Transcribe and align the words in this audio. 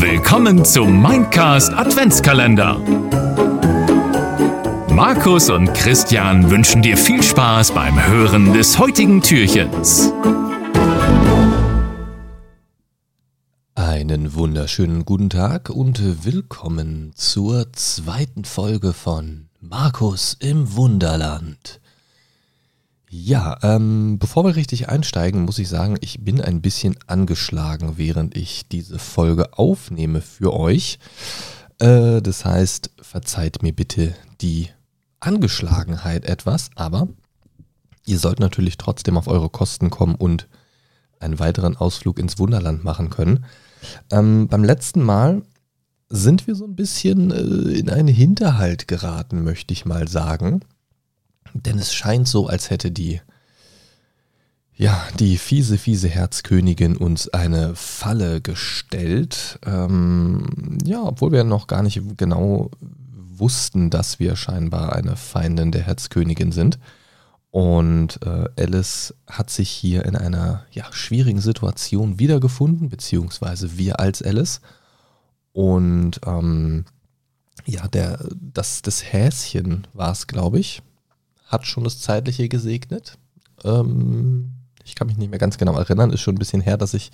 Willkommen 0.00 0.64
zum 0.64 1.02
Mindcast 1.02 1.72
Adventskalender. 1.72 2.78
Markus 4.90 5.50
und 5.50 5.72
Christian 5.74 6.50
wünschen 6.50 6.82
dir 6.82 6.96
viel 6.96 7.22
Spaß 7.22 7.72
beim 7.72 8.06
Hören 8.06 8.52
des 8.52 8.78
heutigen 8.78 9.22
Türchens. 9.22 10.12
Einen 13.74 14.34
wunderschönen 14.34 15.04
guten 15.04 15.30
Tag 15.30 15.70
und 15.70 16.24
willkommen 16.24 17.12
zur 17.14 17.72
zweiten 17.72 18.44
Folge 18.44 18.92
von 18.92 19.48
Markus 19.60 20.36
im 20.40 20.74
Wunderland. 20.74 21.80
Ja, 23.12 23.58
ähm, 23.64 24.20
bevor 24.20 24.44
wir 24.44 24.54
richtig 24.54 24.88
einsteigen, 24.88 25.42
muss 25.42 25.58
ich 25.58 25.68
sagen, 25.68 25.96
ich 26.00 26.24
bin 26.24 26.40
ein 26.40 26.62
bisschen 26.62 26.94
angeschlagen, 27.08 27.94
während 27.96 28.36
ich 28.36 28.68
diese 28.68 29.00
Folge 29.00 29.58
aufnehme 29.58 30.20
für 30.20 30.54
euch. 30.54 31.00
Äh, 31.80 32.22
das 32.22 32.44
heißt, 32.44 32.92
verzeiht 33.02 33.64
mir 33.64 33.72
bitte 33.72 34.14
die 34.40 34.68
Angeschlagenheit 35.18 36.24
etwas, 36.24 36.70
aber 36.76 37.08
ihr 38.06 38.20
sollt 38.20 38.38
natürlich 38.38 38.78
trotzdem 38.78 39.18
auf 39.18 39.26
eure 39.26 39.48
Kosten 39.48 39.90
kommen 39.90 40.14
und 40.14 40.46
einen 41.18 41.40
weiteren 41.40 41.76
Ausflug 41.76 42.16
ins 42.16 42.38
Wunderland 42.38 42.84
machen 42.84 43.10
können. 43.10 43.44
Ähm, 44.12 44.46
beim 44.46 44.62
letzten 44.62 45.02
Mal 45.02 45.42
sind 46.10 46.46
wir 46.46 46.54
so 46.54 46.64
ein 46.64 46.76
bisschen 46.76 47.32
äh, 47.32 47.76
in 47.76 47.90
einen 47.90 48.06
Hinterhalt 48.06 48.86
geraten, 48.86 49.42
möchte 49.42 49.72
ich 49.72 49.84
mal 49.84 50.06
sagen. 50.06 50.60
Denn 51.54 51.78
es 51.78 51.94
scheint 51.94 52.28
so, 52.28 52.46
als 52.46 52.70
hätte 52.70 52.90
die, 52.90 53.20
ja, 54.74 55.06
die 55.18 55.36
fiese, 55.36 55.78
fiese 55.78 56.08
Herzkönigin 56.08 56.96
uns 56.96 57.28
eine 57.28 57.74
Falle 57.74 58.40
gestellt. 58.40 59.58
Ähm, 59.66 60.78
ja, 60.84 61.02
obwohl 61.02 61.32
wir 61.32 61.44
noch 61.44 61.66
gar 61.66 61.82
nicht 61.82 62.00
genau 62.16 62.70
wussten, 63.40 63.90
dass 63.90 64.18
wir 64.18 64.36
scheinbar 64.36 64.94
eine 64.94 65.16
Feindin 65.16 65.72
der 65.72 65.82
Herzkönigin 65.82 66.52
sind. 66.52 66.78
Und 67.50 68.20
äh, 68.24 68.48
Alice 68.56 69.14
hat 69.26 69.50
sich 69.50 69.68
hier 69.70 70.04
in 70.04 70.14
einer 70.14 70.64
ja, 70.70 70.84
schwierigen 70.92 71.40
Situation 71.40 72.20
wiedergefunden, 72.20 72.88
beziehungsweise 72.88 73.76
wir 73.76 73.98
als 73.98 74.22
Alice. 74.22 74.60
Und 75.52 76.20
ähm, 76.24 76.84
ja, 77.66 77.88
der, 77.88 78.24
das, 78.34 78.82
das 78.82 79.12
Häschen 79.12 79.86
war 79.92 80.12
es, 80.12 80.28
glaube 80.28 80.60
ich, 80.60 80.82
hat 81.50 81.66
schon 81.66 81.84
das 81.84 82.00
Zeitliche 82.00 82.48
gesegnet. 82.48 83.18
Ähm, 83.64 84.52
ich 84.84 84.94
kann 84.94 85.08
mich 85.08 85.18
nicht 85.18 85.30
mehr 85.30 85.38
ganz 85.38 85.58
genau 85.58 85.76
erinnern, 85.76 86.10
ist 86.10 86.20
schon 86.20 86.36
ein 86.36 86.38
bisschen 86.38 86.62
her, 86.62 86.76
dass 86.76 86.94
ich 86.94 87.10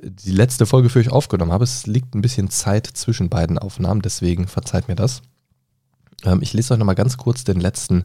die 0.00 0.32
letzte 0.32 0.66
Folge 0.66 0.90
für 0.90 1.00
euch 1.00 1.10
aufgenommen 1.10 1.52
habe. 1.52 1.64
Es 1.64 1.86
liegt 1.86 2.14
ein 2.14 2.20
bisschen 2.20 2.50
Zeit 2.50 2.86
zwischen 2.86 3.28
beiden 3.28 3.58
Aufnahmen, 3.58 4.02
deswegen 4.02 4.46
verzeiht 4.46 4.88
mir 4.88 4.94
das. 4.94 5.22
Ähm, 6.24 6.40
ich 6.42 6.52
lese 6.52 6.74
euch 6.74 6.78
nochmal 6.78 6.94
ganz 6.94 7.16
kurz 7.16 7.44
den 7.44 7.60
letzten 7.60 8.04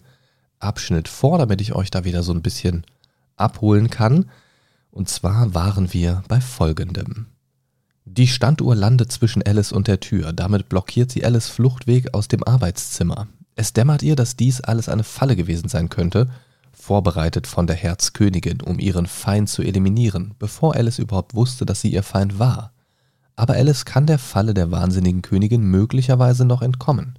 Abschnitt 0.59 1.08
vor, 1.08 1.38
damit 1.38 1.61
ich 1.61 1.75
euch 1.75 1.91
da 1.91 2.05
wieder 2.05 2.23
so 2.23 2.31
ein 2.33 2.41
bisschen 2.41 2.85
abholen 3.35 3.89
kann. 3.89 4.30
Und 4.91 5.09
zwar 5.09 5.53
waren 5.53 5.91
wir 5.94 6.23
bei 6.28 6.39
folgendem. 6.39 7.28
Die 8.05 8.28
Standuhr 8.28 8.75
landet 8.75 9.11
zwischen 9.11 9.44
Alice 9.44 9.72
und 9.72 9.88
der 9.88 10.00
Tür. 10.00 10.33
Damit 10.33 10.69
blockiert 10.69 11.11
sie 11.11 11.25
Alice 11.25 11.47
Fluchtweg 11.47 12.13
aus 12.13 12.28
dem 12.28 12.44
Arbeitszimmer. 12.44 13.28
Es 13.55 13.73
dämmert 13.73 14.01
ihr, 14.01 14.15
dass 14.15 14.35
dies 14.35 14.61
alles 14.61 14.89
eine 14.89 15.03
Falle 15.03 15.35
gewesen 15.35 15.69
sein 15.69 15.89
könnte, 15.89 16.29
vorbereitet 16.71 17.47
von 17.47 17.67
der 17.67 17.75
Herzkönigin, 17.75 18.61
um 18.61 18.79
ihren 18.79 19.05
Feind 19.05 19.47
zu 19.47 19.61
eliminieren, 19.61 20.33
bevor 20.39 20.75
Alice 20.75 20.99
überhaupt 20.99 21.35
wusste, 21.35 21.65
dass 21.65 21.81
sie 21.81 21.93
ihr 21.93 22.03
Feind 22.03 22.39
war. 22.39 22.73
Aber 23.35 23.53
Alice 23.53 23.85
kann 23.85 24.05
der 24.05 24.19
Falle 24.19 24.53
der 24.53 24.71
wahnsinnigen 24.71 25.21
Königin 25.21 25.63
möglicherweise 25.63 26.45
noch 26.45 26.61
entkommen. 26.61 27.17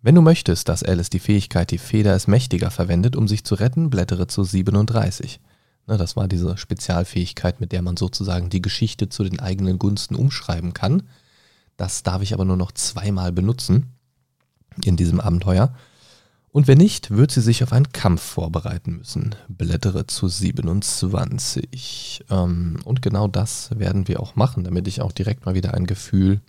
Wenn 0.00 0.14
du 0.14 0.22
möchtest, 0.22 0.68
dass 0.68 0.84
Alice 0.84 1.10
die 1.10 1.18
Fähigkeit 1.18 1.70
Die 1.72 1.78
Feder 1.78 2.14
ist 2.14 2.28
mächtiger 2.28 2.70
verwendet, 2.70 3.16
um 3.16 3.26
sich 3.26 3.44
zu 3.44 3.56
retten, 3.56 3.90
blättere 3.90 4.28
zu 4.28 4.44
37. 4.44 5.40
Ne, 5.88 5.96
das 5.96 6.16
war 6.16 6.28
diese 6.28 6.56
Spezialfähigkeit, 6.56 7.60
mit 7.60 7.72
der 7.72 7.82
man 7.82 7.96
sozusagen 7.96 8.50
die 8.50 8.62
Geschichte 8.62 9.08
zu 9.08 9.24
den 9.24 9.40
eigenen 9.40 9.78
Gunsten 9.78 10.14
umschreiben 10.14 10.72
kann. 10.72 11.02
Das 11.76 12.04
darf 12.04 12.22
ich 12.22 12.32
aber 12.32 12.44
nur 12.44 12.56
noch 12.56 12.72
zweimal 12.72 13.32
benutzen 13.32 13.97
in 14.84 14.96
diesem 14.96 15.20
Abenteuer. 15.20 15.72
Und 16.50 16.66
wenn 16.66 16.78
nicht, 16.78 17.10
wird 17.10 17.30
sie 17.30 17.42
sich 17.42 17.62
auf 17.62 17.72
einen 17.72 17.92
Kampf 17.92 18.22
vorbereiten 18.22 18.96
müssen. 18.96 19.34
Blättere 19.48 20.06
zu 20.06 20.28
27. 20.28 22.24
Ähm, 22.30 22.78
und 22.84 23.02
genau 23.02 23.28
das 23.28 23.78
werden 23.78 24.08
wir 24.08 24.20
auch 24.20 24.34
machen, 24.34 24.64
damit 24.64 24.88
ich 24.88 25.02
auch 25.02 25.12
direkt 25.12 25.44
mal 25.46 25.54
wieder 25.54 25.74
ein 25.74 25.86
Gefühl 25.86 26.40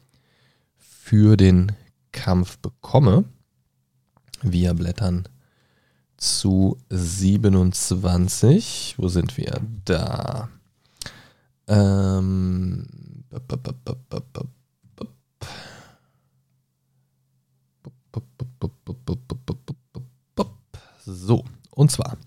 für 0.78 1.38
den 1.38 1.74
Kampf 2.12 2.58
bekomme. 2.60 3.26
Wir 4.42 4.74
blättern 4.74 5.28
zu 6.18 6.78
27. 6.90 8.96
Wo 8.98 9.10
sind 9.10 9.38
wir? 9.38 9.62
Da. 9.86 10.50
Ähm, 11.68 12.88
so, 21.06 21.46
und 21.72 21.92
zwar. 21.92 22.18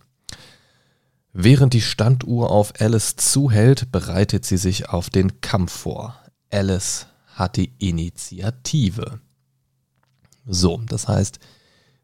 Während 1.32 1.72
die 1.72 1.80
Standuhr 1.80 2.50
auf 2.50 2.74
Alice 2.80 3.16
zuhält, 3.16 3.90
bereitet 3.90 4.44
sie 4.44 4.58
sich 4.58 4.90
auf 4.90 5.08
den 5.08 5.40
Kampf 5.40 5.72
vor. 5.72 6.18
Alice 6.50 7.06
hat 7.34 7.56
die 7.56 7.72
Initiative. 7.78 9.20
So, 10.46 10.82
das 10.86 11.08
heißt, 11.08 11.38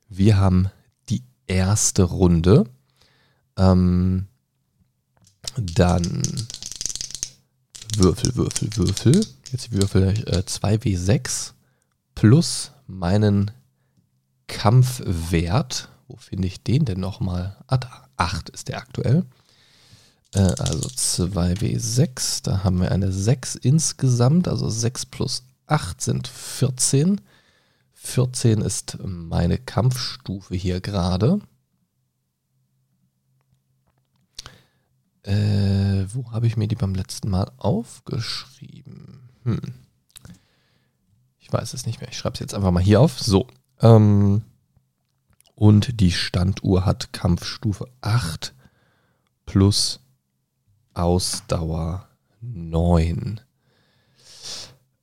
wir 0.09 0.39
haben 0.39 0.71
die 1.11 1.23
erste 1.47 2.05
Runde. 2.05 2.65
Ähm, 3.57 4.29
dann 5.57 6.23
Würfel, 7.97 8.37
Würfel, 8.37 8.77
Würfel. 8.77 9.27
Jetzt 9.53 9.73
würfel 9.73 10.13
ich 10.13 10.27
äh, 10.27 10.43
2W6 10.47 11.53
plus 12.15 12.73
meinen 12.87 13.51
Kampfwert. 14.49 15.89
Wo 16.09 16.17
finde 16.17 16.49
ich 16.49 16.63
den 16.63 16.85
denn 16.85 17.01
nochmal? 17.01 17.57
Ah, 17.67 17.77
da. 17.79 18.09
8 18.19 18.51
ist 18.51 18.69
der 18.69 18.79
aktuell. 18.79 19.25
Äh, 20.35 20.41
also 20.41 20.89
2W6. 20.89 22.43
Da 22.43 22.65
haben 22.65 22.81
wir 22.81 22.93
eine 22.93 23.11
6 23.13 23.55
insgesamt. 23.55 24.49
Also 24.49 24.69
6 24.69 25.07
plus 25.07 25.45
8 25.67 26.01
sind 26.01 26.29
14. 26.29 27.21
14 27.95 28.61
ist 28.61 28.99
meine 29.03 29.59
Kampfstufe 29.59 30.55
hier 30.55 30.81
gerade. 30.81 31.41
Äh, 35.23 36.07
wo 36.13 36.31
habe 36.33 36.47
ich 36.47 36.57
mir 36.57 36.69
die 36.69 36.77
beim 36.77 36.95
letzten 36.95 37.29
Mal 37.29 37.51
aufgeschrieben? 37.59 39.29
Hm. 39.45 39.61
Ich 41.39 41.53
weiß 41.53 41.75
es 41.75 41.87
nicht 41.87 42.01
mehr. 42.01 42.11
Ich 42.11 42.19
schreibe 42.19 42.35
es 42.35 42.41
jetzt 42.41 42.55
einfach 42.55 42.71
mal 42.71 42.83
hier 42.83 43.01
auf. 43.01 43.19
So. 43.19 43.47
Ähm, 43.81 44.43
und 45.55 46.01
die 46.01 46.13
Standuhr 46.13 46.85
hat 46.85 47.13
Kampfstufe 47.13 47.89
8 48.01 48.55
plus 49.45 50.01
Ausdauer 50.95 52.09
9. 52.41 53.41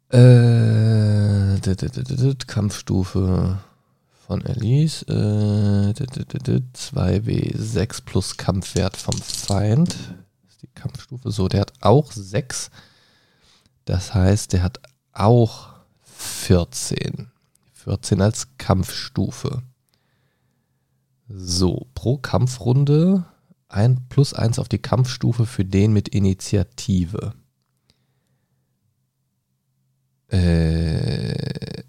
Äh, 0.10 1.60
Kampfstufe 2.48 3.60
von 4.26 4.46
Elise. 4.46 5.06
Äh, 5.08 5.94
2W6 5.94 8.06
plus 8.06 8.38
Kampfwert 8.38 8.98
vom 8.98 9.18
Feind. 9.18 9.96
Ist 10.48 10.62
die 10.62 10.68
Kampfstufe. 10.68 11.32
So, 11.32 11.48
der 11.48 11.62
hat 11.62 11.74
auch 11.82 12.12
6. 12.12 12.70
Das 13.86 14.14
heißt, 14.14 14.54
der 14.54 14.62
hat 14.64 14.80
auch 15.12 15.70
14. 16.04 17.32
14 17.86 18.20
als 18.20 18.58
Kampfstufe. 18.58 19.62
So, 21.28 21.88
pro 21.94 22.18
Kampfrunde 22.18 23.26
ein 23.70 24.08
plus 24.10 24.34
1 24.34 24.58
auf 24.58 24.70
die 24.70 24.80
Kampfstufe 24.80 25.46
für 25.46 25.66
den 25.66 25.94
mit 25.94 26.08
Initiative. 26.10 27.36
Äh, 30.32 31.84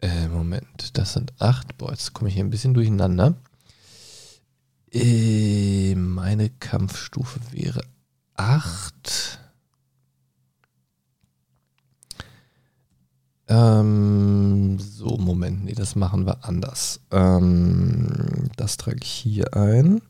äh, 0.00 0.28
Moment, 0.28 0.98
das 0.98 1.12
sind 1.12 1.40
8. 1.40 1.78
Boah, 1.78 1.92
jetzt 1.92 2.14
komme 2.14 2.28
ich 2.28 2.34
hier 2.34 2.44
ein 2.44 2.50
bisschen 2.50 2.74
durcheinander. 2.74 3.36
Äh, 4.90 5.94
meine 5.94 6.50
Kampfstufe 6.50 7.40
wäre 7.52 7.82
8. 8.34 9.38
Ähm, 13.48 14.78
so, 14.78 15.16
Moment, 15.18 15.64
nee, 15.64 15.74
das 15.74 15.96
machen 15.96 16.26
wir 16.26 16.44
anders. 16.44 17.00
Ähm, 17.10 18.50
das 18.56 18.76
trage 18.76 19.00
ich 19.02 19.10
hier 19.10 19.54
ein. 19.54 20.00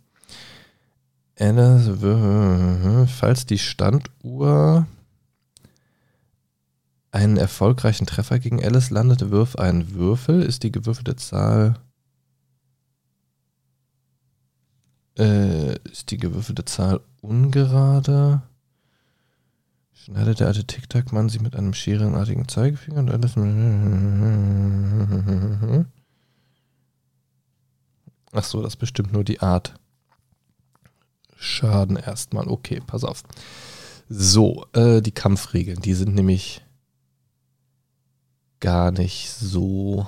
Falls 3.09 3.45
die 3.47 3.59
Standuhr 3.59 4.87
einen 7.11 7.37
erfolgreichen 7.37 8.07
Treffer 8.07 8.39
gegen 8.39 8.63
Alice 8.63 8.91
landet, 8.91 9.31
wirf 9.31 9.57
einen 9.57 9.95
Würfel. 9.95 10.43
Ist 10.43 10.63
die 10.63 10.73
gewürfelte 10.73 11.17
Zahl. 11.17 11.75
Äh, 15.19 15.77
ist 15.91 16.11
die 16.11 16.19
gewürfelte 16.19 16.65
Zahl 16.65 17.01
ungerade? 17.21 18.43
Schneidet 20.05 20.41
der 20.41 20.49
alte 20.49 20.67
Tic-Tac-Mann 20.67 21.31
sie 21.31 21.39
mit 21.39 21.57
einem 21.57 21.73
scherenartigen 21.73 22.47
Zeigefinger 22.47 22.99
und 22.99 23.11
alles. 23.11 23.37
Ach 28.33 28.45
so, 28.45 28.61
das 28.61 28.77
bestimmt 28.77 29.15
nur 29.15 29.25
die 29.25 29.41
Art. 29.41 29.77
Schaden 31.37 31.97
erstmal. 31.97 32.49
Okay, 32.49 32.83
pass 32.87 33.03
auf. 33.03 33.23
So, 34.11 34.67
äh, 34.75 35.01
die 35.01 35.13
Kampfregeln, 35.13 35.81
die 35.81 35.95
sind 35.95 36.15
nämlich 36.15 36.61
gar 38.61 38.91
nicht 38.91 39.31
so 39.31 40.07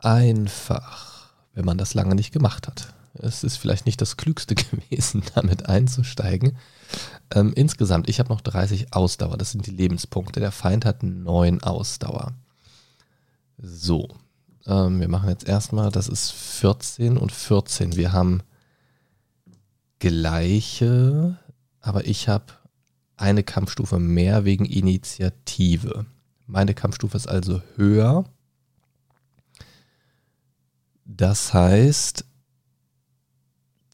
einfach, 0.00 1.32
wenn 1.54 1.64
man 1.64 1.78
das 1.78 1.94
lange 1.94 2.14
nicht 2.14 2.32
gemacht 2.32 2.68
hat. 2.68 2.92
Es 3.20 3.44
ist 3.44 3.56
vielleicht 3.56 3.86
nicht 3.86 4.00
das 4.00 4.16
Klügste 4.16 4.54
gewesen, 4.54 5.22
damit 5.34 5.68
einzusteigen. 5.68 6.56
Ähm, 7.34 7.52
insgesamt, 7.54 8.08
ich 8.08 8.18
habe 8.20 8.28
noch 8.28 8.40
30 8.40 8.92
Ausdauer, 8.92 9.36
das 9.36 9.52
sind 9.52 9.66
die 9.66 9.72
Lebenspunkte. 9.72 10.40
Der 10.40 10.52
Feind 10.52 10.84
hat 10.84 11.02
9 11.02 11.62
Ausdauer. 11.62 12.34
So, 13.58 14.08
ähm, 14.66 15.00
wir 15.00 15.08
machen 15.08 15.28
jetzt 15.28 15.48
erstmal, 15.48 15.90
das 15.90 16.08
ist 16.08 16.32
14 16.32 17.16
und 17.16 17.32
14. 17.32 17.96
Wir 17.96 18.12
haben 18.12 18.42
gleiche, 19.98 21.38
aber 21.80 22.06
ich 22.06 22.28
habe 22.28 22.46
eine 23.16 23.42
Kampfstufe 23.42 23.98
mehr 23.98 24.44
wegen 24.44 24.66
Initiative. 24.66 26.06
Meine 26.46 26.74
Kampfstufe 26.74 27.16
ist 27.16 27.28
also 27.28 27.62
höher. 27.76 28.24
Das 31.04 31.54
heißt, 31.54 32.24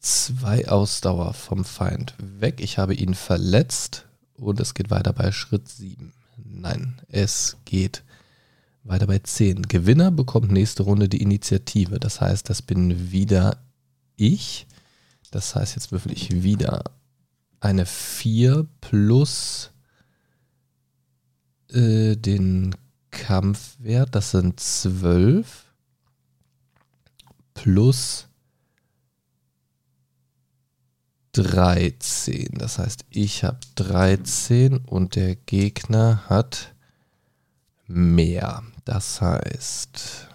zwei 0.03 0.67
Ausdauer 0.67 1.33
vom 1.33 1.65
Feind 1.65 2.13
weg. 2.19 2.59
Ich 2.59 2.77
habe 2.77 2.93
ihn 2.93 3.15
verletzt 3.15 4.05
und 4.35 4.59
es 4.59 4.73
geht 4.73 4.91
weiter 4.91 5.13
bei 5.13 5.31
Schritt 5.31 5.67
7. 5.67 6.13
Nein, 6.45 7.01
es 7.07 7.57
geht 7.65 8.03
weiter 8.83 9.07
bei 9.07 9.19
10. 9.19 9.63
Gewinner 9.63 10.11
bekommt 10.11 10.51
nächste 10.51 10.83
Runde 10.83 11.07
die 11.07 11.21
Initiative. 11.21 11.99
Das 11.99 12.21
heißt, 12.21 12.49
das 12.49 12.61
bin 12.61 13.11
wieder 13.11 13.57
ich. 14.17 14.67
Das 15.31 15.55
heißt, 15.55 15.75
jetzt 15.75 15.91
würfel 15.91 16.11
ich 16.11 16.43
wieder 16.43 16.83
eine 17.61 17.85
4 17.85 18.67
plus 18.81 19.71
äh, 21.71 22.17
den 22.17 22.75
Kampfwert. 23.09 24.13
Das 24.13 24.31
sind 24.31 24.59
12 24.59 25.73
plus 27.53 28.27
13. 31.33 32.49
Das 32.53 32.79
heißt, 32.79 33.05
ich 33.09 33.43
habe 33.43 33.59
13 33.75 34.77
und 34.77 35.15
der 35.15 35.35
Gegner 35.35 36.23
hat 36.29 36.73
mehr. 37.87 38.63
Das 38.85 39.21
heißt, 39.21 40.27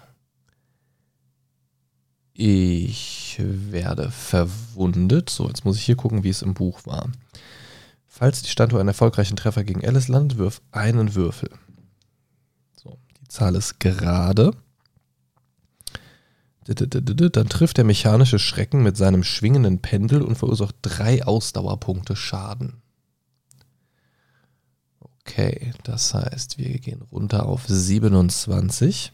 ich 2.33 3.37
werde 3.39 4.11
verwundet. 4.11 5.29
So, 5.29 5.47
jetzt 5.47 5.65
muss 5.65 5.77
ich 5.77 5.83
hier 5.83 5.95
gucken, 5.95 6.23
wie 6.23 6.29
es 6.29 6.41
im 6.41 6.53
Buch 6.53 6.85
war. 6.85 7.09
Falls 8.07 8.41
die 8.41 8.49
Standuhr 8.49 8.79
einen 8.79 8.89
erfolgreichen 8.89 9.37
Treffer 9.37 9.63
gegen 9.63 9.85
Alice 9.85 10.07
landet, 10.07 10.37
wirf 10.37 10.61
einen 10.71 11.15
Würfel. 11.15 11.49
So, 12.75 12.97
die 13.21 13.27
Zahl 13.27 13.55
ist 13.55 13.79
gerade. 13.79 14.51
Dann 16.75 17.49
trifft 17.49 17.77
der 17.77 17.83
mechanische 17.83 18.37
Schrecken 18.37 18.83
mit 18.83 18.95
seinem 18.95 19.23
schwingenden 19.23 19.79
Pendel 19.81 20.21
und 20.21 20.37
verursacht 20.37 20.75
drei 20.83 21.23
Ausdauerpunkte 21.25 22.15
Schaden. 22.15 22.81
Okay, 24.99 25.73
das 25.83 26.13
heißt, 26.13 26.59
wir 26.59 26.77
gehen 26.79 27.01
runter 27.01 27.47
auf 27.47 27.65
27. 27.67 29.13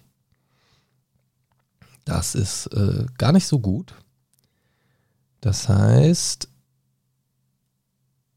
Das 2.03 2.35
ist 2.35 2.67
äh, 2.67 3.05
gar 3.17 3.31
nicht 3.31 3.47
so 3.47 3.59
gut. 3.59 3.95
Das 5.39 5.69
heißt, 5.69 6.49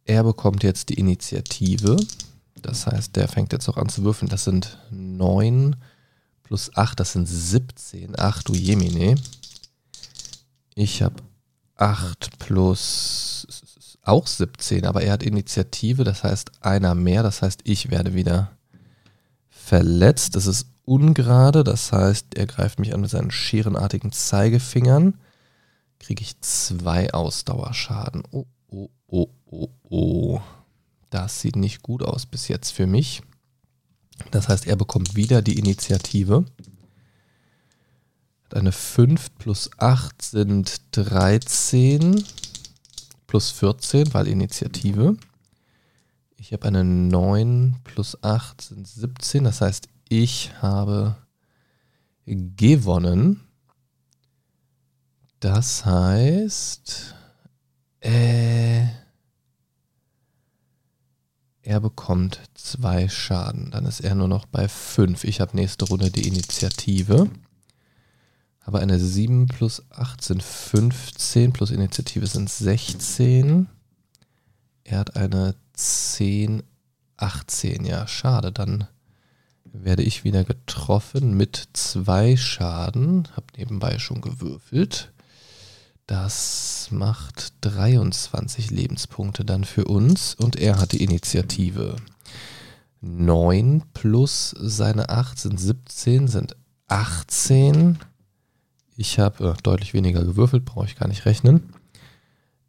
er 0.05 0.25
bekommt 0.25 0.63
jetzt 0.63 0.91
die 0.91 0.95
Initiative. 0.95 1.97
Das 2.63 2.87
heißt, 2.87 3.17
der 3.17 3.29
fängt 3.29 3.53
jetzt 3.53 3.69
auch 3.69 3.77
an 3.77 3.89
zu 3.89 4.05
würfeln. 4.05 4.29
Das 4.29 4.45
sind 4.45 4.79
9 4.91 5.77
plus 6.49 6.75
8, 6.75 6.99
das 6.99 7.13
sind 7.13 7.27
17. 7.27 8.15
Ach 8.17 8.43
du 8.43 8.55
Jemine. 8.55 9.17
Ich 10.75 11.03
habe 11.03 11.17
8 11.77 12.39
plus 12.39 13.47
auch 14.03 14.27
17, 14.27 14.87
aber 14.87 15.03
er 15.03 15.13
hat 15.13 15.23
Initiative, 15.23 16.05
das 16.05 16.25
heißt 16.25 16.65
einer 16.65 16.95
mehr, 16.95 17.23
das 17.23 17.43
heißt 17.43 17.61
ich 17.65 17.91
werde 17.91 18.15
wieder 18.15 18.53
verletzt. 19.51 20.37
Das 20.37 20.47
ist 20.47 20.69
ungerade, 20.87 21.65
das 21.65 21.93
heißt 21.93 22.35
er 22.35 22.47
greift 22.47 22.79
mich 22.79 22.95
an 22.95 23.03
mit 23.03 23.11
seinen 23.11 23.31
scherenartigen 23.31 24.13
Zeigefingern. 24.13 25.21
Kriege 25.99 26.23
ich 26.23 26.41
zwei 26.41 27.13
Ausdauerschaden. 27.13 28.23
Oh, 28.31 28.47
oh, 28.69 28.89
oh, 29.07 29.29
oh, 29.45 29.69
oh. 29.91 30.41
Das 31.11 31.43
sieht 31.43 31.57
nicht 31.57 31.83
gut 31.83 32.03
aus 32.03 32.25
bis 32.25 32.49
jetzt 32.49 32.71
für 32.71 32.87
mich. 32.87 33.23
Das 34.31 34.49
heißt, 34.49 34.67
er 34.67 34.77
bekommt 34.77 35.17
wieder 35.17 35.43
die 35.43 35.59
Initiative. 35.59 36.45
Eine 38.53 38.73
5 38.73 39.37
plus 39.39 39.71
8 39.79 40.23
sind 40.23 40.81
13 40.93 42.25
plus 43.27 43.51
14, 43.51 44.15
weil 44.15 44.27
Initiative. 44.27 45.17
Ich 46.37 46.53
habe 46.53 46.67
eine 46.67 46.85
9 46.85 47.77
plus 47.85 48.23
8 48.23 48.61
sind 48.61 48.87
17. 48.87 49.45
Das 49.45 49.61
heißt, 49.61 49.89
ich 50.09 50.53
habe 50.63 51.17
gewonnen. 52.25 53.41
Das 55.41 55.85
heißt, 55.85 57.15
äh, 58.01 58.87
er 61.69 61.81
bekommt 61.81 62.41
zwei 62.55 63.11
Schaden. 63.11 63.71
Dann 63.71 63.85
ist 63.85 64.01
er 64.01 64.15
nur 64.15 64.27
noch 64.27 64.47
bei 64.47 64.69
5. 64.69 65.25
Ich 65.25 65.43
habe 65.43 65.55
nächste 65.55 65.85
Runde 65.85 66.11
die 66.11 66.27
Initiative. 66.27 67.29
Aber 68.63 68.81
eine 68.81 68.99
7 68.99 69.49
plus 69.49 69.83
8 69.91 70.25
sind 70.25 70.43
15, 70.43 71.53
plus 71.53 71.71
Initiative 71.71 72.27
sind 72.27 72.49
16. 72.49 73.69
Er 74.85 74.99
hat 74.99 75.17
eine 75.17 75.57
10, 75.75 76.63
18. 77.19 77.85
Ja, 77.85 78.07
schade. 78.07 78.51
Dann 78.51 78.89
werde 79.65 80.05
ich 80.05 80.25
wieder 80.25 80.45
getroffen 80.45 81.37
mit 81.37 81.69
zwei 81.75 82.39
Schaden. 82.39 83.29
Hab 83.37 83.59
nebenbei 83.59 83.99
schon 83.99 84.23
gewürfelt. 84.23 85.13
Das 86.09 86.89
macht 86.91 87.53
23 87.61 88.71
Lebenspunkte 88.71 89.45
dann 89.45 89.65
für 89.65 89.85
uns 89.85 90.35
und 90.35 90.57
er 90.57 90.81
hat 90.81 90.93
die 90.93 91.05
Initiative. 91.05 91.97
9 93.03 93.83
plus 93.93 94.55
seine 94.59 95.11
8 95.11 95.39
sind 95.39 95.61
17, 95.61 96.27
sind 96.27 96.57
18. 96.89 97.99
Ich 98.97 99.19
habe 99.19 99.51
äh, 99.51 99.63
deutlich 99.63 99.93
weniger 99.93 100.25
gewürfelt, 100.25 100.65
brauche 100.65 100.87
ich 100.87 100.97
gar 100.97 101.09
nicht 101.09 101.27
rechnen. 101.27 101.75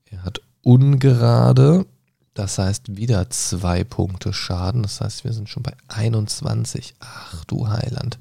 Er 0.03 0.25
hat 0.25 0.41
ungerade, 0.61 1.85
das 2.33 2.57
heißt 2.57 2.97
wieder 2.97 3.29
zwei 3.29 3.85
Punkte 3.85 4.33
Schaden. 4.33 4.83
Das 4.83 4.99
heißt, 4.99 5.23
wir 5.23 5.31
sind 5.31 5.47
schon 5.47 5.63
bei 5.63 5.77
21. 5.87 6.93
Ach 6.99 7.45
du 7.45 7.69
Heiland. 7.69 8.19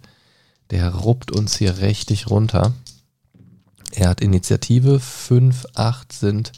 Der 0.70 0.94
ruppt 0.94 1.32
uns 1.32 1.56
hier 1.56 1.78
richtig 1.78 2.30
runter. 2.30 2.72
Er 3.92 4.10
hat 4.10 4.20
Initiative. 4.20 5.00
5, 5.00 5.66
8 5.74 6.12
sind 6.12 6.52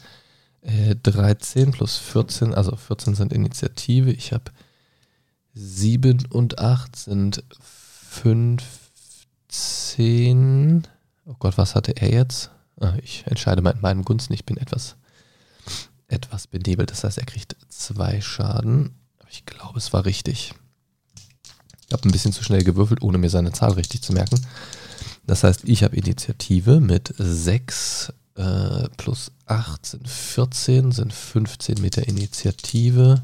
äh, 0.61 0.95
13 0.95 1.71
plus 1.71 1.97
14, 1.97 2.53
also 2.53 2.75
14 2.75 3.15
sind 3.15 3.33
Initiative. 3.33 4.11
Ich 4.11 4.33
habe 4.33 4.51
7 5.53 6.27
und 6.27 6.59
8 6.59 6.95
sind 6.95 7.43
15. 8.09 10.87
Oh 11.25 11.35
Gott, 11.39 11.57
was 11.57 11.75
hatte 11.75 11.93
er 11.93 12.11
jetzt? 12.11 12.51
Ah, 12.79 12.93
ich 13.01 13.25
entscheide 13.27 13.61
mal 13.61 13.71
in 13.71 13.81
meinem 13.81 14.03
Gunsten. 14.03 14.33
Ich 14.33 14.45
bin 14.45 14.57
etwas, 14.57 14.95
etwas 16.07 16.47
benebelt. 16.47 16.91
Das 16.91 17.03
heißt, 17.03 17.17
er 17.17 17.25
kriegt 17.25 17.55
zwei 17.69 18.21
Schaden. 18.21 18.95
Ich 19.29 19.45
glaube, 19.45 19.77
es 19.77 19.93
war 19.93 20.05
richtig. 20.05 20.53
Ich 21.87 21.93
habe 21.93 22.07
ein 22.07 22.11
bisschen 22.11 22.33
zu 22.33 22.43
schnell 22.43 22.63
gewürfelt, 22.63 23.01
ohne 23.01 23.17
mir 23.17 23.29
seine 23.29 23.51
Zahl 23.51 23.73
richtig 23.73 24.01
zu 24.01 24.13
merken. 24.13 24.39
Das 25.31 25.45
heißt, 25.45 25.63
ich 25.63 25.85
habe 25.85 25.95
Initiative 25.95 26.81
mit 26.81 27.13
sechs 27.17 28.11
äh, 28.35 28.89
plus 28.97 29.31
8 29.45 29.85
sind 29.85 30.09
14, 30.09 30.91
sind 30.91 31.13
15 31.13 31.79
mit 31.79 31.95
der 31.95 32.09
Initiative. 32.09 33.23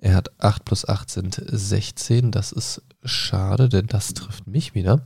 Er 0.00 0.14
hat 0.14 0.30
8 0.40 0.64
plus 0.64 0.88
8 0.88 1.10
sind 1.10 1.42
16. 1.46 2.30
Das 2.30 2.50
ist 2.50 2.80
schade, 3.04 3.68
denn 3.68 3.88
das 3.88 4.14
trifft 4.14 4.46
mich 4.46 4.74
wieder. 4.74 5.04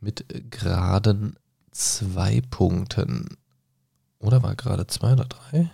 Mit 0.00 0.24
geraden 0.50 1.36
2 1.72 2.40
Punkten. 2.48 3.36
Oder 4.20 4.42
war 4.42 4.56
gerade 4.56 4.86
2 4.86 5.12
oder 5.12 5.26
3? 5.26 5.70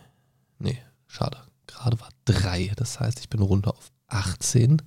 Nee, 0.59 0.79
schade. 1.07 1.37
Gerade 1.69 2.01
war 2.01 2.09
3. 2.25 2.73
Das 2.75 2.99
heißt, 2.99 3.21
ich 3.21 3.29
bin 3.29 3.43
runter 3.43 3.77
auf 3.77 3.93
18. 4.09 4.83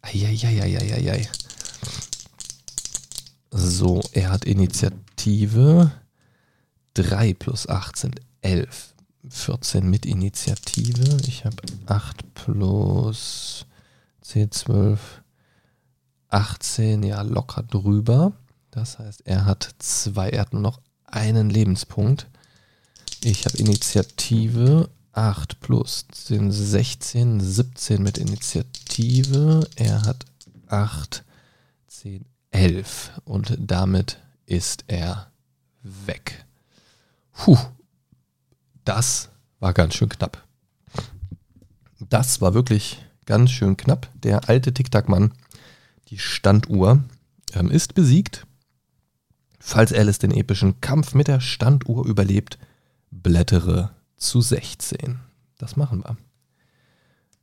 Eieieiei. 0.00 1.28
So, 3.50 4.00
er 4.12 4.30
hat 4.30 4.44
Initiative. 4.44 5.92
3 6.94 7.34
plus 7.34 7.68
8 7.68 7.96
sind 7.96 8.20
11. 8.42 8.94
14 9.28 9.88
mit 9.88 10.06
Initiative. 10.06 11.18
Ich 11.26 11.44
habe 11.44 11.56
8 11.86 12.34
plus 12.34 13.66
10, 14.22 14.50
12, 14.50 15.22
18, 16.28 17.02
ja, 17.02 17.22
locker 17.22 17.62
drüber. 17.62 18.32
Das 18.70 18.98
heißt, 18.98 19.22
er 19.24 19.44
hat 19.44 19.74
zwei, 19.78 20.30
er 20.30 20.42
hat 20.42 20.52
nur 20.52 20.62
noch 20.62 20.80
einen 21.06 21.50
Lebenspunkt. 21.50 22.28
Ich 23.22 23.46
habe 23.46 23.58
Initiative 23.58 24.90
8 25.12 25.60
plus 25.60 26.06
10, 26.12 26.52
16, 26.52 27.40
17 27.40 28.02
mit 28.02 28.18
Initiative. 28.18 29.66
Er 29.76 30.02
hat 30.02 30.26
8, 30.68 31.24
10, 31.88 32.24
11 32.66 33.12
und 33.24 33.56
damit 33.60 34.18
ist 34.44 34.82
er 34.88 35.30
weg. 35.82 36.44
Puh, 37.32 37.56
das 38.84 39.28
war 39.60 39.72
ganz 39.72 39.94
schön 39.94 40.08
knapp. 40.08 40.44
Das 42.00 42.40
war 42.40 42.54
wirklich 42.54 43.00
ganz 43.24 43.52
schön 43.52 43.76
knapp. 43.76 44.10
Der 44.14 44.48
alte 44.48 44.74
Tic-Tac-Mann, 44.74 45.32
die 46.08 46.18
Standuhr, 46.18 47.04
ähm, 47.52 47.70
ist 47.70 47.94
besiegt. 47.94 48.48
Falls 49.60 49.92
Alice 49.92 50.18
den 50.18 50.32
epischen 50.32 50.80
Kampf 50.80 51.14
mit 51.14 51.28
der 51.28 51.38
Standuhr 51.38 52.04
überlebt, 52.04 52.58
blättere 53.12 53.90
zu 54.16 54.40
16. 54.40 55.20
Das 55.56 55.76
machen 55.76 56.02
wir. 56.02 56.16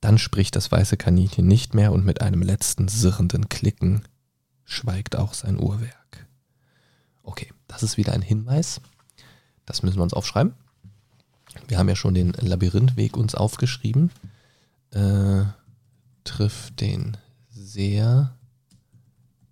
Dann 0.00 0.16
spricht 0.16 0.56
das 0.56 0.72
weiße 0.72 0.96
Kaninchen 0.96 1.46
nicht 1.46 1.74
mehr 1.74 1.92
und 1.92 2.04
mit 2.06 2.22
einem 2.22 2.40
letzten 2.40 2.88
sirrenden 2.88 3.50
Klicken 3.50 4.02
schweigt 4.64 5.16
auch 5.16 5.34
sein 5.34 5.58
Uhrwerk. 5.58 6.03
Okay, 7.24 7.52
das 7.66 7.82
ist 7.82 7.96
wieder 7.96 8.12
ein 8.12 8.22
Hinweis. 8.22 8.80
Das 9.66 9.82
müssen 9.82 9.96
wir 9.96 10.02
uns 10.02 10.14
aufschreiben. 10.14 10.54
Wir 11.66 11.78
haben 11.78 11.88
ja 11.88 11.96
schon 11.96 12.14
den 12.14 12.32
Labyrinthweg 12.32 13.16
uns 13.16 13.34
aufgeschrieben. 13.34 14.10
Äh, 14.90 15.44
trifft 16.24 16.80
den 16.80 17.16
Seer, 17.50 18.36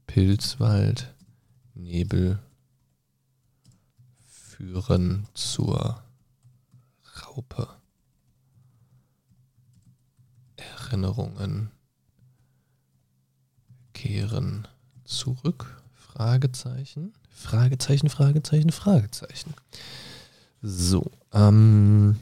Pilzwald, 0.06 1.14
Nebel 1.74 2.38
führen 4.28 5.26
zur 5.34 6.02
Raupe. 7.22 7.68
Erinnerungen 10.56 11.70
kehren 13.94 14.68
zurück. 15.04 15.82
Fragezeichen. 15.94 17.14
Fragezeichen, 17.34 18.08
Fragezeichen, 18.08 18.70
Fragezeichen. 18.70 19.54
So, 20.62 21.10
ähm, 21.32 22.16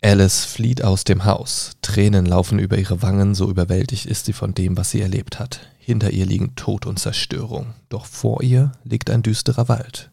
Alice 0.02 0.45
flieht 0.45 0.85
aus 0.85 1.04
dem 1.04 1.25
Haus. 1.25 1.73
Tränen 1.81 2.26
laufen 2.26 2.59
über 2.59 2.76
ihre 2.76 3.00
Wangen, 3.00 3.35
so 3.35 3.49
überwältigt 3.49 4.04
ist 4.07 4.26
sie 4.26 4.35
von 4.35 4.54
dem, 4.54 4.76
was 4.76 4.90
sie 4.90 5.00
erlebt 5.00 5.38
hat. 5.38 5.61
Hinter 5.78 6.11
ihr 6.11 6.26
liegen 6.26 6.57
Tod 6.57 6.85
und 6.87 6.99
Zerstörung. 6.99 7.75
Doch 7.88 8.07
vor 8.07 8.43
ihr 8.43 8.73
liegt 8.85 9.11
ein 9.11 9.23
düsterer 9.23 9.69
Wald. 9.69 10.11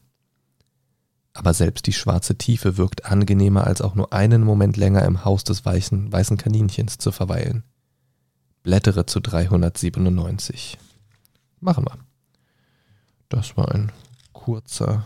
Aber 1.34 1.54
selbst 1.54 1.88
die 1.88 1.94
schwarze 1.94 2.38
Tiefe 2.38 2.78
wirkt 2.78 3.06
angenehmer, 3.06 3.66
als 3.66 3.82
auch 3.82 3.96
nur 3.96 4.12
einen 4.12 4.44
Moment 4.44 4.76
länger 4.78 5.06
im 5.06 5.24
Haus 5.24 5.44
des 5.44 5.64
weißen, 5.64 6.12
weißen 6.12 6.38
Kaninchens 6.38 6.98
zu 6.98 7.12
verweilen. 7.12 7.64
Blättere 8.64 9.06
zu 9.06 9.20
397. 9.22 10.78
Machen 11.62 11.86
wir. 11.86 11.98
Das 13.30 13.56
war 13.56 13.72
ein 13.72 13.92
kurzer, 14.34 15.06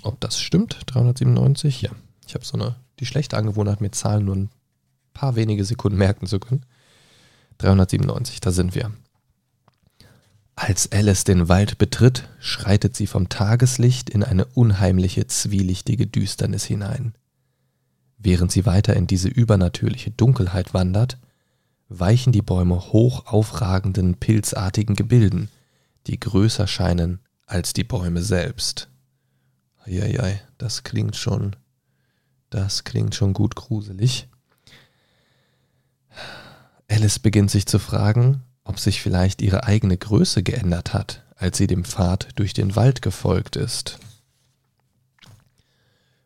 ob 0.02 0.20
das 0.20 0.40
stimmt. 0.40 0.78
397, 0.86 1.82
ja. 1.82 1.90
Ich 2.26 2.34
habe 2.34 2.44
so 2.44 2.56
eine 2.56 2.76
die 3.00 3.06
schlechte 3.06 3.36
Angewohnheit, 3.36 3.80
mir 3.80 3.90
Zahlen 3.90 4.26
nur 4.26 4.36
ein 4.36 4.50
paar 5.14 5.36
wenige 5.36 5.64
Sekunden 5.64 5.98
merken 5.98 6.26
zu 6.26 6.38
können. 6.38 6.64
397, 7.58 8.40
da 8.40 8.52
sind 8.52 8.74
wir. 8.74 8.92
Als 10.54 10.92
Alice 10.92 11.24
den 11.24 11.48
Wald 11.48 11.78
betritt, 11.78 12.28
schreitet 12.38 12.94
sie 12.94 13.06
vom 13.06 13.28
Tageslicht 13.28 14.10
in 14.10 14.22
eine 14.22 14.44
unheimliche, 14.44 15.26
zwielichtige 15.26 16.06
Düsternis 16.06 16.64
hinein. 16.64 17.14
Während 18.18 18.52
sie 18.52 18.66
weiter 18.66 18.94
in 18.94 19.06
diese 19.06 19.28
übernatürliche 19.28 20.10
Dunkelheit 20.10 20.74
wandert, 20.74 21.16
weichen 21.88 22.32
die 22.32 22.42
Bäume 22.42 22.92
hoch 22.92 23.26
aufragenden 23.26 24.16
pilzartigen 24.16 24.94
Gebilden, 24.94 25.48
die 26.06 26.20
größer 26.20 26.66
scheinen 26.66 27.20
als 27.46 27.72
die 27.72 27.84
Bäume 27.84 28.22
selbst. 28.22 28.88
Eieiei, 29.84 30.40
das 30.58 30.82
klingt 30.82 31.16
schon, 31.16 31.56
das 32.50 32.84
klingt 32.84 33.14
schon 33.14 33.32
gut 33.32 33.54
gruselig. 33.56 34.28
Alice 36.88 37.20
beginnt 37.20 37.50
sich 37.50 37.66
zu 37.66 37.78
fragen, 37.78 38.42
ob 38.64 38.78
sich 38.78 39.00
vielleicht 39.00 39.42
ihre 39.42 39.64
eigene 39.64 39.96
Größe 39.96 40.42
geändert 40.42 40.92
hat, 40.92 41.24
als 41.36 41.56
sie 41.56 41.66
dem 41.66 41.84
Pfad 41.84 42.28
durch 42.34 42.52
den 42.52 42.76
Wald 42.76 43.02
gefolgt 43.02 43.56
ist. 43.56 43.98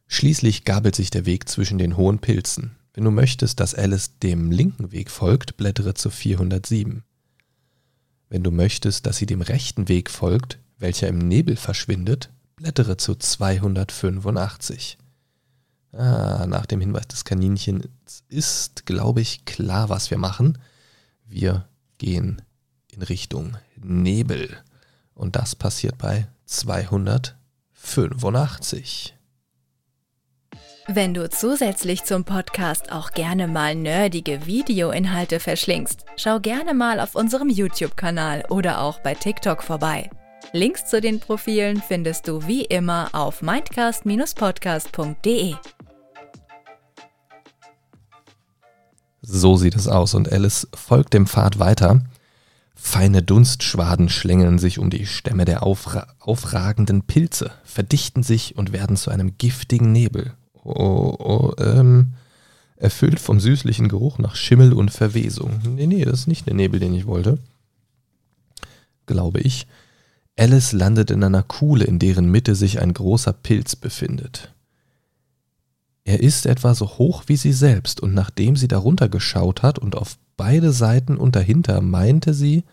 Schließlich 0.07 0.65
gabelt 0.65 0.95
sich 0.95 1.11
der 1.11 1.27
Weg 1.27 1.49
zwischen 1.49 1.79
den 1.79 1.97
hohen 1.97 2.19
Pilzen. 2.19 2.77
Wenn 2.95 3.05
du 3.05 3.11
möchtest, 3.11 3.61
dass 3.61 3.75
Alice 3.75 4.19
dem 4.19 4.51
linken 4.51 4.93
Weg 4.93 5.11
folgt, 5.11 5.57
blättere 5.57 5.95
zu 5.95 6.11
407. 6.11 7.03
Wenn 8.29 8.43
du 8.43 8.51
möchtest, 8.51 9.07
dass 9.07 9.17
sie 9.17 9.27
dem 9.27 9.43
rechten 9.43 9.89
Weg 9.89 10.11
folgt, 10.11 10.59
welcher 10.79 11.09
im 11.09 11.19
Nebel 11.19 11.57
verschwindet, 11.57 12.31
blättere 12.57 12.97
zu 12.97 13.15
285. 13.15 14.99
Ah, 15.97 16.47
nach 16.49 16.67
dem 16.67 16.81
Hinweis 16.81 17.07
des 17.07 17.25
Kaninchens 17.25 17.87
ist, 18.29 18.85
glaube 18.85 19.21
ich, 19.21 19.45
klar, 19.45 19.89
was 19.89 20.11
wir 20.11 20.19
machen. 20.19 20.59
Wir 21.25 21.69
gehen 21.99 22.43
in 22.93 23.03
Richtung 23.03 23.57
Nebel. 23.77 24.57
Und 25.15 25.37
das 25.37 25.55
passiert 25.55 25.99
bei 25.99 26.27
285. 26.47 29.15
Wenn 30.87 31.15
du 31.15 31.31
zusätzlich 31.31 32.05
zum 32.05 32.25
Podcast 32.25 32.93
auch 32.93 33.13
gerne 33.13 33.49
mal 33.49 33.75
nerdige 33.75 34.45
Videoinhalte 34.47 35.41
verschlingst, 35.41 36.05
schau 36.17 36.41
gerne 36.41 36.75
mal 36.75 37.01
auf 37.01 37.15
unserem 37.15 37.49
YouTube-Kanal 37.49 38.45
oder 38.51 38.83
auch 38.83 39.01
bei 39.01 39.15
TikTok 39.15 39.63
vorbei. 39.63 40.11
Links 40.53 40.85
zu 40.85 41.01
den 41.01 41.21
Profilen 41.21 41.81
findest 41.81 42.29
du 42.29 42.47
wie 42.47 42.67
immer 42.67 43.09
auf 43.13 43.41
mindcast-podcast.de. 43.41 45.55
So 49.27 49.57
sieht 49.57 49.75
es 49.75 49.89
aus 49.89 50.13
und 50.13 50.31
Alice 50.31 50.69
folgt 50.75 51.15
dem 51.15 51.27
Pfad 51.27 51.59
weiter. 51.59 52.03
Feine 52.75 53.23
Dunstschwaden 53.23 54.11
schlängeln 54.11 54.59
sich 54.59 54.79
um 54.79 54.91
die 54.91 55.07
Stämme 55.07 55.47
der 55.47 55.63
aufra 55.63 56.07
aufragenden 56.19 57.03
Pilze, 57.03 57.51
verdichten 57.65 58.23
sich 58.23 58.57
und 58.57 58.73
werden 58.73 58.97
zu 58.97 59.11
einem 59.11 59.39
giftigen 59.39 59.93
Nebel. 59.93 60.35
Oh, 60.63 61.15
oh, 61.19 61.53
ähm, 61.59 62.15
erfüllt 62.77 63.19
vom 63.19 63.41
süßlichen 63.41 63.89
Geruch 63.89 64.19
nach 64.19 64.37
Schimmel 64.37 64.75
und 64.75 64.91
Verwesung. 64.91 65.59
Nee, 65.75 65.87
nee, 65.87 66.05
das 66.05 66.21
ist 66.21 66.29
nicht 66.29 66.47
der 66.47 66.55
Nebel, 66.55 66.79
den 66.79 66.95
ich 66.95 67.07
wollte. 67.07 67.39
Glaube 69.07 69.41
ich. 69.41 69.67
Alice 70.37 70.73
landet 70.73 71.11
in 71.11 71.25
einer 71.25 71.43
Kuhle, 71.43 71.85
in 71.85 71.99
deren 71.99 72.31
Mitte 72.31 72.55
sich 72.55 72.81
ein 72.81 72.93
großer 72.93 73.33
Pilz 73.33 73.77
befindet. 73.77 74.54
Er 76.05 76.21
ist 76.21 76.45
etwa 76.45 76.75
so 76.75 76.99
hoch 76.99 77.25
wie 77.27 77.37
sie 77.37 77.53
selbst, 77.53 78.01
und 78.01 78.13
nachdem 78.13 78.57
sie 78.57 78.69
darunter 78.69 79.09
geschaut 79.09 79.63
hat 79.63 79.79
und 79.79 79.97
auf 79.97 80.19
beide 80.37 80.71
Seiten 80.71 81.17
und 81.17 81.35
dahinter, 81.35 81.81
meinte 81.81 82.35
sie, 82.35 82.65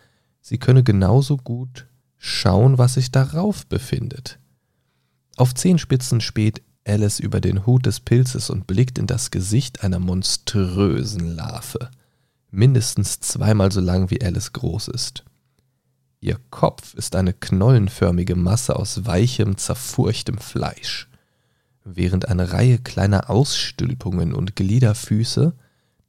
sie 0.41 0.57
könne 0.57 0.83
genauso 0.83 1.37
gut 1.37 1.87
schauen, 2.17 2.77
was 2.77 2.95
sich 2.95 3.09
darauf 3.09 3.65
befindet. 3.65 4.37
Auf 5.37 5.55
Zehenspitzen 5.55 6.19
späht 6.19 6.61
Alice 6.85 7.19
über 7.19 7.39
den 7.39 7.65
Hut 7.65 7.85
des 7.85 8.01
Pilzes 8.01 8.49
und 8.49 8.67
blickt 8.67 8.99
in 8.99 9.07
das 9.07 9.31
Gesicht 9.31 9.83
einer 9.83 9.99
monströsen 9.99 11.35
Larve, 11.35 11.89
mindestens 12.49 13.21
zweimal 13.21 13.71
so 13.71 13.79
lang 13.79 14.09
wie 14.11 14.21
Alice 14.21 14.51
groß 14.51 14.89
ist. 14.89 15.23
Ihr 16.19 16.37
Kopf 16.49 16.93
ist 16.95 17.15
eine 17.15 17.33
knollenförmige 17.33 18.35
Masse 18.35 18.75
aus 18.75 19.05
weichem, 19.05 19.57
zerfurchtem 19.57 20.37
Fleisch 20.37 21.10
während 21.83 22.27
eine 22.27 22.51
Reihe 22.51 22.77
kleiner 22.77 23.29
Ausstülpungen 23.29 24.33
und 24.33 24.55
Gliederfüße 24.55 25.53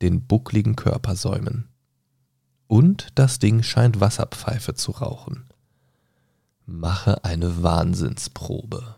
den 0.03 0.27
buckligen 0.27 0.77
Körper 0.77 1.17
säumen. 1.17 1.69
Und 2.67 3.09
das 3.15 3.39
Ding 3.39 3.63
scheint 3.63 4.01
Wasserpfeife 4.01 4.75
zu 4.75 4.93
rauchen. 4.93 5.45
Mache 6.67 7.25
eine 7.25 7.63
Wahnsinnsprobe. 7.63 8.97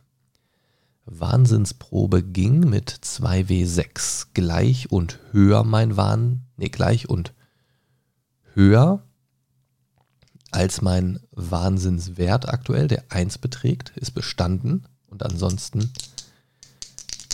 Wahnsinnsprobe 1.06 2.22
ging 2.22 2.60
mit 2.60 2.90
2W6 2.90 4.28
gleich 4.32 4.90
und 4.90 5.18
höher 5.32 5.64
mein 5.64 5.96
Wahn, 5.96 6.42
nee, 6.56 6.68
gleich 6.68 7.08
und 7.08 7.34
höher 8.54 9.02
als 10.50 10.82
mein 10.82 11.18
Wahnsinnswert 11.32 12.48
aktuell, 12.48 12.87
der 12.87 13.04
1 13.08 13.38
beträgt, 13.38 13.92
ist 13.96 14.12
bestanden 14.12 14.87
und 15.08 15.24
ansonsten 15.24 15.92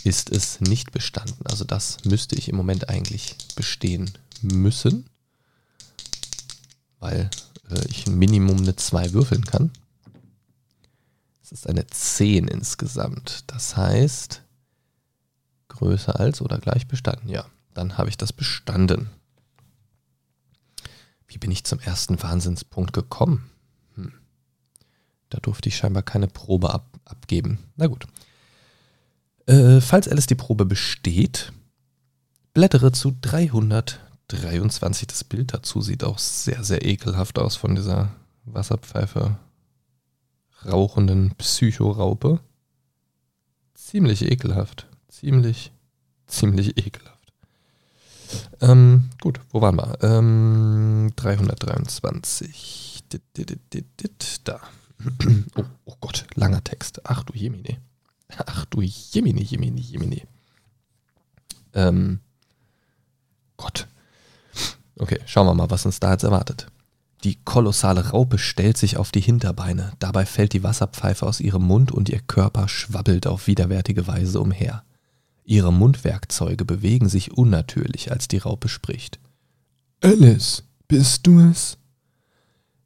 ist 0.04 0.30
es 0.30 0.60
nicht 0.60 0.92
bestanden. 0.92 1.46
Also 1.46 1.64
das 1.64 2.04
müsste 2.04 2.36
ich 2.36 2.48
im 2.48 2.56
Moment 2.56 2.88
eigentlich 2.88 3.36
bestehen 3.56 4.10
müssen, 4.42 5.08
weil 6.98 7.30
äh, 7.70 7.84
ich 7.88 8.06
ein 8.06 8.18
Minimum 8.18 8.58
eine 8.58 8.76
2 8.76 9.12
würfeln 9.12 9.44
kann. 9.44 9.70
Es 11.42 11.52
ist 11.52 11.66
eine 11.68 11.86
10 11.86 12.48
insgesamt. 12.48 13.44
Das 13.48 13.76
heißt, 13.76 14.42
größer 15.68 16.18
als 16.18 16.40
oder 16.40 16.58
gleich 16.58 16.86
bestanden. 16.86 17.28
Ja, 17.28 17.46
dann 17.74 17.98
habe 17.98 18.08
ich 18.08 18.16
das 18.16 18.32
bestanden. 18.32 19.10
Wie 21.26 21.38
bin 21.38 21.50
ich 21.50 21.64
zum 21.64 21.80
ersten 21.80 22.22
Wahnsinnspunkt 22.22 22.92
gekommen? 22.92 23.50
Hm. 23.94 24.12
Da 25.28 25.38
durfte 25.38 25.68
ich 25.68 25.76
scheinbar 25.76 26.02
keine 26.02 26.28
Probe 26.28 26.72
ab 26.72 26.90
abgeben. 27.04 27.58
Na 27.76 27.86
gut. 27.86 28.06
Äh, 29.46 29.80
falls 29.80 30.08
Alice 30.08 30.26
die 30.26 30.34
Probe 30.34 30.64
besteht, 30.64 31.52
blättere 32.54 32.92
zu 32.92 33.12
323. 33.20 35.06
Das 35.06 35.24
Bild 35.24 35.54
dazu 35.54 35.80
sieht 35.80 36.04
auch 36.04 36.18
sehr, 36.18 36.62
sehr 36.64 36.84
ekelhaft 36.84 37.38
aus 37.38 37.56
von 37.56 37.74
dieser 37.74 38.10
Wasserpfeife 38.44 39.38
rauchenden 40.66 41.34
Psychoraupe. 41.36 42.40
Ziemlich 43.74 44.22
ekelhaft. 44.30 44.86
Ziemlich, 45.08 45.72
ziemlich 46.26 46.76
ekelhaft. 46.76 47.32
Ähm, 48.60 49.10
gut, 49.20 49.40
wo 49.50 49.60
waren 49.60 49.76
wir? 49.76 49.98
Ähm, 50.02 51.12
323. 51.16 53.04
Da. 54.44 54.60
Oh, 55.56 55.64
oh 55.86 55.94
Gott, 56.00 56.26
langer 56.34 56.62
Text. 56.62 57.00
Ach 57.04 57.24
du 57.24 57.32
Jemine. 57.32 57.78
Ach 58.46 58.64
du 58.66 58.80
Jemini, 58.80 59.42
Jemini, 59.42 59.80
Jemini. 59.80 60.22
Ähm, 61.74 62.20
Gott. 63.56 63.86
Okay, 64.98 65.20
schauen 65.26 65.46
wir 65.46 65.54
mal, 65.54 65.70
was 65.70 65.86
uns 65.86 66.00
da 66.00 66.12
jetzt 66.12 66.24
erwartet. 66.24 66.66
Die 67.24 67.36
kolossale 67.44 68.10
Raupe 68.10 68.38
stellt 68.38 68.78
sich 68.78 68.96
auf 68.96 69.12
die 69.12 69.20
Hinterbeine, 69.20 69.92
dabei 69.98 70.24
fällt 70.24 70.54
die 70.54 70.62
Wasserpfeife 70.62 71.26
aus 71.26 71.40
ihrem 71.40 71.62
Mund 71.62 71.92
und 71.92 72.08
ihr 72.08 72.20
Körper 72.20 72.66
schwabbelt 72.68 73.26
auf 73.26 73.46
widerwärtige 73.46 74.06
Weise 74.06 74.40
umher. 74.40 74.84
Ihre 75.44 75.72
Mundwerkzeuge 75.72 76.64
bewegen 76.64 77.08
sich 77.08 77.32
unnatürlich, 77.32 78.10
als 78.10 78.28
die 78.28 78.38
Raupe 78.38 78.68
spricht. 78.68 79.18
Alice, 80.02 80.62
bist 80.88 81.26
du 81.26 81.40
es? 81.40 81.76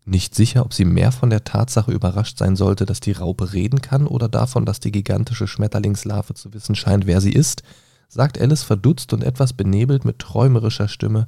Nicht 0.07 0.35
sicher, 0.35 0.65
ob 0.65 0.75
sie 0.75 0.85
mehr 0.85 1.13
von 1.13 1.31
der 1.31 1.45
Tatsache 1.45 1.91
überrascht 1.91 2.37
sein 2.37 2.57
sollte, 2.57 2.85
dass 2.85 3.01
die 3.01 3.13
Raupe 3.13 3.55
reden 3.55 3.81
kann 3.81 4.07
oder 4.07 4.29
davon, 4.29 4.67
dass 4.67 4.79
die 4.79 4.93
gigantische 4.93 5.47
Schmetterlingslarve 5.47 6.35
zu 6.35 6.53
wissen 6.53 6.75
scheint, 6.75 7.07
wer 7.07 7.23
sie 7.23 7.33
ist, 7.33 7.63
sagt 8.09 8.39
Alice 8.39 8.63
verdutzt 8.63 9.15
und 9.15 9.25
etwas 9.25 9.55
benebelt 9.55 10.05
mit 10.05 10.19
träumerischer 10.19 10.89
Stimme. 10.89 11.27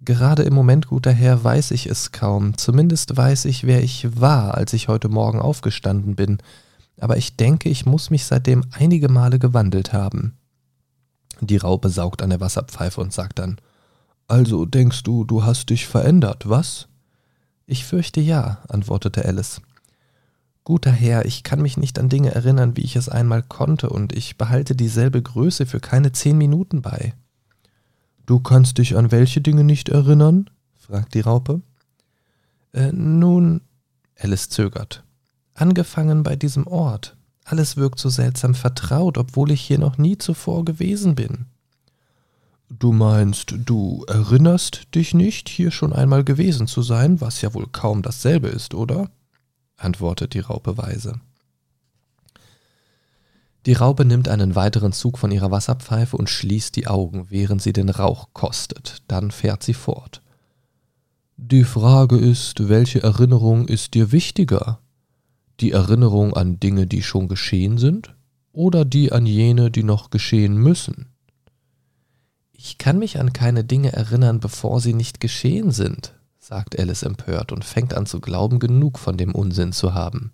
Gerade 0.00 0.42
im 0.42 0.54
Moment, 0.54 0.88
guter 0.88 1.12
Herr, 1.12 1.44
weiß 1.44 1.70
ich 1.70 1.86
es 1.86 2.12
kaum. 2.12 2.56
Zumindest 2.56 3.16
weiß 3.16 3.44
ich, 3.44 3.64
wer 3.64 3.82
ich 3.82 4.20
war, 4.20 4.54
als 4.54 4.72
ich 4.72 4.88
heute 4.88 5.08
Morgen 5.08 5.40
aufgestanden 5.40 6.16
bin. 6.16 6.38
Aber 6.98 7.18
ich 7.18 7.36
denke, 7.36 7.68
ich 7.68 7.84
muss 7.84 8.10
mich 8.10 8.24
seitdem 8.24 8.64
einige 8.72 9.08
Male 9.08 9.38
gewandelt 9.38 9.92
haben. 9.92 10.38
Die 11.40 11.56
Raupe 11.58 11.88
saugt 11.90 12.22
an 12.22 12.30
der 12.30 12.40
Wasserpfeife 12.40 13.00
und 13.00 13.12
sagt 13.12 13.38
dann, 13.38 13.58
Also 14.28 14.64
denkst 14.64 15.02
du, 15.02 15.24
du 15.24 15.44
hast 15.44 15.70
dich 15.70 15.86
verändert, 15.86 16.48
was? 16.48 16.88
Ich 17.66 17.84
fürchte 17.84 18.20
ja, 18.20 18.58
antwortete 18.68 19.24
Alice. 19.24 19.60
Guter 20.64 20.92
Herr, 20.92 21.24
ich 21.24 21.42
kann 21.42 21.60
mich 21.60 21.76
nicht 21.76 21.98
an 21.98 22.08
Dinge 22.08 22.34
erinnern, 22.34 22.76
wie 22.76 22.82
ich 22.82 22.94
es 22.94 23.08
einmal 23.08 23.42
konnte, 23.42 23.90
und 23.90 24.12
ich 24.12 24.38
behalte 24.38 24.76
dieselbe 24.76 25.20
Größe 25.20 25.66
für 25.66 25.80
keine 25.80 26.12
zehn 26.12 26.38
Minuten 26.38 26.82
bei. 26.82 27.14
Du 28.26 28.38
kannst 28.38 28.78
dich 28.78 28.96
an 28.96 29.10
welche 29.10 29.40
Dinge 29.40 29.64
nicht 29.64 29.88
erinnern? 29.88 30.48
fragt 30.76 31.14
die 31.14 31.20
Raupe. 31.20 31.62
Äh, 32.72 32.92
nun, 32.92 33.62
Alice 34.18 34.48
zögert. 34.48 35.04
Angefangen 35.54 36.22
bei 36.22 36.36
diesem 36.36 36.66
Ort. 36.66 37.16
Alles 37.44 37.76
wirkt 37.76 37.98
so 37.98 38.08
seltsam 38.08 38.54
vertraut, 38.54 39.18
obwohl 39.18 39.50
ich 39.50 39.60
hier 39.60 39.78
noch 39.78 39.98
nie 39.98 40.16
zuvor 40.16 40.64
gewesen 40.64 41.14
bin. 41.14 41.46
Du 42.78 42.90
meinst, 42.90 43.54
du 43.66 44.02
erinnerst 44.08 44.94
dich 44.94 45.12
nicht, 45.12 45.50
hier 45.50 45.70
schon 45.70 45.92
einmal 45.92 46.24
gewesen 46.24 46.66
zu 46.66 46.80
sein, 46.80 47.20
was 47.20 47.42
ja 47.42 47.52
wohl 47.52 47.66
kaum 47.70 48.00
dasselbe 48.00 48.48
ist, 48.48 48.72
oder? 48.72 49.10
antwortet 49.76 50.32
die 50.32 50.40
Raupe 50.40 50.78
weise. 50.78 51.20
Die 53.66 53.74
Raupe 53.74 54.06
nimmt 54.06 54.28
einen 54.28 54.54
weiteren 54.54 54.92
Zug 54.92 55.18
von 55.18 55.30
ihrer 55.30 55.50
Wasserpfeife 55.50 56.16
und 56.16 56.30
schließt 56.30 56.74
die 56.74 56.86
Augen, 56.86 57.26
während 57.28 57.60
sie 57.60 57.74
den 57.74 57.90
Rauch 57.90 58.28
kostet. 58.32 59.02
Dann 59.06 59.32
fährt 59.32 59.62
sie 59.62 59.74
fort. 59.74 60.22
Die 61.36 61.64
Frage 61.64 62.16
ist, 62.16 62.70
welche 62.70 63.02
Erinnerung 63.02 63.68
ist 63.68 63.92
dir 63.92 64.12
wichtiger? 64.12 64.78
Die 65.60 65.72
Erinnerung 65.72 66.34
an 66.34 66.58
Dinge, 66.58 66.86
die 66.86 67.02
schon 67.02 67.28
geschehen 67.28 67.76
sind, 67.76 68.14
oder 68.52 68.86
die 68.86 69.12
an 69.12 69.26
jene, 69.26 69.70
die 69.70 69.82
noch 69.82 70.08
geschehen 70.08 70.56
müssen? 70.56 71.11
Ich 72.64 72.78
kann 72.78 73.00
mich 73.00 73.18
an 73.18 73.32
keine 73.32 73.64
Dinge 73.64 73.92
erinnern, 73.92 74.38
bevor 74.38 74.80
sie 74.80 74.94
nicht 74.94 75.18
geschehen 75.18 75.72
sind, 75.72 76.14
sagt 76.38 76.78
Alice 76.78 77.02
empört 77.02 77.50
und 77.50 77.64
fängt 77.64 77.92
an 77.92 78.06
zu 78.06 78.20
glauben, 78.20 78.60
genug 78.60 79.00
von 79.00 79.16
dem 79.16 79.34
Unsinn 79.34 79.72
zu 79.72 79.94
haben. 79.94 80.32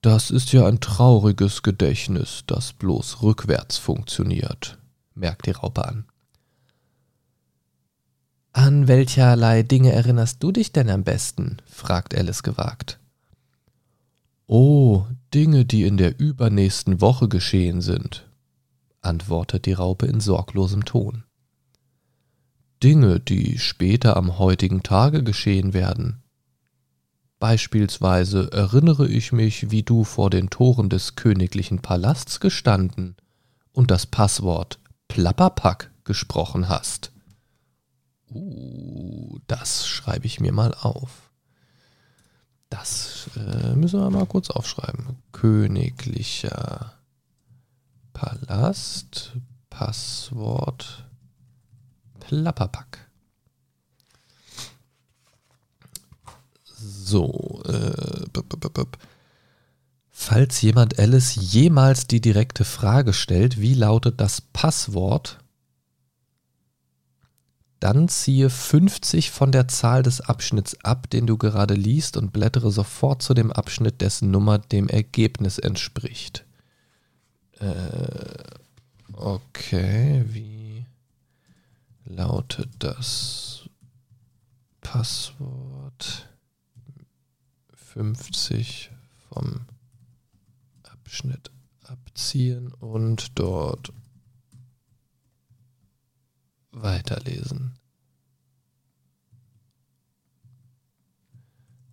Das 0.00 0.30
ist 0.30 0.54
ja 0.54 0.66
ein 0.66 0.80
trauriges 0.80 1.62
Gedächtnis, 1.62 2.44
das 2.46 2.72
bloß 2.72 3.20
rückwärts 3.20 3.76
funktioniert, 3.76 4.78
merkt 5.14 5.44
die 5.44 5.50
Raupe 5.50 5.86
an. 5.86 6.06
An 8.54 8.88
welcherlei 8.88 9.62
Dinge 9.62 9.92
erinnerst 9.92 10.42
du 10.42 10.52
dich 10.52 10.72
denn 10.72 10.88
am 10.88 11.04
besten? 11.04 11.58
fragt 11.66 12.14
Alice 12.14 12.42
gewagt. 12.42 12.98
Oh, 14.46 15.04
Dinge, 15.34 15.66
die 15.66 15.82
in 15.82 15.98
der 15.98 16.18
übernächsten 16.18 17.02
Woche 17.02 17.28
geschehen 17.28 17.82
sind, 17.82 18.29
antwortet 19.02 19.66
die 19.66 19.72
Raupe 19.72 20.06
in 20.06 20.20
sorglosem 20.20 20.84
Ton. 20.84 21.24
Dinge, 22.82 23.20
die 23.20 23.58
später 23.58 24.16
am 24.16 24.38
heutigen 24.38 24.82
Tage 24.82 25.22
geschehen 25.22 25.74
werden, 25.74 26.22
Beispielsweise 27.40 28.52
erinnere 28.52 29.08
ich 29.08 29.32
mich, 29.32 29.70
wie 29.70 29.82
du 29.82 30.04
vor 30.04 30.28
den 30.28 30.50
Toren 30.50 30.90
des 30.90 31.16
königlichen 31.16 31.80
Palasts 31.80 32.38
gestanden 32.38 33.16
und 33.72 33.90
das 33.90 34.04
Passwort 34.04 34.78
Plapperpack 35.08 35.90
gesprochen 36.04 36.68
hast. 36.68 37.12
Uh, 38.30 39.38
das 39.46 39.86
schreibe 39.86 40.26
ich 40.26 40.38
mir 40.38 40.52
mal 40.52 40.74
auf. 40.74 41.30
Das 42.68 43.30
äh, 43.36 43.74
müssen 43.74 44.00
wir 44.00 44.10
mal 44.10 44.26
kurz 44.26 44.50
aufschreiben. 44.50 45.16
Königlicher 45.32 46.92
Palast, 48.12 49.32
Passwort 49.70 51.06
Plapperpack. 52.20 53.10
So, 56.64 57.62
äh, 57.66 58.26
falls 60.10 60.60
jemand 60.62 60.98
Alice 60.98 61.34
jemals 61.34 62.06
die 62.06 62.20
direkte 62.20 62.64
Frage 62.64 63.12
stellt, 63.12 63.60
wie 63.60 63.74
lautet 63.74 64.20
das 64.20 64.40
Passwort, 64.40 65.38
dann 67.80 68.08
ziehe 68.08 68.50
50 68.50 69.30
von 69.30 69.52
der 69.52 69.66
Zahl 69.66 70.02
des 70.02 70.20
Abschnitts 70.20 70.84
ab, 70.84 71.08
den 71.10 71.26
du 71.26 71.38
gerade 71.38 71.74
liest, 71.74 72.18
und 72.18 72.32
blättere 72.32 72.70
sofort 72.70 73.22
zu 73.22 73.32
dem 73.32 73.50
Abschnitt, 73.50 74.02
dessen 74.02 74.30
Nummer 74.30 74.58
dem 74.58 74.88
Ergebnis 74.88 75.58
entspricht. 75.58 76.44
Äh, 77.60 78.54
okay, 79.12 80.24
wie 80.28 80.86
lautet 82.04 82.70
das 82.78 83.68
Passwort? 84.80 86.26
50 87.92 88.90
vom 89.28 89.66
Abschnitt 90.84 91.50
abziehen 91.82 92.72
und 92.74 93.36
dort 93.36 93.92
weiterlesen. 96.70 97.74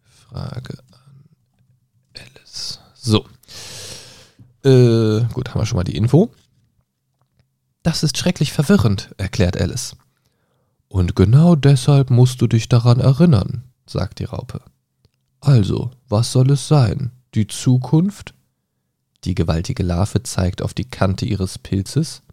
Frage 0.04 0.78
an 0.92 1.26
Alice. 2.14 2.80
So. 2.94 3.28
Äh, 4.68 5.24
gut, 5.32 5.50
haben 5.50 5.62
wir 5.62 5.66
schon 5.66 5.78
mal 5.78 5.86
die 5.86 5.96
Info. 5.96 6.30
Das 7.84 8.04
ist 8.04 8.18
schrecklich 8.18 8.52
verwirrend, 8.52 9.16
erklärt 9.18 9.56
Alice. 9.56 9.96
Und 10.90 11.16
genau 11.16 11.56
deshalb 11.56 12.10
musst 12.10 12.42
du 12.42 12.48
dich 12.48 12.68
daran 12.68 13.00
erinnern, 13.00 13.64
sagt 13.86 14.20
die 14.20 14.26
Raupe. 14.26 14.60
Also, 15.40 15.92
was 16.10 16.34
soll 16.34 16.52
es 16.52 16.68
sein? 16.68 17.12
Die 17.34 17.48
Zukunft? 17.48 18.34
Die 19.24 19.36
gewaltige 19.36 19.84
Larve 19.84 20.24
zeigt 20.24 20.62
auf 20.62 20.74
die 20.74 20.86
Kante 20.86 21.26
ihres 21.26 21.58
Pilzes. 21.60 22.24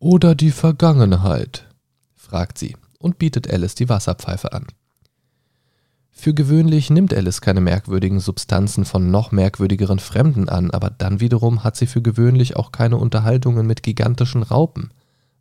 Oder 0.00 0.34
die 0.34 0.50
Vergangenheit? 0.50 1.68
fragt 2.16 2.58
sie 2.58 2.76
und 2.98 3.18
bietet 3.18 3.48
Alice 3.48 3.76
die 3.76 3.88
Wasserpfeife 3.88 4.52
an. 4.52 4.66
Für 6.18 6.32
gewöhnlich 6.32 6.88
nimmt 6.88 7.12
Alice 7.12 7.42
keine 7.42 7.60
merkwürdigen 7.60 8.20
Substanzen 8.20 8.86
von 8.86 9.10
noch 9.10 9.32
merkwürdigeren 9.32 9.98
Fremden 9.98 10.48
an, 10.48 10.70
aber 10.70 10.88
dann 10.88 11.20
wiederum 11.20 11.62
hat 11.62 11.76
sie 11.76 11.86
für 11.86 12.00
gewöhnlich 12.00 12.56
auch 12.56 12.72
keine 12.72 12.96
Unterhaltungen 12.96 13.66
mit 13.66 13.82
gigantischen 13.82 14.42
Raupen. 14.42 14.92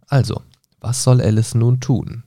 Also, 0.08 0.42
was 0.82 1.02
soll 1.02 1.22
Alice 1.22 1.56
nun 1.56 1.80
tun? 1.80 2.24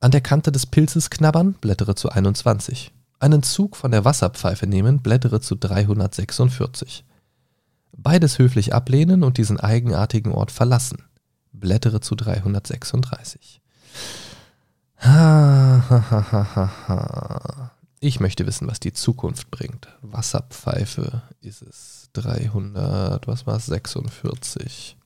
An 0.00 0.10
der 0.10 0.22
Kante 0.22 0.50
des 0.50 0.64
Pilzes 0.64 1.10
knabbern, 1.10 1.52
blättere 1.52 1.94
zu 1.94 2.08
21. 2.08 2.92
Einen 3.20 3.42
Zug 3.42 3.76
von 3.76 3.90
der 3.90 4.06
Wasserpfeife 4.06 4.66
nehmen, 4.66 5.00
blättere 5.00 5.40
zu 5.40 5.54
346. 5.54 7.04
Beides 7.96 8.38
höflich 8.38 8.74
ablehnen 8.74 9.22
und 9.22 9.36
diesen 9.36 9.60
eigenartigen 9.60 10.32
Ort 10.32 10.50
verlassen. 10.50 11.04
Blättere 11.52 12.00
zu 12.00 12.14
336. 12.14 13.60
Ich 18.00 18.20
möchte 18.20 18.46
wissen, 18.46 18.68
was 18.68 18.78
die 18.78 18.92
Zukunft 18.92 19.50
bringt. 19.50 19.88
Wasserpfeife 20.02 21.22
ist 21.40 21.62
es 21.62 22.10
300, 22.12 23.26
was 23.26 23.44
war 23.44 23.56
es, 23.56 23.66
46. 23.66 24.96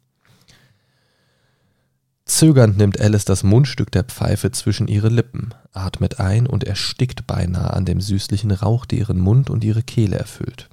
Zögernd 2.27 2.77
nimmt 2.77 3.01
Alice 3.01 3.25
das 3.25 3.45
Mundstück 3.45 3.91
der 3.93 4.05
Pfeife 4.05 4.51
zwischen 4.51 4.89
ihre 4.89 5.09
Lippen, 5.09 5.55
atmet 5.73 6.21
ein 6.21 6.47
und 6.47 6.65
erstickt 6.65 7.27
beinahe 7.27 7.73
an 7.73 7.87
dem 7.87 8.03
süßlichen 8.03 8.51
Rauch, 8.51 8.85
der 8.85 8.99
ihren 8.99 9.19
Mund 9.19 9.49
und 9.49 9.65
ihre 9.65 9.83
Kehle 9.83 10.19
erfüllt. 10.19 10.69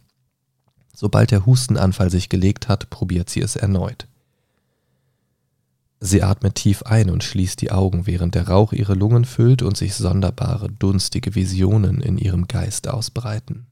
Sobald 0.94 1.32
der 1.32 1.46
Hustenanfall 1.46 2.12
sich 2.12 2.28
gelegt 2.28 2.68
hat, 2.68 2.90
probiert 2.90 3.30
sie 3.30 3.40
es 3.40 3.56
erneut. 3.56 4.09
Sie 6.00 6.24
atmet 6.24 6.56
tief 6.56 6.84
ein 6.84 7.10
und 7.10 7.24
schließt 7.24 7.60
die 7.62 7.72
Augen, 7.72 8.08
während 8.08 8.36
der 8.36 8.48
Rauch 8.48 8.72
ihre 8.72 8.94
Lungen 8.94 9.26
füllt 9.26 9.62
und 9.62 9.76
sich 9.76 9.96
sonderbare, 9.96 10.70
dunstige 10.70 11.36
Visionen 11.36 12.02
in 12.02 12.18
ihrem 12.18 12.48
Geist 12.48 12.88
ausbreiten. 12.88 13.68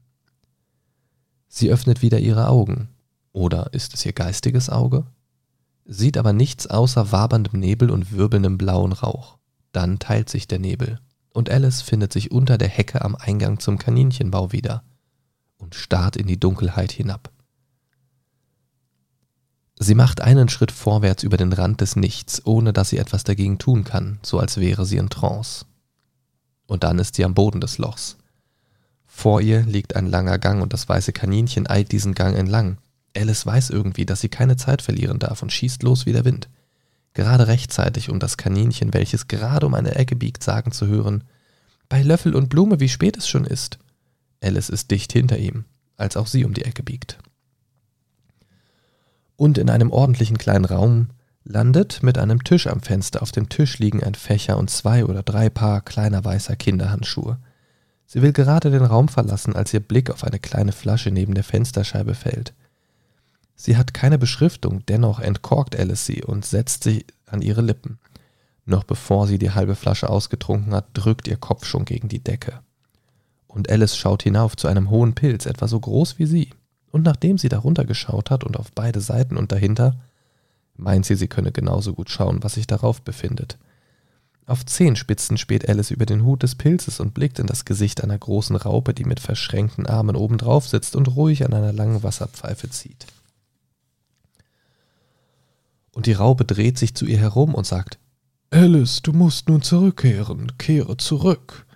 Sie 1.48 1.70
öffnet 1.70 2.02
wieder 2.02 2.18
ihre 2.18 2.48
Augen. 2.48 2.88
Oder 3.32 3.72
ist 3.72 3.94
es 3.94 4.04
ihr 4.04 4.12
geistiges 4.12 4.68
Auge? 4.68 5.06
sieht 5.90 6.18
aber 6.18 6.34
nichts 6.34 6.66
außer 6.66 7.12
waberndem 7.12 7.60
Nebel 7.60 7.90
und 7.90 8.12
wirbelndem 8.12 8.58
blauen 8.58 8.92
Rauch. 8.92 9.38
Dann 9.72 9.98
teilt 9.98 10.28
sich 10.28 10.46
der 10.46 10.58
Nebel 10.58 11.00
und 11.32 11.50
Alice 11.50 11.80
findet 11.80 12.12
sich 12.12 12.30
unter 12.30 12.58
der 12.58 12.68
Hecke 12.68 13.02
am 13.02 13.14
Eingang 13.14 13.58
zum 13.58 13.78
Kaninchenbau 13.78 14.52
wieder 14.52 14.82
und 15.56 15.74
starrt 15.74 16.16
in 16.16 16.26
die 16.26 16.38
Dunkelheit 16.38 16.92
hinab. 16.92 17.30
Sie 19.88 19.94
macht 19.94 20.20
einen 20.20 20.50
Schritt 20.50 20.70
vorwärts 20.70 21.22
über 21.22 21.38
den 21.38 21.50
Rand 21.50 21.80
des 21.80 21.96
Nichts, 21.96 22.44
ohne 22.44 22.74
dass 22.74 22.90
sie 22.90 22.98
etwas 22.98 23.24
dagegen 23.24 23.56
tun 23.56 23.84
kann, 23.84 24.18
so 24.22 24.38
als 24.38 24.58
wäre 24.58 24.84
sie 24.84 24.98
in 24.98 25.08
Trance. 25.08 25.64
Und 26.66 26.84
dann 26.84 26.98
ist 26.98 27.14
sie 27.14 27.24
am 27.24 27.32
Boden 27.32 27.62
des 27.62 27.78
Lochs. 27.78 28.18
Vor 29.06 29.40
ihr 29.40 29.62
liegt 29.62 29.96
ein 29.96 30.04
langer 30.04 30.38
Gang 30.38 30.60
und 30.60 30.74
das 30.74 30.90
weiße 30.90 31.14
Kaninchen 31.14 31.66
eilt 31.66 31.90
diesen 31.90 32.12
Gang 32.12 32.36
entlang, 32.36 32.76
Alice 33.16 33.46
weiß 33.46 33.70
irgendwie, 33.70 34.04
dass 34.04 34.20
sie 34.20 34.28
keine 34.28 34.58
Zeit 34.58 34.82
verlieren 34.82 35.20
darf 35.20 35.40
und 35.42 35.54
schießt 35.54 35.82
los 35.82 36.04
wie 36.04 36.12
der 36.12 36.26
Wind. 36.26 36.50
Gerade 37.14 37.46
rechtzeitig, 37.46 38.10
um 38.10 38.20
das 38.20 38.36
Kaninchen, 38.36 38.92
welches 38.92 39.26
gerade 39.26 39.64
um 39.64 39.72
eine 39.72 39.94
Ecke 39.94 40.16
biegt, 40.16 40.44
sagen 40.44 40.70
zu 40.70 40.86
hören, 40.86 41.24
bei 41.88 42.02
Löffel 42.02 42.36
und 42.36 42.50
Blume, 42.50 42.78
wie 42.78 42.90
spät 42.90 43.16
es 43.16 43.26
schon 43.26 43.46
ist. 43.46 43.78
Alice 44.42 44.68
ist 44.68 44.90
dicht 44.90 45.14
hinter 45.14 45.38
ihm, 45.38 45.64
als 45.96 46.18
auch 46.18 46.26
sie 46.26 46.44
um 46.44 46.52
die 46.52 46.66
Ecke 46.66 46.82
biegt. 46.82 47.16
Und 49.38 49.56
in 49.56 49.70
einem 49.70 49.92
ordentlichen 49.92 50.36
kleinen 50.36 50.64
Raum 50.64 51.10
landet 51.44 52.02
mit 52.02 52.18
einem 52.18 52.42
Tisch 52.42 52.66
am 52.66 52.80
Fenster. 52.80 53.22
Auf 53.22 53.30
dem 53.30 53.48
Tisch 53.48 53.78
liegen 53.78 54.02
ein 54.02 54.16
Fächer 54.16 54.58
und 54.58 54.68
zwei 54.68 55.04
oder 55.04 55.22
drei 55.22 55.48
Paar 55.48 55.80
kleiner 55.80 56.24
weißer 56.24 56.56
Kinderhandschuhe. 56.56 57.38
Sie 58.04 58.20
will 58.20 58.32
gerade 58.32 58.72
den 58.72 58.84
Raum 58.84 59.06
verlassen, 59.06 59.54
als 59.54 59.72
ihr 59.72 59.78
Blick 59.78 60.10
auf 60.10 60.24
eine 60.24 60.40
kleine 60.40 60.72
Flasche 60.72 61.12
neben 61.12 61.34
der 61.34 61.44
Fensterscheibe 61.44 62.16
fällt. 62.16 62.52
Sie 63.54 63.76
hat 63.76 63.94
keine 63.94 64.18
Beschriftung, 64.18 64.84
dennoch 64.86 65.20
entkorkt 65.20 65.78
Alice 65.78 66.04
sie 66.04 66.24
und 66.24 66.44
setzt 66.44 66.82
sie 66.82 67.06
an 67.26 67.40
ihre 67.40 67.62
Lippen. 67.62 68.00
Noch 68.66 68.82
bevor 68.82 69.28
sie 69.28 69.38
die 69.38 69.52
halbe 69.52 69.76
Flasche 69.76 70.10
ausgetrunken 70.10 70.74
hat, 70.74 70.86
drückt 70.94 71.28
ihr 71.28 71.36
Kopf 71.36 71.64
schon 71.64 71.84
gegen 71.84 72.08
die 72.08 72.24
Decke. 72.24 72.58
Und 73.46 73.70
Alice 73.70 73.96
schaut 73.96 74.24
hinauf 74.24 74.56
zu 74.56 74.66
einem 74.66 74.90
hohen 74.90 75.14
Pilz, 75.14 75.46
etwa 75.46 75.68
so 75.68 75.78
groß 75.78 76.18
wie 76.18 76.26
sie. 76.26 76.50
Und 76.90 77.02
nachdem 77.02 77.38
sie 77.38 77.48
darunter 77.48 77.84
geschaut 77.84 78.30
hat 78.30 78.44
und 78.44 78.56
auf 78.56 78.72
beide 78.72 79.00
Seiten 79.00 79.36
und 79.36 79.52
dahinter, 79.52 79.96
meint 80.76 81.04
sie, 81.04 81.16
sie 81.16 81.28
könne 81.28 81.52
genauso 81.52 81.92
gut 81.92 82.10
schauen, 82.10 82.42
was 82.42 82.54
sich 82.54 82.66
darauf 82.66 83.02
befindet. 83.02 83.58
Auf 84.46 84.64
Zehenspitzen 84.64 85.36
späht 85.36 85.68
Alice 85.68 85.90
über 85.90 86.06
den 86.06 86.24
Hut 86.24 86.42
des 86.42 86.54
Pilzes 86.54 87.00
und 87.00 87.12
blickt 87.12 87.38
in 87.38 87.46
das 87.46 87.66
Gesicht 87.66 88.02
einer 88.02 88.16
großen 88.16 88.56
Raupe, 88.56 88.94
die 88.94 89.04
mit 89.04 89.20
verschränkten 89.20 89.86
Armen 89.86 90.16
obendrauf 90.16 90.66
sitzt 90.66 90.96
und 90.96 91.14
ruhig 91.16 91.44
an 91.44 91.52
einer 91.52 91.72
langen 91.74 92.02
Wasserpfeife 92.02 92.70
zieht. 92.70 93.06
Und 95.92 96.06
die 96.06 96.12
Raupe 96.12 96.46
dreht 96.46 96.78
sich 96.78 96.94
zu 96.94 97.04
ihr 97.04 97.18
herum 97.18 97.54
und 97.54 97.66
sagt, 97.66 97.98
Alice, 98.50 99.02
du 99.02 99.12
musst 99.12 99.48
nun 99.50 99.60
zurückkehren, 99.60 100.56
kehre 100.56 100.96
zurück. 100.96 101.66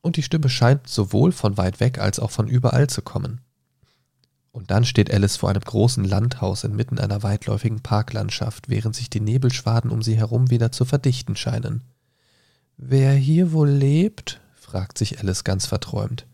Und 0.00 0.16
die 0.16 0.24
Stimme 0.24 0.48
scheint 0.48 0.88
sowohl 0.88 1.30
von 1.30 1.56
weit 1.56 1.78
weg 1.78 1.98
als 2.00 2.18
auch 2.18 2.32
von 2.32 2.48
überall 2.48 2.88
zu 2.88 3.02
kommen. 3.02 3.40
Und 4.58 4.72
dann 4.72 4.84
steht 4.84 5.14
Alice 5.14 5.36
vor 5.36 5.50
einem 5.50 5.60
großen 5.60 6.02
Landhaus 6.02 6.64
inmitten 6.64 6.98
einer 6.98 7.22
weitläufigen 7.22 7.80
Parklandschaft, 7.80 8.68
während 8.68 8.96
sich 8.96 9.08
die 9.08 9.20
Nebelschwaden 9.20 9.88
um 9.88 10.02
sie 10.02 10.16
herum 10.16 10.50
wieder 10.50 10.72
zu 10.72 10.84
verdichten 10.84 11.36
scheinen. 11.36 11.84
Wer 12.76 13.12
hier 13.12 13.52
wohl 13.52 13.68
lebt? 13.68 14.40
fragt 14.56 14.98
sich 14.98 15.20
Alice 15.20 15.44
ganz 15.44 15.66
verträumt. 15.66 16.26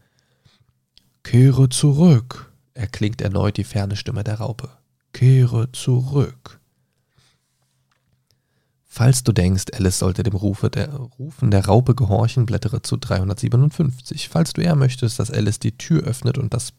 Kehre 1.23 1.69
zurück, 1.69 2.51
erklingt 2.73 3.21
erneut 3.21 3.59
die 3.59 3.65
ferne 3.65 3.95
Stimme 3.95 4.25
der 4.25 4.41
Raupe. 4.41 4.71
Kehre 5.13 5.71
zurück. 5.73 6.61
Falls 8.87 9.23
du 9.23 9.33
denkst, 9.33 9.67
Alice 9.75 9.99
sollte 9.99 10.23
dem 10.23 10.35
Rufe 10.35 10.71
der, 10.71 10.95
Rufen 10.95 11.51
der 11.51 11.67
Raupe 11.67 11.95
gehorchen, 11.95 12.47
blättere 12.47 12.81
zu 12.81 12.97
357. 12.97 14.31
Falls 14.31 14.55
du 14.55 14.63
eher 14.63 14.77
möchtest, 14.77 15.19
dass 15.19 15.31
Alice 15.31 15.59
die 15.59 15.77
Tür 15.77 16.05
öffnet 16.05 16.39
und 16.39 16.55
das 16.55 16.73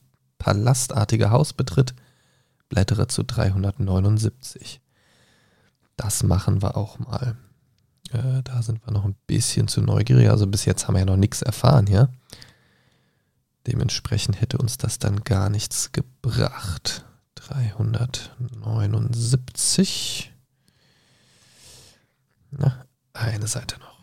palastartige 0.46 1.32
Haus 1.32 1.54
betritt, 1.54 1.96
blättere 2.70 3.08
zu 3.08 3.24
379. 3.24 4.80
Das 5.98 6.22
machen 6.22 6.62
wir 6.62 6.78
auch 6.78 7.00
mal. 7.00 7.36
Äh, 8.12 8.44
da 8.44 8.62
sind 8.62 8.86
wir 8.86 8.94
noch 8.94 9.06
ein 9.06 9.16
bisschen 9.26 9.68
zu 9.68 9.82
neugierig. 9.82 10.30
Also 10.30 10.46
bis 10.46 10.66
jetzt 10.66 10.88
haben 10.88 10.94
wir 10.94 11.00
ja 11.00 11.06
noch 11.06 11.18
nichts 11.18 11.42
erfahren 11.42 11.88
hier. 11.88 12.10
Dementsprechend 13.66 14.40
hätte 14.40 14.60
uns 14.60 14.78
das 14.78 15.00
dann 15.00 15.24
gar 15.24 15.50
nichts 15.50 15.94
gebracht. 15.94 17.06
379. 17.34 20.32
Na, 22.52 22.86
eine 23.14 23.48
Seite 23.48 23.80
noch. 23.80 23.95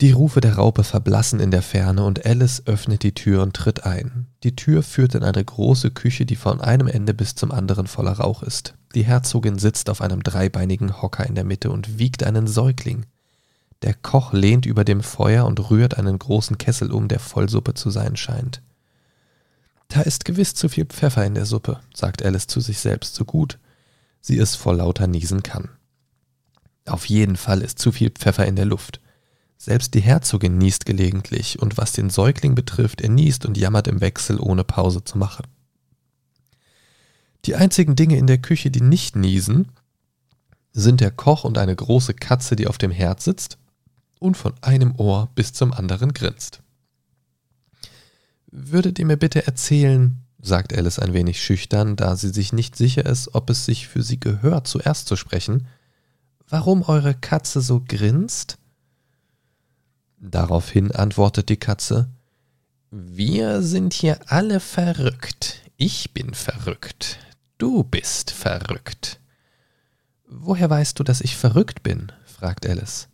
Die 0.00 0.12
Rufe 0.12 0.40
der 0.40 0.54
Raupe 0.56 0.82
verblassen 0.82 1.40
in 1.40 1.50
der 1.50 1.60
Ferne 1.60 2.04
und 2.04 2.24
Alice 2.24 2.62
öffnet 2.64 3.02
die 3.02 3.12
Tür 3.12 3.42
und 3.42 3.54
tritt 3.54 3.84
ein. 3.84 4.26
Die 4.44 4.56
Tür 4.56 4.82
führt 4.82 5.14
in 5.14 5.22
eine 5.22 5.44
große 5.44 5.90
Küche, 5.90 6.24
die 6.24 6.36
von 6.36 6.62
einem 6.62 6.86
Ende 6.86 7.12
bis 7.12 7.34
zum 7.34 7.50
anderen 7.50 7.86
voller 7.86 8.12
Rauch 8.12 8.42
ist. 8.42 8.74
Die 8.94 9.04
Herzogin 9.04 9.58
sitzt 9.58 9.90
auf 9.90 10.00
einem 10.00 10.22
dreibeinigen 10.22 11.02
Hocker 11.02 11.26
in 11.26 11.34
der 11.34 11.44
Mitte 11.44 11.70
und 11.70 11.98
wiegt 11.98 12.22
einen 12.22 12.46
Säugling. 12.46 13.04
Der 13.82 13.92
Koch 13.92 14.32
lehnt 14.32 14.64
über 14.64 14.84
dem 14.84 15.02
Feuer 15.02 15.44
und 15.44 15.70
rührt 15.70 15.98
einen 15.98 16.18
großen 16.18 16.56
Kessel 16.56 16.92
um, 16.92 17.08
der 17.08 17.20
voll 17.20 17.50
Suppe 17.50 17.74
zu 17.74 17.90
sein 17.90 18.16
scheint. 18.16 18.62
Da 19.88 20.00
ist 20.00 20.24
gewiss 20.24 20.54
zu 20.54 20.70
viel 20.70 20.86
Pfeffer 20.86 21.26
in 21.26 21.34
der 21.34 21.44
Suppe, 21.44 21.80
sagt 21.92 22.24
Alice 22.24 22.46
zu 22.46 22.60
sich 22.60 22.78
selbst, 22.78 23.14
so 23.14 23.26
gut 23.26 23.58
sie 24.22 24.38
es 24.38 24.54
vor 24.54 24.74
lauter 24.74 25.06
Niesen 25.06 25.42
kann. 25.42 25.68
Auf 26.86 27.06
jeden 27.06 27.36
Fall 27.36 27.60
ist 27.60 27.78
zu 27.78 27.92
viel 27.92 28.10
Pfeffer 28.10 28.46
in 28.46 28.56
der 28.56 28.64
Luft. 28.64 29.00
Selbst 29.62 29.92
die 29.92 30.00
Herzogin 30.00 30.56
niest 30.56 30.86
gelegentlich, 30.86 31.58
und 31.58 31.76
was 31.76 31.92
den 31.92 32.08
Säugling 32.08 32.54
betrifft, 32.54 33.02
er 33.02 33.10
niest 33.10 33.44
und 33.44 33.58
jammert 33.58 33.88
im 33.88 34.00
Wechsel, 34.00 34.40
ohne 34.40 34.64
Pause 34.64 35.04
zu 35.04 35.18
machen. 35.18 35.44
Die 37.44 37.54
einzigen 37.56 37.94
Dinge 37.94 38.16
in 38.16 38.26
der 38.26 38.38
Küche, 38.38 38.70
die 38.70 38.80
nicht 38.80 39.16
niesen, 39.16 39.70
sind 40.72 41.02
der 41.02 41.10
Koch 41.10 41.44
und 41.44 41.58
eine 41.58 41.76
große 41.76 42.14
Katze, 42.14 42.56
die 42.56 42.68
auf 42.68 42.78
dem 42.78 42.90
Herd 42.90 43.20
sitzt 43.20 43.58
und 44.18 44.38
von 44.38 44.54
einem 44.62 44.94
Ohr 44.96 45.28
bis 45.34 45.52
zum 45.52 45.74
anderen 45.74 46.14
grinst. 46.14 46.62
Würdet 48.50 48.98
ihr 48.98 49.04
mir 49.04 49.18
bitte 49.18 49.46
erzählen, 49.46 50.22
sagt 50.40 50.72
Alice 50.74 50.98
ein 50.98 51.12
wenig 51.12 51.42
schüchtern, 51.42 51.96
da 51.96 52.16
sie 52.16 52.30
sich 52.30 52.54
nicht 52.54 52.76
sicher 52.76 53.04
ist, 53.04 53.34
ob 53.34 53.50
es 53.50 53.66
sich 53.66 53.88
für 53.88 54.02
sie 54.02 54.18
gehört, 54.18 54.66
zuerst 54.66 55.06
zu 55.06 55.16
sprechen, 55.16 55.66
warum 56.48 56.82
eure 56.82 57.12
Katze 57.14 57.60
so 57.60 57.84
grinst? 57.86 58.56
Daraufhin 60.20 60.92
antwortet 60.92 61.48
die 61.48 61.56
Katze 61.56 62.10
Wir 62.90 63.62
sind 63.62 63.94
hier 63.94 64.20
alle 64.26 64.60
verrückt. 64.60 65.62
Ich 65.78 66.12
bin 66.12 66.34
verrückt. 66.34 67.18
Du 67.56 67.84
bist 67.84 68.30
verrückt. 68.30 69.18
Woher 70.28 70.68
weißt 70.68 70.98
du, 70.98 71.04
dass 71.04 71.22
ich 71.22 71.36
verrückt 71.36 71.82
bin? 71.82 72.12
fragt 72.26 72.66
Alice. 72.66 73.08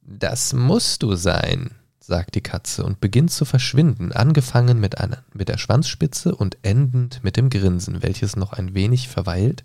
Das 0.00 0.52
musst 0.52 1.02
du 1.02 1.16
sein, 1.16 1.72
sagt 1.98 2.36
die 2.36 2.40
Katze 2.40 2.84
und 2.84 3.00
beginnt 3.00 3.32
zu 3.32 3.44
verschwinden, 3.44 4.12
angefangen 4.12 4.78
mit, 4.78 4.98
einer, 4.98 5.24
mit 5.32 5.48
der 5.48 5.58
Schwanzspitze 5.58 6.36
und 6.36 6.56
endend 6.62 7.22
mit 7.24 7.36
dem 7.36 7.50
Grinsen, 7.50 8.02
welches 8.02 8.36
noch 8.36 8.52
ein 8.52 8.74
wenig 8.74 9.08
verweilt, 9.08 9.64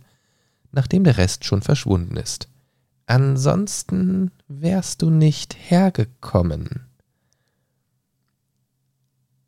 nachdem 0.72 1.04
der 1.04 1.18
Rest 1.18 1.46
schon 1.46 1.62
verschwunden 1.62 2.18
ist. 2.18 2.50
Ansonsten 3.08 4.32
wärst 4.48 5.02
du 5.02 5.10
nicht 5.10 5.56
hergekommen. 5.70 6.86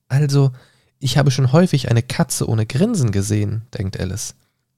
Also, 0.08 0.52
ich 1.00 1.18
habe 1.18 1.32
schon 1.32 1.52
häufig 1.52 1.90
eine 1.90 2.04
Katze 2.04 2.48
ohne 2.48 2.66
Grinsen 2.66 3.12
gesehen, 3.12 3.64
denkt 3.78 4.00
Alice. 4.00 4.36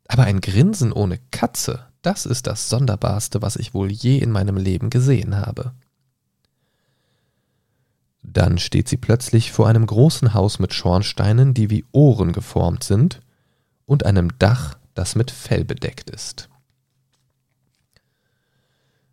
Aber 0.08 0.24
ein 0.24 0.42
Grinsen 0.42 0.92
ohne 0.92 1.20
Katze, 1.32 1.86
das 2.02 2.26
ist 2.26 2.48
das 2.48 2.70
Sonderbarste, 2.70 3.42
was 3.42 3.58
ich 3.58 3.74
wohl 3.74 3.92
je 3.92 4.18
in 4.18 4.32
meinem 4.32 4.58
Leben 4.58 4.89
gesehen 4.89 5.36
habe. 5.36 5.74
Dann 8.24 8.58
steht 8.58 8.88
sie 8.88 8.98
plötzlich 8.98 9.52
vor 9.52 9.68
einem 9.68 9.86
großen 9.86 10.34
Haus 10.34 10.60
mit 10.60 10.74
Schornsteinen, 10.74 11.54
die 11.54 11.70
wie 11.70 11.86
Ohren 11.92 12.32
geformt 12.32 12.84
sind, 12.84 13.22
und 13.86 14.06
einem 14.06 14.38
Dach, 14.39 14.78
das 14.94 15.15
mit 15.15 15.32
Fell 15.32 15.63
bedeckt 15.63 16.10
ist. 16.10 16.50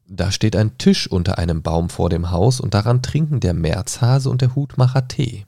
Da 0.09 0.31
steht 0.31 0.55
ein 0.55 0.79
Tisch 0.79 1.09
unter 1.09 1.39
einem 1.39 1.63
Baum 1.63 1.91
vor 1.91 2.11
dem 2.11 2.31
Haus 2.31 2.61
und 2.61 2.75
daran 2.75 3.03
trinken 3.03 3.41
der 3.41 3.55
Märzhase 3.55 4.31
und 4.31 4.41
der 4.41 4.55
Hutmacher 4.55 5.09
Tee. 5.09 5.47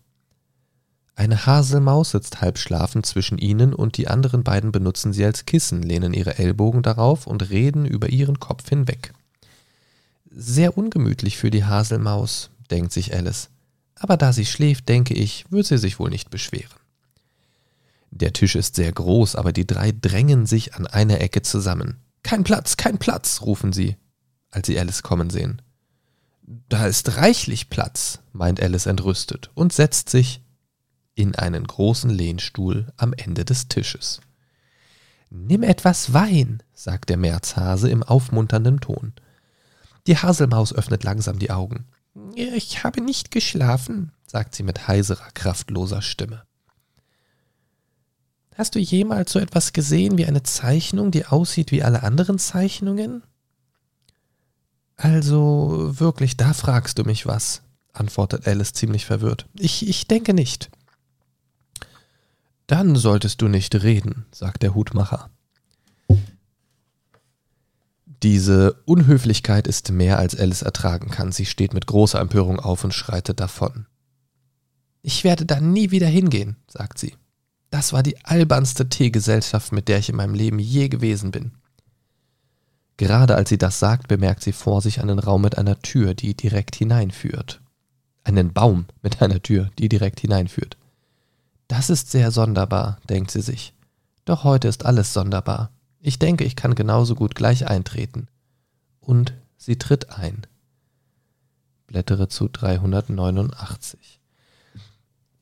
Eine 1.14 1.46
Haselmaus 1.46 2.10
sitzt 2.10 2.40
halb 2.40 2.58
schlafend 2.58 3.06
zwischen 3.06 3.38
ihnen 3.38 3.72
und 3.72 3.96
die 3.96 4.08
anderen 4.08 4.44
beiden 4.44 4.72
benutzen 4.72 5.12
sie 5.12 5.24
als 5.24 5.46
Kissen, 5.46 5.82
lehnen 5.82 6.12
ihre 6.12 6.38
Ellbogen 6.38 6.82
darauf 6.82 7.26
und 7.26 7.50
reden 7.50 7.86
über 7.86 8.08
ihren 8.08 8.40
Kopf 8.40 8.68
hinweg. 8.68 9.12
Sehr 10.30 10.76
ungemütlich 10.76 11.36
für 11.36 11.50
die 11.50 11.64
Haselmaus, 11.64 12.50
denkt 12.70 12.92
sich 12.92 13.14
Alice, 13.14 13.50
aber 13.96 14.16
da 14.16 14.32
sie 14.32 14.46
schläft, 14.46 14.88
denke 14.88 15.14
ich, 15.14 15.44
wird 15.50 15.66
sie 15.66 15.78
sich 15.78 15.98
wohl 15.98 16.10
nicht 16.10 16.30
beschweren. 16.30 16.78
Der 18.10 18.32
Tisch 18.32 18.54
ist 18.54 18.74
sehr 18.76 18.92
groß, 18.92 19.36
aber 19.36 19.52
die 19.52 19.66
drei 19.66 19.92
drängen 19.92 20.46
sich 20.46 20.74
an 20.74 20.86
einer 20.86 21.20
Ecke 21.20 21.42
zusammen. 21.42 21.98
Kein 22.22 22.44
Platz, 22.44 22.76
kein 22.76 22.98
Platz, 22.98 23.42
rufen 23.42 23.72
sie 23.72 23.96
als 24.50 24.66
sie 24.66 24.78
Alice 24.78 25.02
kommen 25.02 25.30
sehen. 25.30 25.62
Da 26.68 26.86
ist 26.86 27.16
reichlich 27.16 27.68
Platz, 27.68 28.20
meint 28.32 28.62
Alice 28.62 28.86
entrüstet 28.86 29.50
und 29.54 29.72
setzt 29.72 30.08
sich 30.08 30.42
in 31.14 31.34
einen 31.34 31.66
großen 31.66 32.10
Lehnstuhl 32.10 32.92
am 32.96 33.12
Ende 33.12 33.44
des 33.44 33.68
Tisches. 33.68 34.20
Nimm 35.30 35.62
etwas 35.62 36.14
Wein, 36.14 36.62
sagt 36.72 37.10
der 37.10 37.16
Märzhase 37.18 37.90
im 37.90 38.02
aufmunternden 38.02 38.80
Ton. 38.80 39.12
Die 40.06 40.16
Haselmaus 40.16 40.72
öffnet 40.72 41.04
langsam 41.04 41.38
die 41.38 41.50
Augen. 41.50 41.86
Ich 42.34 42.82
habe 42.82 43.02
nicht 43.02 43.30
geschlafen, 43.30 44.12
sagt 44.26 44.54
sie 44.54 44.62
mit 44.62 44.88
heiserer, 44.88 45.28
kraftloser 45.34 46.00
Stimme. 46.00 46.44
Hast 48.54 48.74
du 48.74 48.78
jemals 48.78 49.32
so 49.32 49.38
etwas 49.38 49.72
gesehen 49.72 50.18
wie 50.18 50.26
eine 50.26 50.42
Zeichnung, 50.42 51.10
die 51.10 51.26
aussieht 51.26 51.70
wie 51.70 51.82
alle 51.82 52.02
anderen 52.02 52.38
Zeichnungen? 52.38 53.22
Also 54.98 55.92
wirklich, 56.00 56.36
da 56.36 56.52
fragst 56.52 56.98
du 56.98 57.04
mich 57.04 57.24
was, 57.24 57.62
antwortet 57.92 58.48
Alice 58.48 58.72
ziemlich 58.72 59.06
verwirrt. 59.06 59.46
Ich, 59.54 59.88
ich 59.88 60.08
denke 60.08 60.34
nicht. 60.34 60.70
Dann 62.66 62.96
solltest 62.96 63.40
du 63.40 63.48
nicht 63.48 63.74
reden, 63.76 64.26
sagt 64.32 64.62
der 64.62 64.74
Hutmacher. 64.74 65.30
Diese 68.24 68.72
Unhöflichkeit 68.84 69.68
ist 69.68 69.92
mehr, 69.92 70.18
als 70.18 70.38
Alice 70.38 70.62
ertragen 70.62 71.10
kann. 71.10 71.30
Sie 71.30 71.46
steht 71.46 71.72
mit 71.72 71.86
großer 71.86 72.18
Empörung 72.18 72.58
auf 72.58 72.82
und 72.82 72.92
schreitet 72.92 73.38
davon. 73.38 73.86
Ich 75.02 75.22
werde 75.22 75.46
da 75.46 75.60
nie 75.60 75.92
wieder 75.92 76.08
hingehen, 76.08 76.56
sagt 76.66 76.98
sie. 76.98 77.14
Das 77.70 77.92
war 77.92 78.02
die 78.02 78.24
albernste 78.24 78.88
Teegesellschaft, 78.88 79.70
mit 79.70 79.86
der 79.86 80.00
ich 80.00 80.08
in 80.08 80.16
meinem 80.16 80.34
Leben 80.34 80.58
je 80.58 80.88
gewesen 80.88 81.30
bin. 81.30 81.52
Gerade 82.98 83.36
als 83.36 83.48
sie 83.48 83.58
das 83.58 83.78
sagt, 83.78 84.08
bemerkt 84.08 84.42
sie 84.42 84.52
vor 84.52 84.82
sich 84.82 85.00
einen 85.00 85.20
Raum 85.20 85.40
mit 85.42 85.56
einer 85.56 85.80
Tür, 85.80 86.14
die 86.14 86.34
direkt 86.34 86.74
hineinführt. 86.74 87.62
Einen 88.24 88.52
Baum 88.52 88.86
mit 89.02 89.22
einer 89.22 89.40
Tür, 89.40 89.70
die 89.78 89.88
direkt 89.88 90.20
hineinführt. 90.20 90.76
Das 91.68 91.90
ist 91.90 92.10
sehr 92.10 92.32
sonderbar, 92.32 92.98
denkt 93.08 93.30
sie 93.30 93.40
sich. 93.40 93.72
Doch 94.24 94.42
heute 94.42 94.66
ist 94.66 94.84
alles 94.84 95.12
sonderbar. 95.12 95.70
Ich 96.00 96.18
denke, 96.18 96.44
ich 96.44 96.56
kann 96.56 96.74
genauso 96.74 97.14
gut 97.14 97.36
gleich 97.36 97.68
eintreten. 97.68 98.26
Und 99.00 99.32
sie 99.56 99.78
tritt 99.78 100.10
ein. 100.10 100.46
Blättere 101.86 102.28
zu 102.28 102.48
389. 102.48 104.18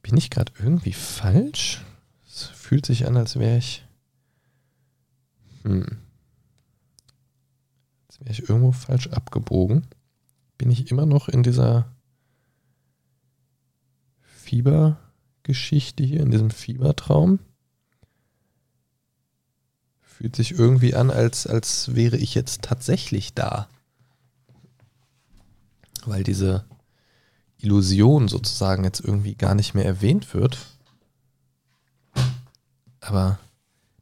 Bin 0.03 0.17
ich 0.17 0.29
gerade 0.29 0.53
irgendwie 0.59 0.93
falsch? 0.93 1.83
Es 2.27 2.43
fühlt 2.43 2.85
sich 2.85 3.07
an, 3.07 3.17
als 3.17 3.39
wäre 3.39 3.57
ich. 3.57 3.85
Hm. 5.65 5.99
Als 8.17 8.21
wäre 8.21 8.31
ich 8.31 8.49
irgendwo 8.49 8.73
falsch 8.73 9.09
abgebogen. 9.09 9.87
Bin 10.57 10.71
ich 10.71 10.91
immer 10.91 11.05
noch 11.05 11.29
in 11.29 11.43
dieser 11.43 11.93
Fiebergeschichte 14.21 16.03
hier, 16.03 16.21
in 16.21 16.31
diesem 16.31 16.51
Fiebertraum? 16.51 17.41
Fühlt 20.01 20.35
sich 20.35 20.53
irgendwie 20.53 20.95
an, 20.95 21.11
als, 21.11 21.47
als 21.47 21.95
wäre 21.95 22.17
ich 22.17 22.35
jetzt 22.35 22.63
tatsächlich 22.63 23.35
da. 23.35 23.69
Weil 26.07 26.23
diese 26.23 26.65
Illusion 27.59 28.29
sozusagen 28.29 28.85
jetzt 28.85 29.01
irgendwie 29.01 29.35
gar 29.35 29.55
nicht 29.55 29.75
mehr 29.75 29.85
erwähnt 29.85 30.33
wird. 30.33 30.59
Aber 33.01 33.39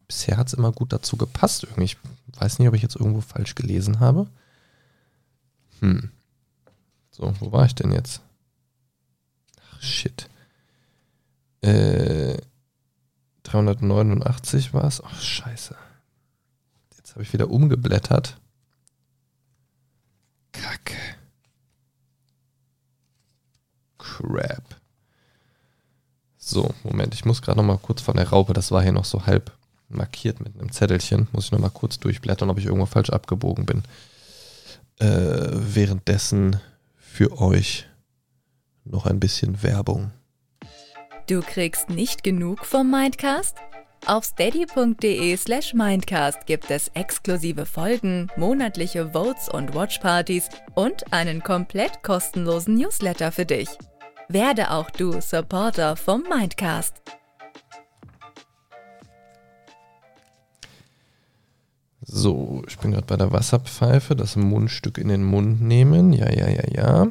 bisher 0.07 0.37
hat 0.37 0.49
es 0.49 0.55
immer 0.55 0.73
gut 0.73 0.93
dazu 0.93 1.17
gepasst. 1.17 1.65
Irgendwie. 1.65 1.85
Ich 1.85 1.97
weiß 2.39 2.59
nicht, 2.59 2.69
ob 2.69 2.75
ich 2.75 2.83
jetzt 2.83 2.97
irgendwo 2.97 3.21
falsch 3.21 3.55
gelesen 3.55 4.01
habe. 4.01 4.27
Hm. 5.81 6.11
So, 7.11 7.33
wo 7.41 7.53
war 7.53 7.67
ich 7.67 7.75
denn 7.75 7.93
jetzt? 7.93 8.21
Ach, 9.73 9.83
shit. 9.83 10.29
Äh, 11.61 12.39
389 13.45 14.75
war 14.75 14.85
es. 14.85 15.03
Ach, 15.03 15.21
scheiße 15.21 15.77
habe 17.15 17.23
ich 17.23 17.33
wieder 17.33 17.51
umgeblättert. 17.51 18.37
Kacke. 20.53 20.97
Crap. 23.99 24.65
So, 26.37 26.75
Moment, 26.83 27.15
ich 27.15 27.25
muss 27.25 27.41
gerade 27.41 27.59
noch 27.59 27.65
mal 27.65 27.79
kurz 27.79 28.03
von 28.03 28.17
der 28.17 28.29
Raupe, 28.29 28.53
das 28.53 28.71
war 28.71 28.83
hier 28.83 28.93
noch 28.93 29.05
so 29.05 29.27
halb 29.27 29.57
markiert 29.97 30.41
mit 30.41 30.59
einem 30.59 30.73
Zettelchen, 30.73 31.29
muss 31.33 31.47
ich 31.47 31.53
noch 31.53 31.59
mal 31.59 31.71
kurz 31.71 31.99
durchblättern, 31.99 32.51
ob 32.51 32.59
ich 32.59 32.67
irgendwo 32.67 32.87
falsch 32.87 33.11
abgebogen 33.11 33.67
bin. 33.67 33.83
Äh, 34.99 35.07
währenddessen 35.53 36.61
für 36.97 37.39
euch 37.39 37.87
noch 38.85 39.07
ein 39.07 39.21
bisschen 39.21 39.63
Werbung. 39.63 40.11
Du 41.29 41.41
kriegst 41.41 41.89
nicht 41.89 42.23
genug 42.23 42.67
vom 42.67 42.91
Mindcast? 42.91 43.57
Auf 44.07 44.25
steady.de 44.25 45.35
slash 45.37 45.73
mindcast 45.73 46.45
gibt 46.45 46.71
es 46.71 46.89
exklusive 46.89 47.65
Folgen, 47.65 48.29
monatliche 48.37 49.13
Votes 49.13 49.49
und 49.49 49.75
Watchpartys 49.75 50.51
und 50.75 51.11
einen 51.13 51.43
komplett 51.43 52.03
kostenlosen 52.03 52.75
Newsletter 52.75 53.33
für 53.33 53.47
dich. 53.47 53.71
Werde 54.29 54.71
auch 54.71 54.91
du 54.91 55.21
Supporter 55.23 55.97
vom 55.97 56.23
Mindcast. 56.29 57.03
So, 62.17 62.63
ich 62.69 62.79
bin 62.79 62.93
gerade 62.93 63.07
bei 63.07 63.17
der 63.17 63.33
Wasserpfeife, 63.33 64.15
das 64.15 64.37
Mundstück 64.37 64.99
in 64.99 65.09
den 65.09 65.25
Mund 65.25 65.61
nehmen. 65.61 66.13
Ja, 66.13 66.31
ja, 66.31 66.49
ja, 66.49 67.09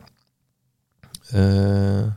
ja. 1.32 1.38
Äh, 1.38 2.12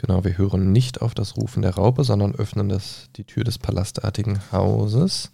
Genau, 0.00 0.24
wir 0.24 0.38
hören 0.38 0.70
nicht 0.70 1.02
auf 1.02 1.12
das 1.12 1.36
Rufen 1.36 1.62
der 1.62 1.74
Raupe, 1.74 2.04
sondern 2.04 2.36
öffnen 2.36 2.68
das, 2.68 3.08
die 3.16 3.24
Tür 3.24 3.42
des 3.42 3.58
palastartigen 3.58 4.38
Hauses. 4.52 5.32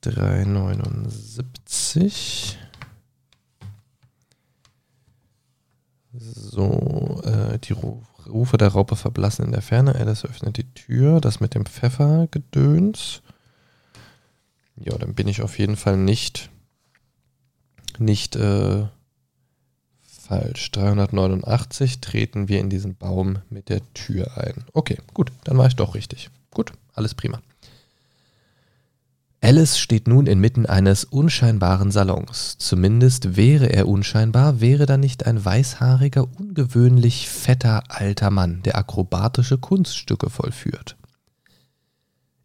379. 0.00 2.58
So, 6.14 7.20
äh, 7.22 7.58
die 7.58 7.74
Rufe 8.26 8.56
der 8.56 8.68
Raupe 8.68 8.96
verblassen 8.96 9.44
in 9.44 9.52
der 9.52 9.60
Ferne. 9.60 9.94
Alice 9.94 10.24
öffnet 10.24 10.56
die 10.56 10.72
Tür. 10.72 11.20
Das 11.20 11.40
mit 11.40 11.54
dem 11.54 11.66
Pfeffergedöns. 11.66 13.20
Ja, 14.80 14.96
dann 14.96 15.14
bin 15.14 15.28
ich 15.28 15.42
auf 15.42 15.58
jeden 15.58 15.76
Fall 15.76 15.96
nicht, 15.96 16.50
nicht 17.98 18.36
äh, 18.36 18.86
Falsch. 20.28 20.70
389 20.72 22.02
treten 22.02 22.48
wir 22.48 22.60
in 22.60 22.68
diesen 22.68 22.96
Baum 22.96 23.38
mit 23.48 23.70
der 23.70 23.80
Tür 23.94 24.36
ein. 24.36 24.64
Okay, 24.74 24.98
gut, 25.14 25.32
dann 25.44 25.56
war 25.56 25.66
ich 25.66 25.76
doch 25.76 25.94
richtig. 25.94 26.28
Gut, 26.50 26.72
alles 26.94 27.14
prima. 27.14 27.40
Alice 29.40 29.78
steht 29.78 30.06
nun 30.06 30.26
inmitten 30.26 30.66
eines 30.66 31.04
unscheinbaren 31.04 31.90
Salons. 31.90 32.58
Zumindest 32.58 33.36
wäre 33.36 33.72
er 33.72 33.88
unscheinbar, 33.88 34.60
wäre 34.60 34.84
da 34.84 34.98
nicht 34.98 35.24
ein 35.24 35.42
weißhaariger, 35.42 36.28
ungewöhnlich 36.38 37.30
fetter 37.30 37.84
alter 37.88 38.30
Mann, 38.30 38.62
der 38.64 38.76
akrobatische 38.76 39.56
Kunststücke 39.56 40.28
vollführt. 40.28 40.97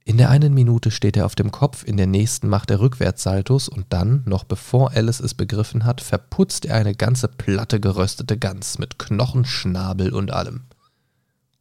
In 0.05 0.17
der 0.17 0.29
einen 0.29 0.53
Minute 0.53 0.91
steht 0.91 1.15
er 1.15 1.25
auf 1.25 1.35
dem 1.35 1.51
Kopf, 1.51 1.83
in 1.85 1.95
der 1.95 2.07
nächsten 2.07 2.49
macht 2.49 2.69
er 2.71 2.81
Rückwärtssaltos 2.81 3.69
und 3.69 3.85
dann, 3.89 4.23
noch 4.25 4.43
bevor 4.43 4.91
Alice 4.91 5.21
es 5.21 5.33
begriffen 5.33 5.85
hat, 5.85 6.01
verputzt 6.01 6.65
er 6.65 6.75
eine 6.75 6.93
ganze 6.93 7.29
Platte 7.29 7.79
geröstete 7.79 8.37
Gans 8.37 8.79
mit 8.79 8.99
Knochen, 8.99 9.45
Schnabel 9.45 10.13
und 10.13 10.31
allem. 10.31 10.63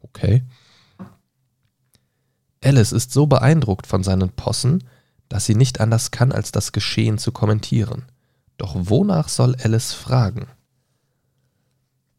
Okay. 0.00 0.42
Alice 2.64 2.92
ist 2.92 3.12
so 3.12 3.26
beeindruckt 3.26 3.86
von 3.86 4.02
seinen 4.02 4.30
Possen, 4.30 4.84
dass 5.28 5.46
sie 5.46 5.54
nicht 5.54 5.80
anders 5.80 6.10
kann, 6.10 6.32
als 6.32 6.50
das 6.50 6.72
Geschehen 6.72 7.18
zu 7.18 7.30
kommentieren. 7.30 8.04
Doch 8.58 8.74
wonach 8.76 9.28
soll 9.28 9.56
Alice 9.62 9.92
fragen? 9.92 10.46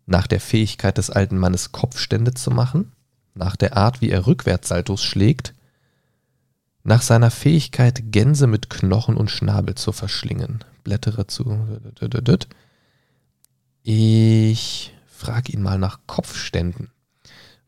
Nach 0.06 0.28
der 0.28 0.40
Fähigkeit 0.40 0.98
des 0.98 1.10
alten 1.10 1.38
Mannes 1.38 1.74
Kopfstände 1.74 2.34
zu 2.34 2.50
machen? 2.50 2.94
Nach 3.36 3.56
der 3.56 3.78
Art, 3.78 4.02
wie 4.02 4.10
er 4.10 4.26
Rückwärtssaltos 4.26 5.04
schlägt? 5.04 5.54
Nach 6.84 7.02
seiner 7.02 7.32
Fähigkeit, 7.32 8.12
Gänse 8.12 8.48
mit 8.48 8.70
Knochen 8.70 9.16
und 9.16 9.32
Schnabel 9.32 9.76
zu 9.76 9.92
verschlingen. 9.92 10.64
Blättere 10.84 11.28
zu. 11.28 11.68
Ich 13.84 14.94
frage 15.08 15.54
ihn 15.54 15.62
mal 15.62 15.78
nach 15.78 16.00
Kopfständen. 16.08 16.92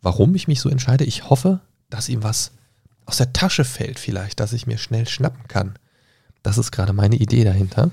Warum 0.01 0.35
ich 0.35 0.47
mich 0.47 0.59
so 0.59 0.69
entscheide? 0.69 1.05
Ich 1.05 1.29
hoffe, 1.29 1.61
dass 1.89 2.09
ihm 2.09 2.23
was 2.23 2.51
aus 3.05 3.17
der 3.17 3.33
Tasche 3.33 3.63
fällt, 3.63 3.99
vielleicht, 3.99 4.39
dass 4.39 4.53
ich 4.53 4.67
mir 4.67 4.77
schnell 4.77 5.07
schnappen 5.07 5.47
kann. 5.47 5.77
Das 6.43 6.57
ist 6.57 6.71
gerade 6.71 6.93
meine 6.93 7.15
Idee 7.15 7.43
dahinter. 7.43 7.91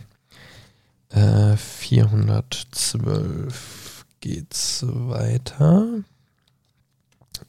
Äh, 1.11 1.57
412 1.57 4.07
geht's 4.21 4.85
weiter. 4.87 5.87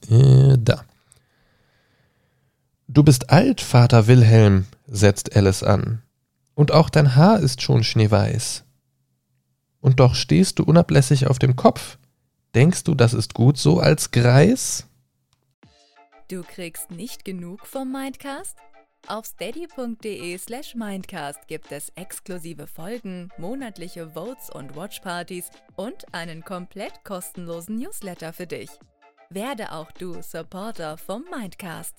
Äh, 0.10 0.58
da. 0.60 0.84
Du 2.94 3.02
bist 3.02 3.32
alt, 3.32 3.60
Vater 3.60 4.06
Wilhelm, 4.06 4.68
setzt 4.86 5.36
Alice 5.36 5.64
an, 5.64 6.04
und 6.54 6.72
auch 6.72 6.92
dein 6.92 7.16
Haar 7.16 7.40
ist 7.40 7.64
schon 7.64 7.84
schneeweiß. 7.84 8.66
Und 9.82 10.00
doch 10.00 10.14
stehst 10.14 10.60
du 10.60 10.64
unablässig 10.64 11.26
auf 11.26 11.40
dem 11.40 11.56
Kopf. 11.56 11.98
Denkst 12.54 12.84
du, 12.84 12.94
das 12.94 13.16
ist 13.16 13.34
gut 13.34 13.58
so 13.58 13.80
als 13.80 14.12
Greis? 14.12 14.86
Du 16.30 16.44
kriegst 16.44 16.92
nicht 16.92 17.26
genug 17.26 17.66
vom 17.66 17.92
Mindcast? 17.92 18.58
Auf 19.08 19.26
steady.de 19.26 20.38
slash 20.38 20.76
Mindcast 20.76 21.48
gibt 21.48 21.72
es 21.72 21.90
exklusive 21.96 22.68
Folgen, 22.68 23.30
monatliche 23.40 24.12
Votes 24.12 24.52
und 24.52 24.76
Watchpartys 24.76 25.50
und 25.76 26.14
einen 26.14 26.44
komplett 26.44 27.04
kostenlosen 27.04 27.80
Newsletter 27.80 28.34
für 28.34 28.46
dich. 28.46 28.70
Werde 29.32 29.72
auch 29.72 29.92
du 29.94 30.22
Supporter 30.22 30.96
vom 31.00 31.26
Mindcast. 31.36 31.96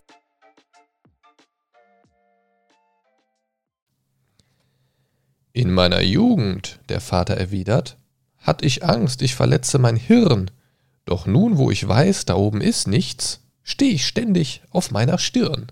In 5.56 5.72
meiner 5.72 6.02
Jugend, 6.02 6.80
der 6.88 7.00
Vater 7.00 7.36
erwidert, 7.36 7.96
hatt 8.38 8.64
ich 8.64 8.84
Angst, 8.84 9.22
ich 9.22 9.36
verletze 9.36 9.78
mein 9.78 9.94
Hirn. 9.94 10.50
Doch 11.04 11.26
nun, 11.26 11.58
wo 11.58 11.70
ich 11.70 11.86
weiß, 11.86 12.24
da 12.24 12.34
oben 12.34 12.60
ist 12.60 12.88
nichts, 12.88 13.38
steh 13.62 13.90
ich 13.90 14.04
ständig 14.04 14.62
auf 14.70 14.90
meiner 14.90 15.16
Stirn. 15.16 15.70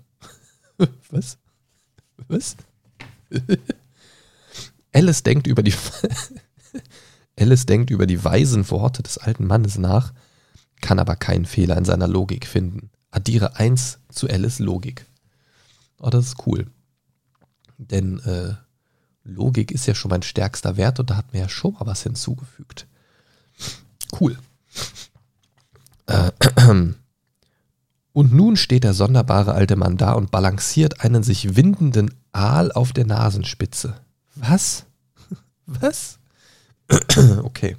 Was? 1.11 1.37
Was? 2.29 2.55
Alice 4.93 5.21
denkt 5.23 5.47
über 5.47 5.63
die 5.63 5.73
Alice 7.37 7.65
denkt 7.65 7.89
über 7.89 8.05
die 8.05 8.23
weisen 8.23 8.69
Worte 8.71 9.03
des 9.03 9.17
alten 9.17 9.45
Mannes 9.45 9.77
nach, 9.77 10.13
kann 10.79 10.97
aber 10.97 11.17
keinen 11.17 11.45
Fehler 11.45 11.75
in 11.75 11.83
seiner 11.83 12.07
Logik 12.07 12.47
finden. 12.47 12.89
addiere 13.11 13.57
1 13.57 13.99
zu 14.09 14.29
Alice 14.29 14.59
Logik. 14.59 15.05
Oh, 15.99 16.09
das 16.09 16.27
ist 16.27 16.47
cool. 16.47 16.67
Denn 17.77 18.19
äh, 18.19 18.53
Logik 19.23 19.71
ist 19.71 19.85
ja 19.85 19.95
schon 19.95 20.09
mein 20.09 20.21
stärkster 20.21 20.77
Wert 20.77 20.99
und 20.99 21.09
da 21.09 21.15
hat 21.15 21.33
mir 21.33 21.39
ja 21.39 21.49
schon 21.49 21.73
mal 21.73 21.85
was 21.85 22.03
hinzugefügt. 22.03 22.87
Cool. 24.19 24.37
Äh, 26.07 26.31
und 28.13 28.33
nun 28.33 28.57
steht 28.57 28.83
der 28.83 28.93
sonderbare 28.93 29.53
alte 29.53 29.75
Mann 29.75 29.97
da 29.97 30.13
und 30.13 30.31
balanciert 30.31 31.01
einen 31.01 31.23
sich 31.23 31.55
windenden 31.55 32.13
Aal 32.31 32.71
auf 32.71 32.91
der 32.91 33.05
Nasenspitze. 33.05 33.95
Was? 34.35 34.85
Was? 35.65 36.19
okay. 37.43 37.77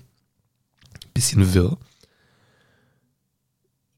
Bisschen 1.12 1.52
wirr. 1.54 1.76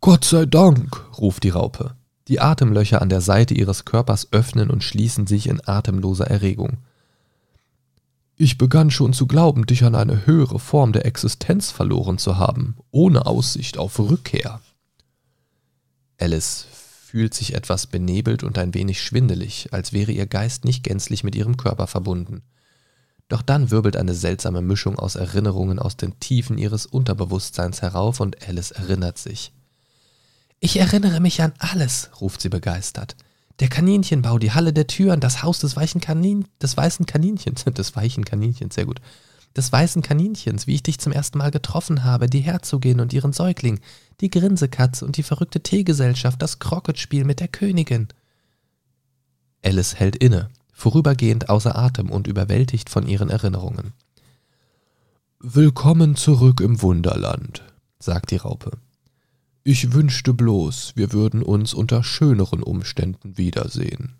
Gott 0.00 0.24
sei 0.24 0.46
Dank, 0.46 1.04
ruft 1.18 1.44
die 1.44 1.50
Raupe. 1.50 1.94
Die 2.32 2.40
Atemlöcher 2.40 3.02
an 3.02 3.10
der 3.10 3.20
Seite 3.20 3.52
ihres 3.52 3.84
Körpers 3.84 4.28
öffnen 4.32 4.70
und 4.70 4.82
schließen 4.82 5.26
sich 5.26 5.48
in 5.48 5.60
atemloser 5.68 6.28
Erregung. 6.28 6.78
Ich 8.36 8.56
begann 8.56 8.90
schon 8.90 9.12
zu 9.12 9.26
glauben, 9.26 9.66
dich 9.66 9.84
an 9.84 9.94
eine 9.94 10.24
höhere 10.24 10.58
Form 10.58 10.94
der 10.94 11.04
Existenz 11.04 11.70
verloren 11.70 12.16
zu 12.16 12.38
haben, 12.38 12.78
ohne 12.90 13.26
Aussicht 13.26 13.76
auf 13.76 13.98
Rückkehr. 13.98 14.62
Alice 16.18 16.64
fühlt 17.04 17.34
sich 17.34 17.52
etwas 17.52 17.86
benebelt 17.86 18.44
und 18.44 18.56
ein 18.56 18.72
wenig 18.72 19.02
schwindelig, 19.02 19.68
als 19.72 19.92
wäre 19.92 20.12
ihr 20.12 20.26
Geist 20.26 20.64
nicht 20.64 20.84
gänzlich 20.84 21.24
mit 21.24 21.34
ihrem 21.34 21.58
Körper 21.58 21.86
verbunden. 21.86 22.40
Doch 23.28 23.42
dann 23.42 23.70
wirbelt 23.70 23.98
eine 23.98 24.14
seltsame 24.14 24.62
Mischung 24.62 24.98
aus 24.98 25.16
Erinnerungen 25.16 25.78
aus 25.78 25.98
den 25.98 26.18
Tiefen 26.18 26.56
ihres 26.56 26.86
Unterbewusstseins 26.86 27.82
herauf 27.82 28.20
und 28.20 28.48
Alice 28.48 28.70
erinnert 28.70 29.18
sich. 29.18 29.52
Ich 30.64 30.78
erinnere 30.78 31.18
mich 31.18 31.42
an 31.42 31.52
alles, 31.58 32.08
ruft 32.20 32.40
sie 32.40 32.48
begeistert. 32.48 33.16
Der 33.58 33.68
Kaninchenbau, 33.68 34.38
die 34.38 34.52
Halle 34.52 34.72
der 34.72 34.86
Türen, 34.86 35.18
das 35.18 35.42
Haus 35.42 35.58
des 35.58 35.74
weichen 35.74 36.00
Kanin, 36.00 36.46
des 36.62 36.76
weißen 36.76 37.04
Kaninchens, 37.04 37.64
des 37.76 37.96
weichen 37.96 38.24
Kaninchens, 38.24 38.76
sehr 38.76 38.86
gut. 38.86 39.00
Des 39.56 39.72
weißen 39.72 40.02
Kaninchens, 40.02 40.68
wie 40.68 40.76
ich 40.76 40.84
dich 40.84 41.00
zum 41.00 41.10
ersten 41.10 41.38
Mal 41.38 41.50
getroffen 41.50 42.04
habe, 42.04 42.28
die 42.28 42.42
Herzogin 42.42 43.00
und 43.00 43.12
ihren 43.12 43.32
Säugling, 43.32 43.80
die 44.20 44.30
Grinsekatze 44.30 45.04
und 45.04 45.16
die 45.16 45.24
verrückte 45.24 45.64
Teegesellschaft, 45.64 46.40
das 46.40 46.60
Krocketspiel 46.60 47.24
mit 47.24 47.40
der 47.40 47.48
Königin. 47.48 48.06
Alice 49.64 49.96
hält 49.96 50.14
inne, 50.14 50.48
vorübergehend 50.72 51.48
außer 51.48 51.76
Atem 51.76 52.08
und 52.08 52.28
überwältigt 52.28 52.88
von 52.88 53.08
ihren 53.08 53.30
Erinnerungen. 53.30 53.94
Willkommen 55.40 56.14
zurück 56.14 56.60
im 56.60 56.82
Wunderland, 56.82 57.64
sagt 57.98 58.30
die 58.30 58.36
Raupe. 58.36 58.78
Ich 59.64 59.92
wünschte 59.92 60.34
bloß, 60.34 60.96
wir 60.96 61.12
würden 61.12 61.42
uns 61.42 61.72
unter 61.72 62.02
schöneren 62.02 62.62
Umständen 62.62 63.38
wiedersehen. 63.38 64.16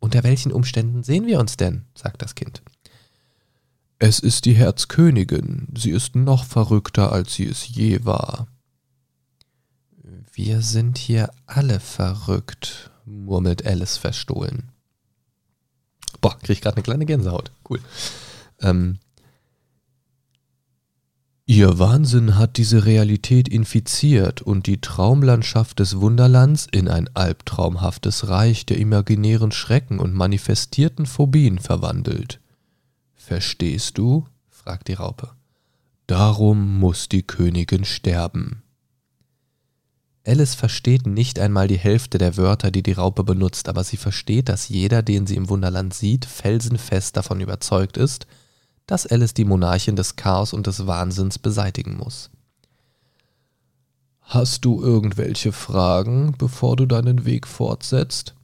Unter 0.00 0.22
welchen 0.22 0.52
Umständen 0.52 1.02
sehen 1.02 1.26
wir 1.26 1.40
uns 1.40 1.56
denn? 1.56 1.86
sagt 1.94 2.22
das 2.22 2.34
Kind. 2.34 2.62
Es 3.98 4.18
ist 4.18 4.44
die 4.46 4.54
Herzkönigin, 4.54 5.68
sie 5.76 5.90
ist 5.90 6.14
noch 6.14 6.44
verrückter, 6.44 7.12
als 7.12 7.34
sie 7.34 7.46
es 7.46 7.68
je 7.68 8.04
war. 8.04 8.48
Wir 10.32 10.62
sind 10.62 10.96
hier 10.96 11.30
alle 11.46 11.80
verrückt, 11.80 12.90
murmelt 13.04 13.66
Alice 13.66 13.96
verstohlen. 13.96 14.72
Boah, 16.20 16.38
krieg 16.38 16.50
ich 16.50 16.60
gerade 16.60 16.76
eine 16.76 16.82
kleine 16.82 17.06
Gänsehaut. 17.06 17.52
Cool. 17.68 17.80
Ähm, 18.60 18.98
Ihr 21.50 21.80
Wahnsinn 21.80 22.38
hat 22.38 22.58
diese 22.58 22.84
Realität 22.84 23.48
infiziert 23.48 24.40
und 24.40 24.68
die 24.68 24.80
Traumlandschaft 24.80 25.80
des 25.80 25.98
Wunderlands 25.98 26.68
in 26.70 26.86
ein 26.86 27.10
albtraumhaftes 27.14 28.28
Reich 28.28 28.66
der 28.66 28.78
imaginären 28.78 29.50
Schrecken 29.50 29.98
und 29.98 30.14
manifestierten 30.14 31.06
Phobien 31.06 31.58
verwandelt. 31.58 32.38
Verstehst 33.16 33.98
du? 33.98 34.28
fragt 34.48 34.86
die 34.86 34.92
Raupe. 34.92 35.32
Darum 36.06 36.78
muss 36.78 37.08
die 37.08 37.24
Königin 37.24 37.84
sterben. 37.84 38.62
Alice 40.24 40.54
versteht 40.54 41.08
nicht 41.08 41.40
einmal 41.40 41.66
die 41.66 41.78
Hälfte 41.78 42.18
der 42.18 42.36
Wörter, 42.36 42.70
die 42.70 42.84
die 42.84 42.92
Raupe 42.92 43.24
benutzt, 43.24 43.68
aber 43.68 43.82
sie 43.82 43.96
versteht, 43.96 44.48
dass 44.48 44.68
jeder, 44.68 45.02
den 45.02 45.26
sie 45.26 45.34
im 45.34 45.48
Wunderland 45.48 45.94
sieht, 45.94 46.26
felsenfest 46.26 47.16
davon 47.16 47.40
überzeugt 47.40 47.96
ist, 47.96 48.28
dass 48.90 49.06
Alice 49.06 49.34
die 49.34 49.44
Monarchin 49.44 49.94
des 49.94 50.16
Chaos 50.16 50.52
und 50.52 50.66
des 50.66 50.84
Wahnsinns 50.84 51.38
beseitigen 51.38 51.96
muss. 51.96 52.28
Hast 54.20 54.64
du 54.64 54.82
irgendwelche 54.82 55.52
Fragen, 55.52 56.34
bevor 56.36 56.74
du 56.74 56.86
deinen 56.86 57.24
Weg 57.24 57.46
fortsetzt? 57.46 58.34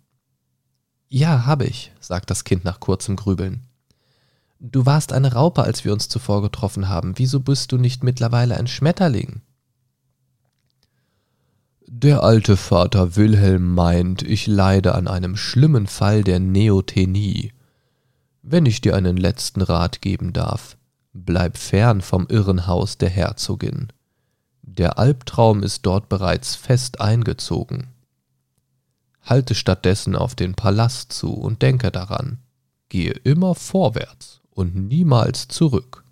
Ja, 1.08 1.46
habe 1.46 1.64
ich, 1.64 1.90
sagt 1.98 2.30
das 2.30 2.44
Kind 2.44 2.64
nach 2.64 2.78
kurzem 2.78 3.16
Grübeln. 3.16 3.62
Du 4.60 4.86
warst 4.86 5.12
eine 5.12 5.32
Raupe, 5.32 5.64
als 5.64 5.84
wir 5.84 5.92
uns 5.92 6.08
zuvor 6.08 6.42
getroffen 6.42 6.88
haben. 6.88 7.14
Wieso 7.16 7.40
bist 7.40 7.72
du 7.72 7.76
nicht 7.76 8.04
mittlerweile 8.04 8.56
ein 8.56 8.68
Schmetterling? 8.68 9.40
Der 11.88 12.22
alte 12.22 12.56
Vater 12.56 13.16
Wilhelm 13.16 13.74
meint, 13.74 14.22
ich 14.22 14.46
leide 14.46 14.94
an 14.94 15.08
einem 15.08 15.36
schlimmen 15.36 15.88
Fall 15.88 16.22
der 16.22 16.38
Neothenie. 16.38 17.52
Wenn 18.48 18.64
ich 18.64 18.80
dir 18.80 18.94
einen 18.94 19.16
letzten 19.16 19.60
Rat 19.60 20.00
geben 20.00 20.32
darf, 20.32 20.76
bleib 21.12 21.58
fern 21.58 22.00
vom 22.00 22.28
Irrenhaus 22.28 22.96
der 22.96 23.08
Herzogin. 23.08 23.88
Der 24.62 25.00
Albtraum 25.00 25.64
ist 25.64 25.84
dort 25.84 26.08
bereits 26.08 26.54
fest 26.54 27.00
eingezogen. 27.00 27.88
Halte 29.20 29.56
stattdessen 29.56 30.14
auf 30.14 30.36
den 30.36 30.54
Palast 30.54 31.12
zu 31.12 31.32
und 31.32 31.60
denke 31.60 31.90
daran, 31.90 32.38
gehe 32.88 33.10
immer 33.10 33.56
vorwärts 33.56 34.40
und 34.50 34.76
niemals 34.76 35.48
zurück. 35.48 36.04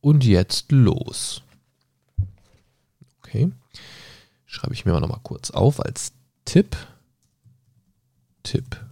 Und 0.00 0.24
jetzt 0.24 0.72
los. 0.72 1.42
Okay, 3.18 3.52
schreibe 4.46 4.72
ich 4.72 4.86
mir 4.86 4.92
mal 4.92 5.00
nochmal 5.00 5.20
kurz 5.22 5.50
auf 5.50 5.84
als 5.84 6.12
Tipp. 6.46 6.78
Tipp 8.42 8.82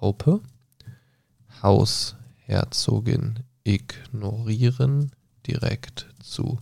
Raupe. 0.00 0.40
Hausherzogin 1.62 3.40
ignorieren, 3.64 5.12
direkt 5.46 6.06
zu 6.22 6.58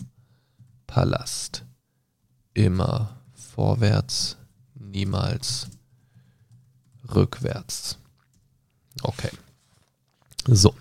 Palast. 0.87 1.65
Immer 2.55 3.21
vorwärts, 3.35 4.37
niemals 4.75 5.69
rückwärts. 7.15 7.99
Okay. 9.03 9.31
So. 10.47 10.75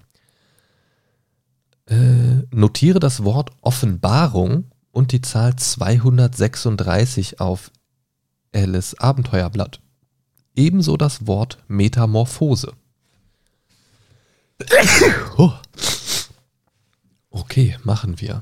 Äh, 1.86 2.43
notiere 2.51 2.99
das 2.99 3.24
Wort 3.24 3.51
Offenbarung 3.61 4.72
und 4.91 5.11
die 5.11 5.22
Zahl 5.22 5.55
236 5.55 7.39
auf 7.39 7.72
Alice 8.53 8.95
Abenteuerblatt. 8.95 9.80
Ebenso 10.55 10.97
das 10.97 11.28
Wort 11.28 11.63
Metamorphose. 11.68 12.74
Okay, 17.30 17.78
machen 17.84 18.20
wir. 18.20 18.41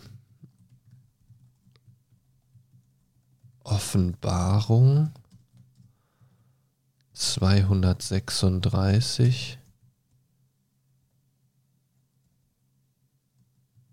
Offenbarung 3.64 5.12
236 7.14 9.60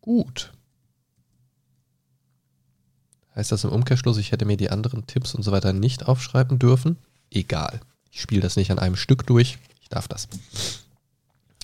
Gut. 0.00 0.52
Heißt 3.34 3.52
das 3.52 3.64
im 3.64 3.70
Umkehrschluss, 3.70 4.18
ich 4.18 4.32
hätte 4.32 4.44
mir 4.44 4.56
die 4.56 4.70
anderen 4.70 5.06
Tipps 5.06 5.34
und 5.34 5.42
so 5.42 5.52
weiter 5.52 5.72
nicht 5.72 6.06
aufschreiben 6.06 6.58
dürfen? 6.58 6.96
Egal. 7.30 7.80
Ich 8.10 8.20
spiele 8.20 8.42
das 8.42 8.56
nicht 8.56 8.70
an 8.70 8.78
einem 8.78 8.96
Stück 8.96 9.26
durch. 9.26 9.58
Ich 9.80 9.88
darf 9.88 10.08
das. 10.08 10.28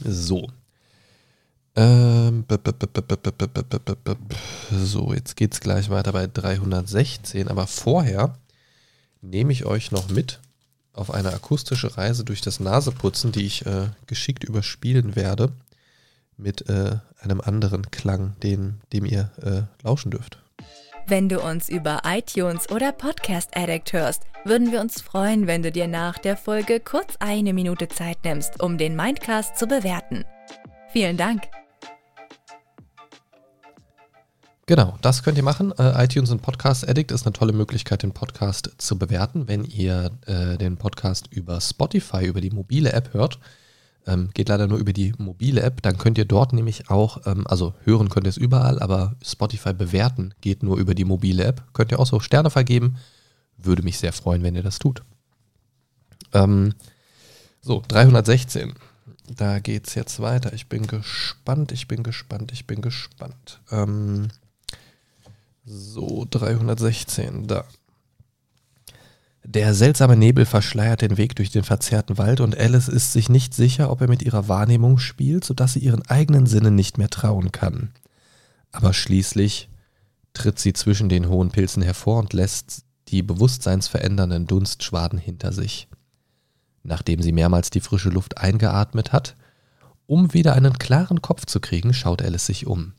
So. 0.05 0.49
So, 4.71 5.13
jetzt 5.13 5.37
geht 5.37 5.53
es 5.53 5.61
gleich 5.61 5.91
weiter 5.91 6.13
bei 6.13 6.27
316. 6.27 7.49
Aber 7.49 7.67
vorher 7.67 8.39
nehme 9.21 9.53
ich 9.53 9.67
euch 9.67 9.91
noch 9.91 10.09
mit 10.09 10.41
auf 10.93 11.11
eine 11.11 11.33
akustische 11.35 11.97
Reise 11.99 12.25
durch 12.25 12.41
das 12.41 12.61
Naseputzen, 12.61 13.33
die 13.33 13.45
ich 13.45 13.67
äh, 13.67 13.89
geschickt 14.07 14.45
überspielen 14.45 15.15
werde 15.17 15.53
mit 16.39 16.69
äh, 16.69 16.99
einem 17.21 17.41
anderen 17.41 17.91
Klang, 17.91 18.39
den, 18.43 18.81
dem 18.93 19.05
ihr 19.05 19.31
äh, 19.43 19.85
lauschen 19.85 20.11
dürft. 20.11 20.39
Wenn 21.09 21.29
du 21.29 21.41
uns 21.41 21.69
über 21.69 22.03
iTunes 22.05 22.69
oder 22.69 22.91
Podcast 22.91 23.57
Addict 23.57 23.93
hörst, 23.93 24.25
würden 24.45 24.73
wir 24.73 24.81
uns 24.81 25.01
freuen, 25.01 25.47
wenn 25.47 25.63
du 25.63 25.71
dir 25.71 25.87
nach 25.87 26.19
der 26.19 26.37
Folge 26.37 26.81
kurz 26.81 27.15
eine 27.21 27.53
Minute 27.53 27.87
Zeit 27.87 28.25
nimmst, 28.25 28.61
um 28.61 28.77
den 28.77 28.97
Mindcast 28.97 29.57
zu 29.57 29.69
bewerten. 29.69 30.25
Vielen 30.89 31.17
Dank. 31.17 31.43
Genau, 34.67 34.99
das 35.01 35.23
könnt 35.23 35.37
ihr 35.37 35.45
machen. 35.45 35.73
Äh, 35.79 36.05
iTunes 36.05 36.33
und 36.33 36.43
Podcast 36.43 36.89
Addict 36.89 37.13
ist 37.13 37.25
eine 37.25 37.33
tolle 37.33 37.53
Möglichkeit, 37.53 38.03
den 38.03 38.11
Podcast 38.11 38.73
zu 38.79 38.99
bewerten. 38.99 39.47
Wenn 39.47 39.63
ihr 39.63 40.11
äh, 40.27 40.59
den 40.59 40.77
Podcast 40.77 41.29
über 41.31 41.61
Spotify, 41.61 42.27
über 42.27 42.41
die 42.41 42.51
mobile 42.51 42.93
App 42.93 43.15
hört, 43.15 43.39
ähm, 44.07 44.31
geht 44.33 44.49
leider 44.49 44.67
nur 44.67 44.79
über 44.79 44.93
die 44.93 45.13
mobile 45.19 45.61
App, 45.61 45.83
dann 45.83 45.99
könnt 45.99 46.19
ihr 46.19 46.25
dort 46.25 46.53
nämlich 46.53 46.91
auch, 46.91 47.27
ähm, 47.27 47.47
also 47.47 47.75
hören 47.85 48.09
könnt 48.09 48.27
ihr 48.27 48.31
es 48.31 48.37
überall, 48.37 48.81
aber 48.81 49.17
Spotify 49.23 49.73
bewerten 49.73 50.33
geht 50.41 50.63
nur 50.63 50.79
über 50.79 50.95
die 50.95 51.05
mobile 51.05 51.45
App. 51.45 51.65
Könnt 51.73 51.93
ihr 51.93 51.99
auch 51.99 52.07
so 52.07 52.21
Sterne 52.21 52.51
vergeben. 52.51 52.97
Würde 53.59 53.83
mich 53.83 53.99
sehr 53.99 54.13
freuen, 54.13 54.43
wenn 54.43 54.55
ihr 54.55 54.63
das 54.63 54.79
tut. 54.79 55.03
Ähm, 56.33 56.75
so, 57.61 57.83
316. 57.89 58.75
Da 59.29 59.59
geht 59.59 59.89
es 59.89 59.95
jetzt 59.97 60.21
weiter. 60.21 60.53
Ich 60.53 60.69
bin 60.69 60.87
gespannt, 60.87 61.73
ich 61.73 61.89
bin 61.89 62.05
gespannt, 62.05 62.53
ich 62.53 62.67
bin 62.67 62.81
gespannt. 62.81 63.61
Ähm, 63.73 64.29
so, 65.65 66.27
316, 66.31 67.49
da. 67.49 67.65
Der 69.49 69.75
seltsame 69.75 70.17
Nebel 70.17 70.45
verschleiert 70.45 71.03
den 71.03 71.19
Weg 71.19 71.37
durch 71.37 71.51
den 71.53 71.63
verzerrten 71.63 72.19
Wald 72.19 72.41
und 72.41 72.59
Alice 72.59 72.89
ist 72.89 73.13
sich 73.13 73.29
nicht 73.29 73.55
sicher, 73.55 73.93
ob 73.93 74.01
er 74.01 74.09
mit 74.09 74.23
ihrer 74.23 74.49
Wahrnehmung 74.49 74.99
spielt, 74.99 75.45
sodass 75.45 75.75
sie 75.75 75.79
ihren 75.79 76.03
eigenen 76.09 76.47
Sinnen 76.47 76.75
nicht 76.75 76.99
mehr 76.99 77.09
trauen 77.11 77.53
kann. 77.53 77.91
Aber 78.73 78.93
schließlich 78.93 79.69
tritt 80.35 80.59
sie 80.59 80.73
zwischen 80.73 81.09
den 81.09 81.29
hohen 81.29 81.51
Pilzen 81.51 81.85
hervor 81.85 82.19
und 82.19 82.33
lässt 82.33 82.83
die 83.07 83.23
bewusstseinsverändernden 83.23 84.49
Dunstschwaden 84.49 85.19
hinter 85.21 85.53
sich. 85.53 85.87
Nachdem 86.83 87.23
sie 87.23 87.33
mehrmals 87.33 87.71
die 87.71 87.81
frische 87.81 88.09
Luft 88.09 88.39
eingeatmet 88.39 89.13
hat, 89.13 89.37
um 90.07 90.35
wieder 90.35 90.55
einen 90.55 90.77
klaren 90.77 91.23
Kopf 91.23 91.47
zu 91.47 91.61
kriegen, 91.61 91.95
schaut 91.95 92.21
Alice 92.21 92.47
sich 92.47 92.67
um. 92.67 92.95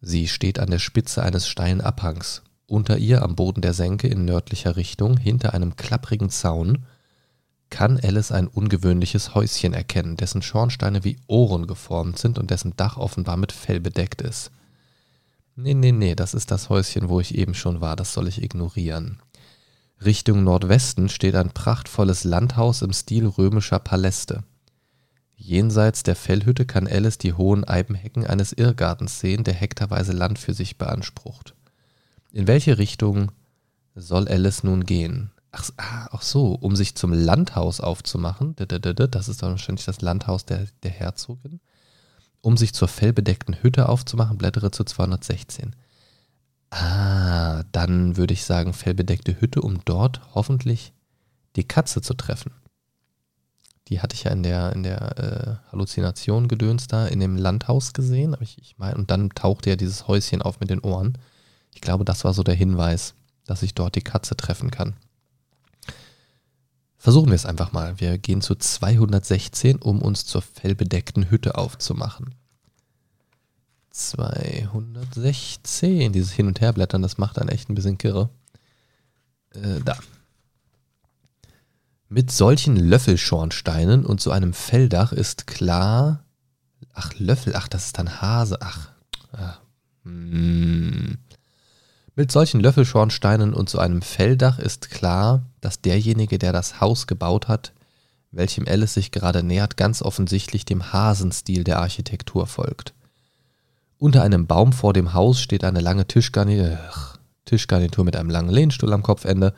Sie 0.00 0.28
steht 0.28 0.58
an 0.58 0.70
der 0.70 0.78
Spitze 0.78 1.22
eines 1.22 1.46
steilen 1.46 1.82
Abhangs. 1.82 2.42
Unter 2.72 2.96
ihr 2.96 3.20
am 3.20 3.36
Boden 3.36 3.60
der 3.60 3.74
Senke 3.74 4.08
in 4.08 4.24
nördlicher 4.24 4.76
Richtung, 4.76 5.18
hinter 5.18 5.52
einem 5.52 5.76
klapprigen 5.76 6.30
Zaun, 6.30 6.86
kann 7.68 8.00
Alice 8.02 8.32
ein 8.32 8.48
ungewöhnliches 8.48 9.34
Häuschen 9.34 9.74
erkennen, 9.74 10.16
dessen 10.16 10.40
Schornsteine 10.40 11.04
wie 11.04 11.18
Ohren 11.26 11.66
geformt 11.66 12.18
sind 12.18 12.38
und 12.38 12.50
dessen 12.50 12.74
Dach 12.78 12.96
offenbar 12.96 13.36
mit 13.36 13.52
Fell 13.52 13.78
bedeckt 13.78 14.22
ist. 14.22 14.52
Nee, 15.54 15.74
nee, 15.74 15.92
nee, 15.92 16.14
das 16.14 16.32
ist 16.32 16.50
das 16.50 16.70
Häuschen, 16.70 17.10
wo 17.10 17.20
ich 17.20 17.34
eben 17.34 17.52
schon 17.52 17.82
war, 17.82 17.94
das 17.94 18.14
soll 18.14 18.26
ich 18.26 18.42
ignorieren. 18.42 19.20
Richtung 20.02 20.42
Nordwesten 20.42 21.10
steht 21.10 21.34
ein 21.34 21.50
prachtvolles 21.50 22.24
Landhaus 22.24 22.80
im 22.80 22.94
Stil 22.94 23.26
römischer 23.26 23.80
Paläste. 23.80 24.44
Jenseits 25.36 26.04
der 26.04 26.16
Fellhütte 26.16 26.64
kann 26.64 26.88
Alice 26.88 27.18
die 27.18 27.34
hohen 27.34 27.64
Eibenhecken 27.64 28.26
eines 28.26 28.54
Irrgartens 28.54 29.20
sehen, 29.20 29.44
der 29.44 29.52
hektarweise 29.52 30.12
Land 30.12 30.38
für 30.38 30.54
sich 30.54 30.78
beansprucht. 30.78 31.54
In 32.32 32.46
welche 32.46 32.78
Richtung 32.78 33.30
soll 33.94 34.26
Alice 34.26 34.64
nun 34.64 34.84
gehen? 34.84 35.30
Ach, 35.52 35.68
ah, 35.76 36.08
ach 36.12 36.22
so, 36.22 36.54
um 36.54 36.76
sich 36.76 36.94
zum 36.94 37.12
Landhaus 37.12 37.80
aufzumachen. 37.80 38.56
Das 38.56 39.28
ist 39.28 39.42
dann 39.42 39.50
wahrscheinlich 39.50 39.84
das 39.84 40.00
Landhaus 40.00 40.46
der, 40.46 40.66
der 40.82 40.90
Herzogin. 40.90 41.60
Um 42.40 42.56
sich 42.56 42.72
zur 42.72 42.88
fellbedeckten 42.88 43.62
Hütte 43.62 43.88
aufzumachen, 43.88 44.38
blättere 44.38 44.70
zu 44.70 44.82
216. 44.82 45.76
Ah, 46.70 47.64
dann 47.70 48.16
würde 48.16 48.32
ich 48.32 48.44
sagen, 48.44 48.72
fellbedeckte 48.72 49.38
Hütte, 49.38 49.60
um 49.60 49.84
dort 49.84 50.22
hoffentlich 50.34 50.94
die 51.54 51.68
Katze 51.68 52.00
zu 52.00 52.14
treffen. 52.14 52.52
Die 53.88 54.00
hatte 54.00 54.14
ich 54.14 54.24
ja 54.24 54.30
in 54.30 54.42
der, 54.42 54.72
in 54.72 54.82
der 54.82 55.18
äh, 55.18 55.70
Halluzination 55.70 56.48
gedöns 56.48 56.86
da 56.86 57.06
in 57.06 57.20
dem 57.20 57.36
Landhaus 57.36 57.92
gesehen. 57.92 58.34
Ich, 58.40 58.56
ich 58.58 58.78
mein, 58.78 58.96
und 58.96 59.10
dann 59.10 59.28
tauchte 59.30 59.68
ja 59.68 59.76
dieses 59.76 60.08
Häuschen 60.08 60.40
auf 60.40 60.60
mit 60.60 60.70
den 60.70 60.80
Ohren. 60.80 61.18
Ich 61.74 61.80
glaube, 61.80 62.04
das 62.04 62.24
war 62.24 62.34
so 62.34 62.42
der 62.42 62.54
Hinweis, 62.54 63.14
dass 63.46 63.62
ich 63.62 63.74
dort 63.74 63.94
die 63.96 64.02
Katze 64.02 64.36
treffen 64.36 64.70
kann. 64.70 64.94
Versuchen 66.96 67.28
wir 67.28 67.34
es 67.34 67.46
einfach 67.46 67.72
mal. 67.72 67.98
Wir 67.98 68.18
gehen 68.18 68.42
zu 68.42 68.54
216, 68.54 69.78
um 69.78 70.00
uns 70.00 70.24
zur 70.24 70.42
fellbedeckten 70.42 71.30
Hütte 71.30 71.56
aufzumachen. 71.56 72.36
216. 73.90 76.12
Dieses 76.12 76.30
Hin- 76.32 76.46
und 76.46 76.60
Herblättern, 76.60 77.02
das 77.02 77.18
macht 77.18 77.40
einen 77.40 77.48
echt 77.48 77.68
ein 77.68 77.74
bisschen 77.74 77.98
kirre. 77.98 78.30
Äh, 79.50 79.80
da. 79.84 79.98
Mit 82.08 82.30
solchen 82.30 82.76
Löffelschornsteinen 82.76 84.06
und 84.06 84.20
so 84.20 84.30
einem 84.30 84.52
Felldach 84.52 85.12
ist 85.12 85.48
klar. 85.48 86.22
Ach, 86.92 87.12
Löffel, 87.18 87.56
ach, 87.56 87.66
das 87.68 87.86
ist 87.86 87.98
dann 87.98 88.20
Hase, 88.20 88.58
ach. 88.60 88.90
Ah, 89.32 89.56
mm. 90.04 91.14
Mit 92.14 92.30
solchen 92.30 92.60
Löffelschornsteinen 92.60 93.54
und 93.54 93.68
so 93.68 93.78
einem 93.78 94.02
Felldach 94.02 94.58
ist 94.58 94.90
klar, 94.90 95.46
dass 95.60 95.80
derjenige, 95.80 96.38
der 96.38 96.52
das 96.52 96.80
Haus 96.80 97.06
gebaut 97.06 97.48
hat, 97.48 97.72
welchem 98.30 98.66
Alice 98.66 98.94
sich 98.94 99.10
gerade 99.12 99.42
nähert, 99.42 99.76
ganz 99.76 100.02
offensichtlich 100.02 100.64
dem 100.64 100.92
Hasenstil 100.92 101.64
der 101.64 101.78
Architektur 101.78 102.46
folgt. 102.46 102.94
Unter 103.98 104.22
einem 104.22 104.46
Baum 104.46 104.72
vor 104.72 104.92
dem 104.92 105.14
Haus 105.14 105.40
steht 105.40 105.64
eine 105.64 105.80
lange 105.80 106.06
Tischgarnitur, 106.06 106.78
Tischgarnitur 107.44 108.04
mit 108.04 108.16
einem 108.16 108.30
langen 108.30 108.50
Lehnstuhl 108.50 108.92
am 108.92 109.02
Kopfende 109.02 109.54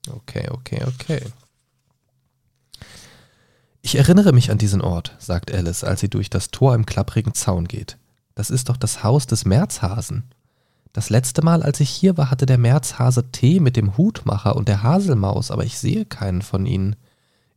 Okay, 0.10 0.48
okay, 0.52 0.86
okay. 0.88 1.22
Ich 3.82 3.96
erinnere 3.96 4.32
mich 4.32 4.52
an 4.52 4.60
diesen 4.60 4.82
Ort, 4.82 5.16
sagt 5.18 5.52
Alice, 5.52 5.84
als 5.84 6.00
sie 6.00 6.10
durch 6.10 6.30
das 6.30 6.52
Tor 6.52 6.76
im 6.76 6.86
klapprigen 6.86 7.34
Zaun 7.34 7.68
geht. 7.68 7.98
Das 8.36 8.52
ist 8.52 8.70
doch 8.70 8.78
das 8.78 9.04
Haus 9.04 9.26
des 9.26 9.46
Märzhasen. 9.46 10.26
Das 10.94 11.10
letzte 11.10 11.44
Mal, 11.44 11.64
als 11.64 11.80
ich 11.80 11.90
hier 11.90 12.16
war, 12.16 12.30
hatte 12.30 12.46
der 12.46 12.60
Märzhase 12.60 13.32
Tee 13.32 13.60
mit 13.60 13.76
dem 13.76 13.98
Hutmacher 13.98 14.56
und 14.56 14.68
der 14.68 14.84
Haselmaus, 14.84 15.50
aber 15.50 15.66
ich 15.66 15.80
sehe 15.80 16.06
keinen 16.06 16.44
von 16.44 16.68
ihnen. 16.68 16.96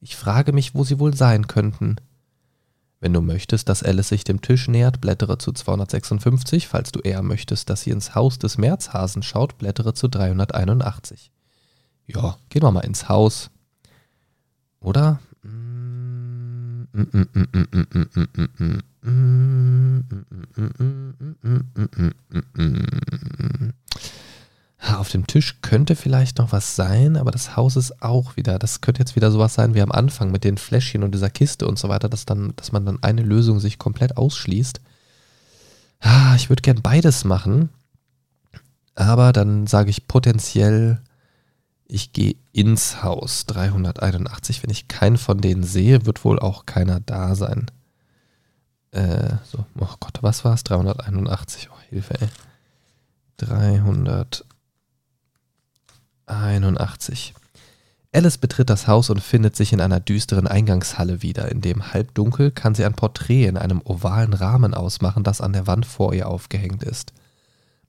Ich 0.00 0.16
frage 0.16 0.52
mich, 0.52 0.74
wo 0.74 0.84
sie 0.84 0.98
wohl 0.98 1.14
sein 1.14 1.46
könnten. 1.46 1.96
Wenn 2.98 3.12
du 3.12 3.20
möchtest, 3.20 3.68
dass 3.68 3.82
Alice 3.82 4.08
sich 4.08 4.24
dem 4.24 4.40
Tisch 4.40 4.68
nähert, 4.68 5.00
blättere 5.00 5.36
zu 5.38 5.52
256. 5.52 6.66
Falls 6.66 6.92
du 6.92 7.00
eher 7.00 7.22
möchtest, 7.22 7.68
dass 7.68 7.82
sie 7.82 7.90
ins 7.90 8.14
Haus 8.14 8.38
des 8.38 8.56
Märzhasen 8.56 9.22
schaut, 9.22 9.58
blättere 9.58 9.92
zu 9.92 10.08
381. 10.08 11.30
Ja, 12.06 12.38
gehen 12.48 12.62
wir 12.62 12.70
mal 12.70 12.80
ins 12.80 13.08
Haus. 13.08 13.50
Oder? 14.80 15.20
Auf 24.94 25.10
dem 25.10 25.26
Tisch 25.26 25.58
könnte 25.62 25.96
vielleicht 25.96 26.38
noch 26.38 26.52
was 26.52 26.76
sein, 26.76 27.16
aber 27.16 27.30
das 27.30 27.56
Haus 27.56 27.76
ist 27.76 28.02
auch 28.02 28.36
wieder, 28.36 28.58
das 28.58 28.80
könnte 28.80 29.00
jetzt 29.00 29.16
wieder 29.16 29.30
sowas 29.30 29.54
sein 29.54 29.74
wie 29.74 29.82
am 29.82 29.90
Anfang 29.90 30.30
mit 30.30 30.44
den 30.44 30.58
Fläschchen 30.58 31.02
und 31.02 31.12
dieser 31.12 31.30
Kiste 31.30 31.66
und 31.66 31.78
so 31.78 31.88
weiter, 31.88 32.08
dass, 32.08 32.24
dann, 32.24 32.52
dass 32.56 32.72
man 32.72 32.86
dann 32.86 33.02
eine 33.02 33.22
Lösung 33.22 33.58
sich 33.58 33.78
komplett 33.78 34.16
ausschließt. 34.16 34.80
Ich 36.36 36.48
würde 36.48 36.62
gern 36.62 36.82
beides 36.82 37.24
machen, 37.24 37.70
aber 38.94 39.32
dann 39.32 39.66
sage 39.66 39.90
ich 39.90 40.06
potenziell, 40.06 41.00
ich 41.88 42.12
gehe 42.12 42.36
ins 42.52 43.02
Haus 43.02 43.46
381. 43.46 44.62
Wenn 44.62 44.70
ich 44.70 44.88
keinen 44.88 45.18
von 45.18 45.40
denen 45.40 45.62
sehe, 45.62 46.06
wird 46.06 46.24
wohl 46.24 46.38
auch 46.38 46.66
keiner 46.66 47.00
da 47.00 47.34
sein. 47.34 47.66
Äh, 48.90 49.34
so, 49.44 49.64
oh 49.78 49.94
Gott, 50.00 50.18
was 50.22 50.44
war 50.44 50.54
es? 50.54 50.64
381. 50.64 51.68
Oh, 51.70 51.78
Hilfe, 51.90 52.20
ey. 52.20 52.28
381. 56.26 57.34
Alice 58.12 58.38
betritt 58.38 58.70
das 58.70 58.86
Haus 58.86 59.10
und 59.10 59.20
findet 59.20 59.56
sich 59.56 59.72
in 59.72 59.80
einer 59.80 60.00
düsteren 60.00 60.46
Eingangshalle 60.46 61.22
wieder. 61.22 61.50
In 61.50 61.60
dem 61.60 61.92
Halbdunkel 61.92 62.50
kann 62.50 62.74
sie 62.74 62.84
ein 62.84 62.94
Porträt 62.94 63.46
in 63.46 63.56
einem 63.56 63.82
ovalen 63.84 64.32
Rahmen 64.32 64.74
ausmachen, 64.74 65.22
das 65.22 65.40
an 65.40 65.52
der 65.52 65.66
Wand 65.66 65.86
vor 65.86 66.14
ihr 66.14 66.28
aufgehängt 66.28 66.82
ist. 66.82 67.12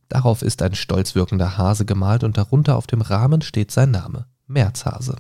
Darauf 0.10 0.42
ist 0.42 0.62
ein 0.62 0.76
stolz 0.76 1.16
wirkender 1.16 1.58
Hase 1.58 1.86
gemalt 1.86 2.24
und 2.24 2.38
darunter 2.38 2.76
auf 2.76 2.88
dem 2.88 3.02
Rahmen 3.02 3.42
steht 3.42 3.72
sein 3.72 3.92
Name, 3.92 4.26
Märzhase. 4.48 5.16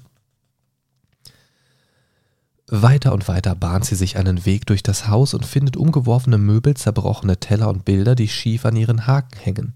Weiter 2.69 3.13
und 3.13 3.29
weiter 3.29 3.55
bahnt 3.55 3.85
sie 3.85 3.95
sich 3.95 4.17
einen 4.17 4.45
Weg 4.45 4.65
durch 4.65 4.83
das 4.83 5.07
Haus 5.07 5.33
und 5.33 5.45
findet 5.45 5.77
umgeworfene 5.77 6.37
Möbel, 6.37 6.75
zerbrochene 6.75 7.37
Teller 7.37 7.69
und 7.69 7.85
Bilder, 7.85 8.13
die 8.13 8.27
schief 8.27 8.65
an 8.65 8.75
ihren 8.75 9.07
Haken 9.07 9.39
hängen. 9.39 9.73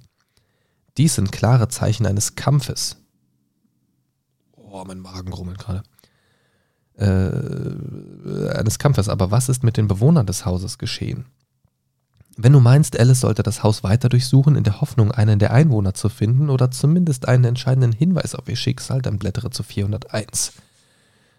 Dies 0.98 1.16
sind 1.16 1.32
klare 1.32 1.70
Zeichen 1.70 2.06
eines 2.06 2.36
Kampfes. 2.36 3.01
Oh, 4.72 4.84
mein 4.86 4.99
Magen 4.99 5.34
rummelt 5.34 5.59
gerade. 5.59 5.84
Äh, 6.97 8.57
eines 8.57 8.80
Kampfes. 8.80 9.09
Aber 9.09 9.30
was 9.30 9.49
ist 9.49 9.63
mit 9.63 9.76
den 9.76 9.89
Bewohnern 9.89 10.26
des 10.26 10.45
Hauses 10.45 10.78
geschehen? 10.78 11.26
Wenn 12.38 12.53
du 12.53 12.61
meinst, 12.61 12.97
Alice 12.97 13.19
sollte 13.19 13.43
das 13.43 13.63
Haus 13.63 13.84
weiter 13.84 14.07
durchsuchen, 14.07 14.55
in 14.55 14.63
der 14.63 14.80
Hoffnung, 14.80 15.11
einen 15.11 15.39
der 15.39 15.51
Einwohner 15.51 15.93
zu 15.93 16.07
finden 16.07 16.49
oder 16.49 16.72
zumindest 16.72 17.28
einen 17.28 17.43
entscheidenden 17.43 17.91
Hinweis 17.91 18.34
auf 18.34 18.47
ihr 18.47 18.55
Schicksal, 18.55 19.01
dann 19.01 19.19
blättere 19.19 19.49
zu 19.49 19.63
401. 19.63 20.53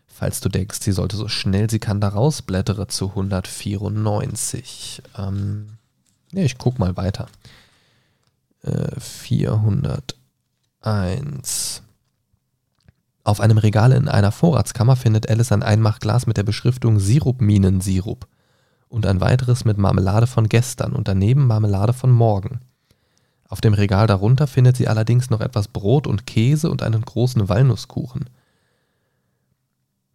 Falls 0.07 0.41
du 0.41 0.51
denkst, 0.51 0.81
sie 0.83 0.93
sollte 0.93 1.17
so 1.17 1.29
schnell 1.29 1.71
sie 1.71 1.79
kann 1.79 2.03
da 2.03 2.09
raus, 2.09 2.43
blättere 2.43 2.89
zu 2.89 3.09
194. 3.09 5.01
Ähm, 5.17 5.79
ja, 6.33 6.43
ich 6.43 6.59
guck 6.59 6.79
mal 6.79 6.99
weiter. 6.99 7.29
Äh, 8.63 9.01
401. 9.01 11.82
Auf 13.25 13.41
einem 13.41 13.59
Regal 13.59 13.93
in 13.93 14.09
einer 14.09 14.33
Vorratskammer 14.33 14.97
findet 14.97 15.31
Alice 15.31 15.53
ein 15.53 15.63
Einmachglas 15.63 16.27
mit 16.27 16.37
der 16.37 16.43
Beschriftung 16.43 16.99
Sirupminensirup 16.99 18.27
und 18.89 19.07
ein 19.07 19.21
weiteres 19.21 19.65
mit 19.65 19.79
Marmelade 19.79 20.27
von 20.27 20.49
gestern 20.49 20.93
und 20.93 21.07
daneben 21.09 21.47
Marmelade 21.47 21.93
von 21.93 22.11
morgen. 22.11 22.61
Auf 23.49 23.61
dem 23.61 23.75
Regal 23.75 24.07
darunter 24.07 24.47
findet 24.47 24.77
sie 24.77 24.89
allerdings 24.89 25.31
noch 25.31 25.41
etwas 25.41 25.69
Brot 25.69 26.07
und 26.07 26.27
Käse 26.27 26.71
und 26.71 26.83
einen 26.83 27.03
großen 27.03 27.49
Walnusskuchen. 27.49 28.29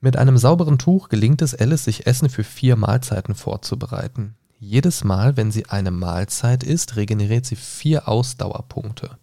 Mit 0.02 0.18
einem 0.18 0.38
sauberen 0.38 0.78
Tuch 0.78 1.08
gelingt 1.10 1.42
es 1.42 1.56
Alice, 1.56 1.86
sich 1.86 2.08
Essen 2.08 2.30
für 2.30 2.44
vier 2.44 2.76
Mahlzeiten 2.76 3.36
vorzubereiten. 3.36 4.36
Jedes 4.60 5.04
Mal, 5.04 5.38
wenn 5.38 5.52
sie 5.52 5.68
eine 5.68 5.92
Mahlzeit 5.92 6.64
isst, 6.64 6.96
regeneriert 6.98 7.46
sie 7.46 7.56
vier 7.56 8.08
Ausdauerpunkte. 8.08 9.18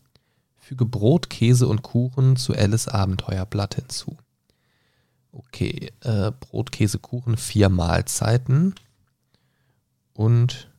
Füge 0.65 0.87
Brot, 0.87 1.29
Käse 1.29 1.69
und 1.69 1.83
Kuchen 1.83 2.37
zu 2.37 2.55
Alice 2.55 2.89
Abenteuerblatt 2.89 3.75
hinzu. 3.75 4.17
Okay, 5.31 5.93
äh, 6.01 6.33
Brot, 6.41 6.73
Käse, 6.73 6.99
Kuchen, 6.99 7.37
vier 7.37 7.69
Mahlzeiten 7.69 8.75
und 10.15 10.73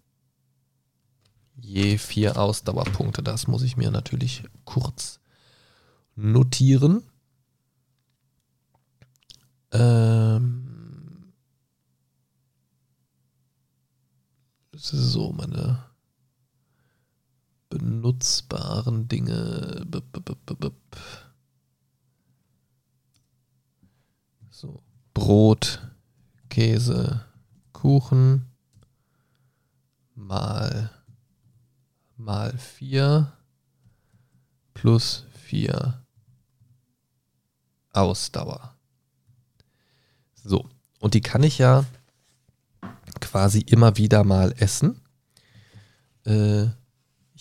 je 1.56 2.00
vier 2.00 2.40
Ausdauerpunkte. 2.40 3.22
Das 3.22 3.46
muss 3.46 3.62
ich 3.62 3.78
mir 3.78 3.92
natürlich 3.92 4.44
kurz 4.64 5.20
notieren. 6.16 7.04
Ähm 9.72 11.32
so, 14.74 15.32
meine 15.32 15.86
benutzbaren 17.70 19.08
Dinge. 19.08 19.86
So, 24.50 24.82
Brot, 25.14 25.82
Käse, 26.50 27.26
Kuchen 27.74 28.46
mal 30.16 30.90
mal 32.18 32.58
4 32.58 33.32
plus 34.74 35.26
4 35.34 36.06
Ausdauer. 37.92 38.76
So, 40.36 40.70
und 41.00 41.14
die 41.14 41.22
kann 41.22 41.44
ich 41.44 41.58
ja 41.58 41.86
quasi 43.20 43.60
immer 43.60 43.98
wieder 43.98 44.24
mal 44.24 44.54
essen. 44.58 45.02
Äh, 46.26 46.68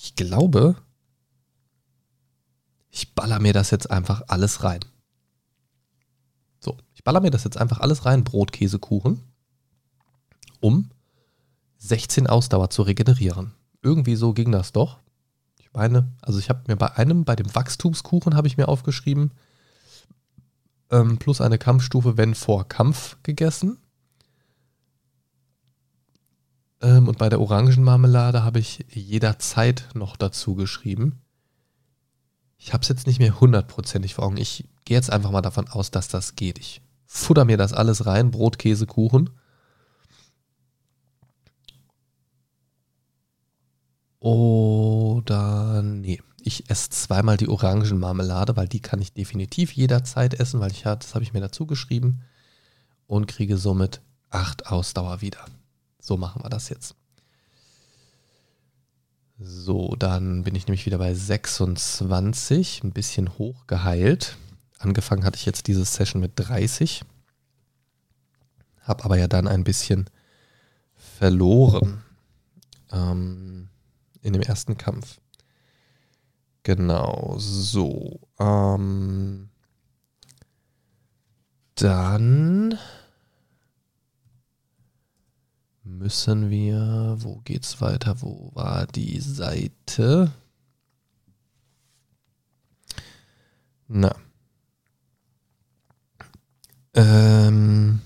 ich 0.04 0.16
glaube, 0.16 0.76
ich 2.90 3.14
baller 3.14 3.40
mir 3.40 3.54
das 3.54 3.70
jetzt 3.70 3.90
einfach 3.90 4.22
alles 4.28 4.62
rein. 4.62 4.80
So, 6.60 6.76
ich 6.92 7.02
baller 7.04 7.20
mir 7.20 7.30
das 7.30 7.44
jetzt 7.44 7.56
einfach 7.56 7.80
alles 7.80 8.04
rein, 8.04 8.22
Brot, 8.22 8.52
Käse, 8.52 8.78
Kuchen, 8.78 9.22
um 10.60 10.90
16 11.78 12.26
Ausdauer 12.26 12.68
zu 12.68 12.82
regenerieren. 12.82 13.54
Irgendwie 13.80 14.14
so 14.14 14.34
ging 14.34 14.52
das 14.52 14.72
doch. 14.72 14.98
Ich 15.58 15.72
meine, 15.72 16.12
also 16.20 16.38
ich 16.38 16.50
habe 16.50 16.64
mir 16.68 16.76
bei 16.76 16.92
einem, 16.96 17.24
bei 17.24 17.34
dem 17.34 17.54
Wachstumskuchen 17.54 18.34
habe 18.34 18.46
ich 18.46 18.58
mir 18.58 18.68
aufgeschrieben, 18.68 19.32
ähm, 20.90 21.16
plus 21.16 21.40
eine 21.40 21.56
Kampfstufe, 21.56 22.18
wenn 22.18 22.34
vor 22.34 22.68
Kampf 22.68 23.16
gegessen. 23.22 23.78
Ähm, 26.84 27.08
und 27.08 27.18
bei 27.18 27.30
der 27.30 27.40
Orangenmarmelade 27.40 28.44
habe 28.44 28.58
ich 28.58 28.84
jederzeit 28.90 29.88
noch 29.94 30.16
dazu 30.16 30.54
geschrieben. 30.54 31.22
Ich 32.58 32.72
habe 32.72 32.82
es 32.82 32.88
jetzt 32.88 33.06
nicht 33.06 33.18
mehr 33.18 33.40
hundertprozentig 33.40 34.14
vor 34.14 34.24
Augen. 34.24 34.36
Ich 34.36 34.68
gehe 34.84 34.96
jetzt 34.96 35.10
einfach 35.10 35.30
mal 35.30 35.40
davon 35.40 35.68
aus, 35.68 35.90
dass 35.90 36.08
das 36.08 36.36
geht. 36.36 36.58
Ich 36.58 36.82
futter 37.06 37.46
mir 37.46 37.56
das 37.56 37.72
alles 37.72 38.06
rein, 38.06 38.30
Brot, 38.30 38.58
Käse, 38.58 38.86
Kuchen. 38.86 39.30
Oder 44.20 45.82
nee, 45.82 46.20
ich 46.42 46.70
esse 46.70 46.90
zweimal 46.90 47.36
die 47.38 47.48
Orangenmarmelade, 47.48 48.56
weil 48.56 48.68
die 48.68 48.80
kann 48.80 49.00
ich 49.00 49.12
definitiv 49.12 49.72
jederzeit 49.72 50.34
essen, 50.34 50.60
weil 50.60 50.70
ich 50.70 50.82
das 50.82 51.14
habe 51.14 51.24
ich 51.24 51.32
mir 51.32 51.40
dazu 51.40 51.66
geschrieben 51.66 52.22
und 53.06 53.26
kriege 53.26 53.56
somit 53.56 54.00
acht 54.30 54.66
Ausdauer 54.66 55.20
wieder. 55.20 55.44
So 56.04 56.18
machen 56.18 56.44
wir 56.44 56.50
das 56.50 56.68
jetzt. 56.68 56.94
So, 59.38 59.96
dann 59.96 60.42
bin 60.42 60.54
ich 60.54 60.66
nämlich 60.66 60.84
wieder 60.84 60.98
bei 60.98 61.14
26, 61.14 62.84
ein 62.84 62.92
bisschen 62.92 63.38
hochgeheilt. 63.38 64.36
Angefangen 64.78 65.24
hatte 65.24 65.38
ich 65.38 65.46
jetzt 65.46 65.66
diese 65.66 65.86
Session 65.86 66.20
mit 66.20 66.32
30, 66.36 67.04
habe 68.82 69.02
aber 69.02 69.16
ja 69.16 69.28
dann 69.28 69.48
ein 69.48 69.64
bisschen 69.64 70.10
verloren. 70.94 72.02
Ähm, 72.92 73.70
in 74.20 74.34
dem 74.34 74.42
ersten 74.42 74.76
Kampf. 74.76 75.18
Genau, 76.64 77.36
so. 77.38 78.20
Ähm, 78.38 79.48
dann 81.76 82.78
müssen 85.84 86.50
wir, 86.50 87.16
wo 87.20 87.40
geht's 87.44 87.80
weiter? 87.80 88.16
Wo 88.20 88.50
war 88.54 88.86
die 88.86 89.20
Seite? 89.20 90.32
Na. 93.86 94.14
Ähm, 96.94 98.00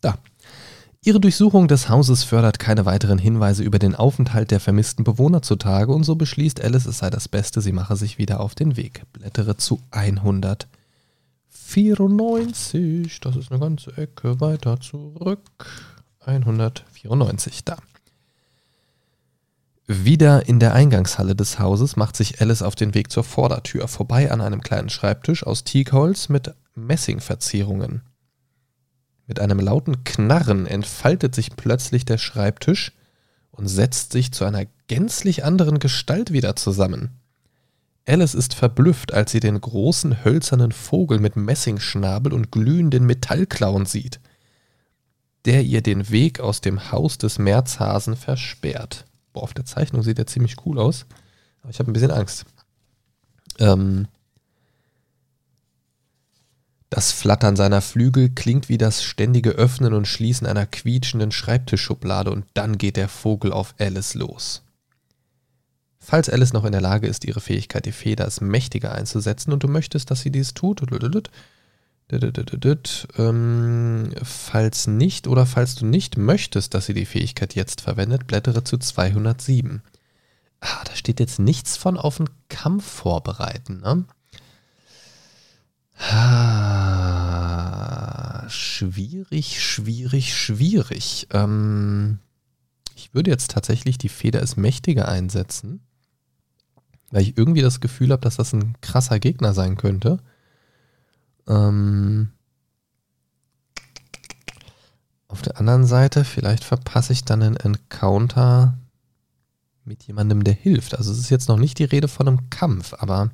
da. 0.00 0.18
Ihre 1.02 1.20
Durchsuchung 1.20 1.68
des 1.68 1.88
Hauses 1.88 2.24
fördert 2.24 2.58
keine 2.58 2.84
weiteren 2.84 3.18
Hinweise 3.18 3.62
über 3.62 3.78
den 3.78 3.94
Aufenthalt 3.94 4.50
der 4.50 4.60
vermissten 4.60 5.04
Bewohner 5.04 5.40
zutage 5.42 5.92
und 5.92 6.04
so 6.04 6.16
beschließt 6.16 6.60
Alice, 6.60 6.86
es 6.86 6.98
sei 6.98 7.10
das 7.10 7.28
Beste, 7.28 7.60
sie 7.60 7.72
mache 7.72 7.96
sich 7.96 8.18
wieder 8.18 8.40
auf 8.40 8.54
den 8.54 8.76
Weg. 8.76 9.04
Blättere 9.12 9.56
zu 9.56 9.80
194. 11.70 13.20
Das 13.20 13.36
ist 13.36 13.50
eine 13.50 13.60
ganze 13.60 13.96
Ecke 13.96 14.40
weiter 14.40 14.80
zurück. 14.80 15.66
194, 16.20 17.64
da. 17.64 17.76
Wieder 19.86 20.48
in 20.48 20.60
der 20.60 20.74
Eingangshalle 20.74 21.34
des 21.34 21.58
Hauses 21.58 21.96
macht 21.96 22.16
sich 22.16 22.40
Alice 22.40 22.62
auf 22.62 22.74
den 22.74 22.94
Weg 22.94 23.10
zur 23.10 23.24
Vordertür, 23.24 23.88
vorbei 23.88 24.30
an 24.30 24.40
einem 24.40 24.60
kleinen 24.60 24.88
Schreibtisch 24.88 25.44
aus 25.44 25.64
Teakholz 25.64 26.28
mit 26.28 26.54
Messingverzierungen. 26.74 28.02
Mit 29.26 29.40
einem 29.40 29.60
lauten 29.60 30.02
Knarren 30.04 30.66
entfaltet 30.66 31.34
sich 31.34 31.54
plötzlich 31.56 32.04
der 32.04 32.18
Schreibtisch 32.18 32.92
und 33.52 33.68
setzt 33.68 34.12
sich 34.12 34.32
zu 34.32 34.44
einer 34.44 34.66
gänzlich 34.88 35.44
anderen 35.44 35.78
Gestalt 35.78 36.32
wieder 36.32 36.56
zusammen. 36.56 37.19
Alice 38.10 38.34
ist 38.34 38.54
verblüfft, 38.54 39.14
als 39.14 39.30
sie 39.30 39.38
den 39.38 39.60
großen 39.60 40.24
hölzernen 40.24 40.72
Vogel 40.72 41.20
mit 41.20 41.36
Messingschnabel 41.36 42.32
und 42.32 42.50
glühenden 42.50 43.06
Metallklauen 43.06 43.86
sieht, 43.86 44.18
der 45.44 45.62
ihr 45.62 45.80
den 45.80 46.10
Weg 46.10 46.40
aus 46.40 46.60
dem 46.60 46.90
Haus 46.90 47.18
des 47.18 47.38
Märzhasen 47.38 48.16
versperrt. 48.16 49.04
Boah, 49.32 49.44
auf 49.44 49.54
der 49.54 49.64
Zeichnung 49.64 50.02
sieht 50.02 50.18
er 50.18 50.26
ziemlich 50.26 50.56
cool 50.66 50.80
aus. 50.80 51.06
Aber 51.62 51.70
ich 51.70 51.78
habe 51.78 51.88
ein 51.88 51.92
bisschen 51.92 52.10
Angst. 52.10 52.46
Ähm, 53.60 54.08
das 56.88 57.12
Flattern 57.12 57.54
seiner 57.54 57.80
Flügel 57.80 58.30
klingt 58.30 58.68
wie 58.68 58.78
das 58.78 59.04
ständige 59.04 59.50
Öffnen 59.50 59.94
und 59.94 60.08
Schließen 60.08 60.48
einer 60.48 60.66
quietschenden 60.66 61.30
Schreibtischschublade 61.30 62.32
und 62.32 62.44
dann 62.54 62.76
geht 62.76 62.96
der 62.96 63.08
Vogel 63.08 63.52
auf 63.52 63.76
Alice 63.78 64.14
los. 64.14 64.64
Falls 66.10 66.28
Alice 66.28 66.52
noch 66.52 66.64
in 66.64 66.72
der 66.72 66.80
Lage 66.80 67.06
ist, 67.06 67.24
ihre 67.24 67.40
Fähigkeit, 67.40 67.86
die 67.86 67.92
Feder 67.92 68.24
als 68.24 68.40
mächtiger 68.40 68.90
einzusetzen 68.90 69.52
und 69.52 69.62
du 69.62 69.68
möchtest, 69.68 70.10
dass 70.10 70.22
sie 70.22 70.32
dies 70.32 70.54
tut, 70.54 70.82
ähm, 73.16 74.12
falls 74.20 74.88
nicht 74.88 75.28
oder 75.28 75.46
falls 75.46 75.76
du 75.76 75.86
nicht 75.86 76.16
möchtest, 76.16 76.74
dass 76.74 76.86
sie 76.86 76.94
die 76.94 77.06
Fähigkeit 77.06 77.54
jetzt 77.54 77.80
verwendet, 77.82 78.26
blättere 78.26 78.64
zu 78.64 78.76
207. 78.76 79.82
Ah, 80.58 80.82
da 80.84 80.96
steht 80.96 81.20
jetzt 81.20 81.38
nichts 81.38 81.76
von 81.76 81.96
auf 81.96 82.16
den 82.16 82.28
Kampf 82.48 82.84
vorbereiten, 82.84 83.78
ne? 83.78 84.04
Ah, 86.10 86.88
schwierig, 88.48 89.62
schwierig, 89.64 90.36
schwierig. 90.36 91.28
Ähm, 91.30 92.18
ich 92.96 93.14
würde 93.14 93.30
jetzt 93.30 93.52
tatsächlich 93.52 93.96
die 93.96 94.08
Feder 94.08 94.40
als 94.40 94.56
mächtiger 94.56 95.06
einsetzen, 95.06 95.82
weil 97.10 97.22
ich 97.22 97.36
irgendwie 97.36 97.62
das 97.62 97.80
Gefühl 97.80 98.12
habe, 98.12 98.22
dass 98.22 98.36
das 98.36 98.52
ein 98.52 98.74
krasser 98.80 99.18
Gegner 99.18 99.52
sein 99.52 99.76
könnte. 99.76 100.18
Ähm, 101.48 102.30
auf 105.28 105.42
der 105.42 105.58
anderen 105.58 105.86
Seite, 105.86 106.24
vielleicht 106.24 106.64
verpasse 106.64 107.12
ich 107.12 107.24
dann 107.24 107.42
einen 107.42 107.56
Encounter 107.56 108.78
mit 109.84 110.04
jemandem, 110.04 110.44
der 110.44 110.54
hilft. 110.54 110.96
Also 110.96 111.12
es 111.12 111.18
ist 111.18 111.30
jetzt 111.30 111.48
noch 111.48 111.58
nicht 111.58 111.78
die 111.78 111.84
Rede 111.84 112.08
von 112.08 112.28
einem 112.28 112.50
Kampf, 112.50 112.94
aber 112.94 113.30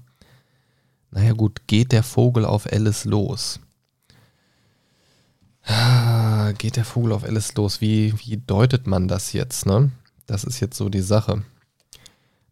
naja 1.10 1.32
gut, 1.32 1.66
geht 1.66 1.92
der 1.92 2.02
Vogel 2.02 2.44
auf 2.44 2.70
Alice 2.70 3.04
los? 3.04 3.60
Ah, 5.64 6.52
geht 6.52 6.76
der 6.76 6.84
Vogel 6.84 7.12
auf 7.12 7.24
Alice 7.24 7.54
los? 7.54 7.80
Wie, 7.80 8.14
wie 8.20 8.36
deutet 8.36 8.86
man 8.86 9.08
das 9.08 9.32
jetzt, 9.32 9.66
ne? 9.66 9.90
Das 10.26 10.44
ist 10.44 10.60
jetzt 10.60 10.76
so 10.76 10.88
die 10.88 11.00
Sache. 11.00 11.42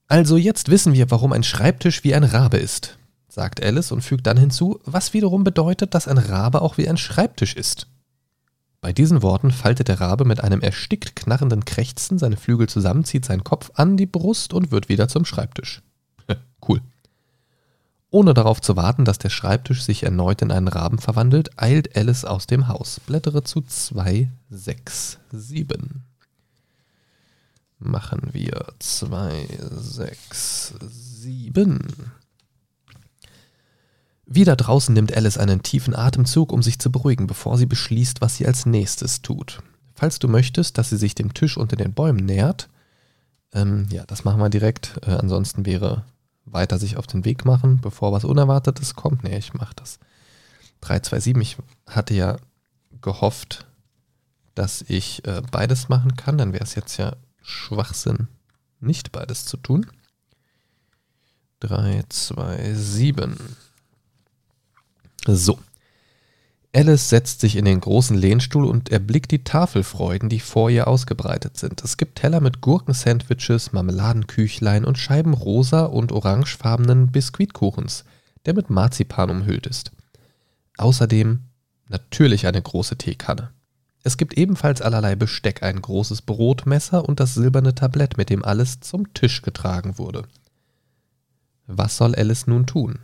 Also 0.07 0.37
jetzt 0.37 0.69
wissen 0.69 0.93
wir, 0.93 1.11
warum 1.11 1.33
ein 1.33 1.43
Schreibtisch 1.43 2.03
wie 2.03 2.15
ein 2.15 2.23
Rabe 2.23 2.57
ist 2.57 2.97
sagt 3.35 3.63
Alice 3.63 3.91
und 3.91 4.01
fügt 4.01 4.25
dann 4.25 4.37
hinzu, 4.37 4.79
was 4.85 5.13
wiederum 5.13 5.43
bedeutet, 5.43 5.93
dass 5.93 6.07
ein 6.07 6.17
Rabe 6.17 6.61
auch 6.61 6.79
wie 6.79 6.89
ein 6.89 6.97
Schreibtisch 6.97 7.55
ist. 7.55 7.87
Bei 8.81 8.93
diesen 8.93 9.21
Worten 9.21 9.51
faltet 9.51 9.89
der 9.89 9.99
Rabe 9.99 10.25
mit 10.25 10.41
einem 10.41 10.61
erstickt 10.61 11.15
knarrenden 11.15 11.65
Krächzen 11.65 12.17
seine 12.17 12.37
Flügel 12.37 12.69
zusammen, 12.69 13.03
zieht 13.03 13.25
seinen 13.25 13.43
Kopf 13.43 13.71
an 13.75 13.97
die 13.97 14.05
Brust 14.05 14.53
und 14.53 14.71
wird 14.71 14.89
wieder 14.89 15.07
zum 15.07 15.25
Schreibtisch. 15.25 15.81
cool. 16.67 16.81
Ohne 18.09 18.33
darauf 18.33 18.61
zu 18.61 18.77
warten, 18.77 19.03
dass 19.03 19.17
der 19.17 19.29
Schreibtisch 19.29 19.83
sich 19.83 20.03
erneut 20.03 20.41
in 20.41 20.51
einen 20.51 20.69
Raben 20.69 20.99
verwandelt, 20.99 21.61
eilt 21.61 21.97
Alice 21.97 22.23
aus 22.23 22.47
dem 22.47 22.69
Haus. 22.69 23.01
Blättere 23.01 23.43
zu 23.43 23.61
267. 23.61 26.04
Machen 27.77 28.29
wir 28.33 28.73
267. 28.79 30.73
Wieder 34.25 34.55
draußen 34.55 34.93
nimmt 34.93 35.15
Alice 35.15 35.37
einen 35.37 35.61
tiefen 35.61 35.95
Atemzug, 35.95 36.51
um 36.51 36.63
sich 36.63 36.79
zu 36.79 36.91
beruhigen, 36.91 37.27
bevor 37.27 37.57
sie 37.57 37.67
beschließt, 37.67 38.21
was 38.21 38.37
sie 38.37 38.47
als 38.47 38.65
nächstes 38.65 39.21
tut. 39.21 39.61
Falls 39.93 40.19
du 40.19 40.27
möchtest, 40.27 40.77
dass 40.77 40.89
sie 40.89 40.97
sich 40.97 41.15
dem 41.15 41.33
Tisch 41.33 41.57
unter 41.57 41.75
den 41.75 41.93
Bäumen 41.93 42.25
nähert, 42.25 42.69
ähm, 43.53 43.87
ja, 43.91 44.03
das 44.05 44.23
machen 44.23 44.41
wir 44.41 44.49
direkt. 44.49 44.99
Äh, 45.05 45.11
ansonsten 45.11 45.65
wäre 45.65 46.03
weiter 46.45 46.77
sich 46.77 46.97
auf 46.97 47.07
den 47.07 47.25
Weg 47.25 47.45
machen, 47.45 47.79
bevor 47.81 48.11
was 48.11 48.25
Unerwartetes 48.25 48.95
kommt. 48.95 49.23
Nee, 49.23 49.37
ich 49.37 49.53
mache 49.53 49.75
das. 49.75 49.99
327, 50.81 51.41
ich 51.41 51.93
hatte 51.93 52.13
ja 52.13 52.37
gehofft, 53.01 53.65
dass 54.55 54.83
ich 54.87 55.25
äh, 55.25 55.41
beides 55.51 55.89
machen 55.89 56.15
kann. 56.15 56.37
Dann 56.37 56.53
wäre 56.53 56.63
es 56.63 56.75
jetzt 56.75 56.97
ja 56.97 57.15
Schwachsinn, 57.45 58.27
nicht 58.79 59.11
beides 59.11 59.45
zu 59.45 59.57
tun. 59.57 59.85
327. 61.59 63.39
So. 65.27 65.59
Alice 66.75 67.09
setzt 67.09 67.39
sich 67.39 67.55
in 67.55 67.65
den 67.65 67.79
großen 67.79 68.17
Lehnstuhl 68.17 68.65
und 68.65 68.89
erblickt 68.89 69.31
die 69.31 69.43
Tafelfreuden, 69.43 70.27
die 70.27 70.41
vor 70.41 70.69
ihr 70.69 70.87
ausgebreitet 70.87 71.57
sind. 71.57 71.83
Es 71.83 71.95
gibt 71.97 72.17
Teller 72.17 72.41
mit 72.41 72.59
Gurkensandwiches, 72.61 73.71
Marmeladenküchlein 73.71 74.83
und 74.83 74.97
Scheiben 74.97 75.33
rosa 75.33 75.85
und 75.85 76.11
orangefarbenen 76.11 77.11
Biskuitkuchens, 77.11 78.03
der 78.45 78.55
mit 78.55 78.69
Marzipan 78.69 79.29
umhüllt 79.29 79.67
ist. 79.67 79.91
Außerdem 80.77 81.41
natürlich 81.87 82.45
eine 82.47 82.61
große 82.61 82.97
Teekanne. 82.97 83.54
Es 84.05 84.17
gibt 84.17 84.37
ebenfalls 84.37 84.83
allerlei 84.83 85.15
Besteck, 85.15 85.63
ein 85.63 85.81
großes 85.81 86.21
Brotmesser 86.21 87.09
und 87.09 87.19
das 87.19 87.33
silberne 87.33 87.73
Tablett, 87.73 88.17
mit 88.17 88.29
dem 88.29 88.45
alles 88.45 88.79
zum 88.79 89.11
Tisch 89.15 89.41
getragen 89.41 89.97
wurde. 89.97 90.27
Was 91.65 91.97
soll 91.97 92.13
Alice 92.13 92.45
nun 92.45 92.67
tun? 92.67 92.99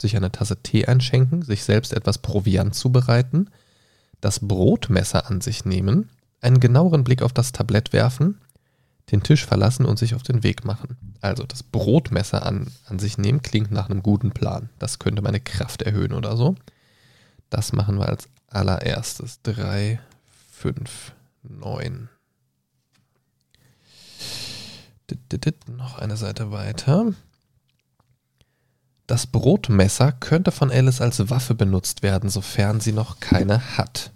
sich 0.00 0.16
eine 0.16 0.32
Tasse 0.32 0.62
Tee 0.62 0.86
einschenken, 0.86 1.42
sich 1.42 1.64
selbst 1.64 1.92
etwas 1.92 2.18
Proviant 2.18 2.74
zubereiten, 2.74 3.50
das 4.20 4.40
Brotmesser 4.40 5.28
an 5.30 5.40
sich 5.40 5.64
nehmen, 5.64 6.10
einen 6.40 6.60
genaueren 6.60 7.04
Blick 7.04 7.22
auf 7.22 7.32
das 7.32 7.52
Tablett 7.52 7.92
werfen, 7.92 8.38
den 9.10 9.22
Tisch 9.22 9.44
verlassen 9.44 9.86
und 9.86 9.98
sich 9.98 10.14
auf 10.14 10.22
den 10.22 10.42
Weg 10.42 10.64
machen. 10.64 10.96
Also 11.20 11.44
das 11.44 11.62
Brotmesser 11.62 12.44
an, 12.44 12.68
an 12.86 12.98
sich 12.98 13.18
nehmen 13.18 13.42
klingt 13.42 13.70
nach 13.70 13.88
einem 13.88 14.02
guten 14.02 14.32
Plan. 14.32 14.68
Das 14.78 14.98
könnte 14.98 15.22
meine 15.22 15.40
Kraft 15.40 15.82
erhöhen 15.82 16.12
oder 16.12 16.36
so. 16.36 16.56
Das 17.50 17.72
machen 17.72 17.98
wir 17.98 18.08
als 18.08 18.28
allererstes. 18.48 19.42
3, 19.42 20.00
5, 20.56 21.12
9. 21.42 22.08
Noch 25.68 25.98
eine 25.98 26.16
Seite 26.16 26.50
weiter. 26.50 27.12
Das 29.06 29.26
Brotmesser 29.26 30.12
könnte 30.12 30.50
von 30.52 30.70
Alice 30.70 31.02
als 31.02 31.28
Waffe 31.28 31.54
benutzt 31.54 32.02
werden, 32.02 32.30
sofern 32.30 32.80
sie 32.80 32.92
noch 32.92 33.20
keine 33.20 33.76
hat. 33.76 34.12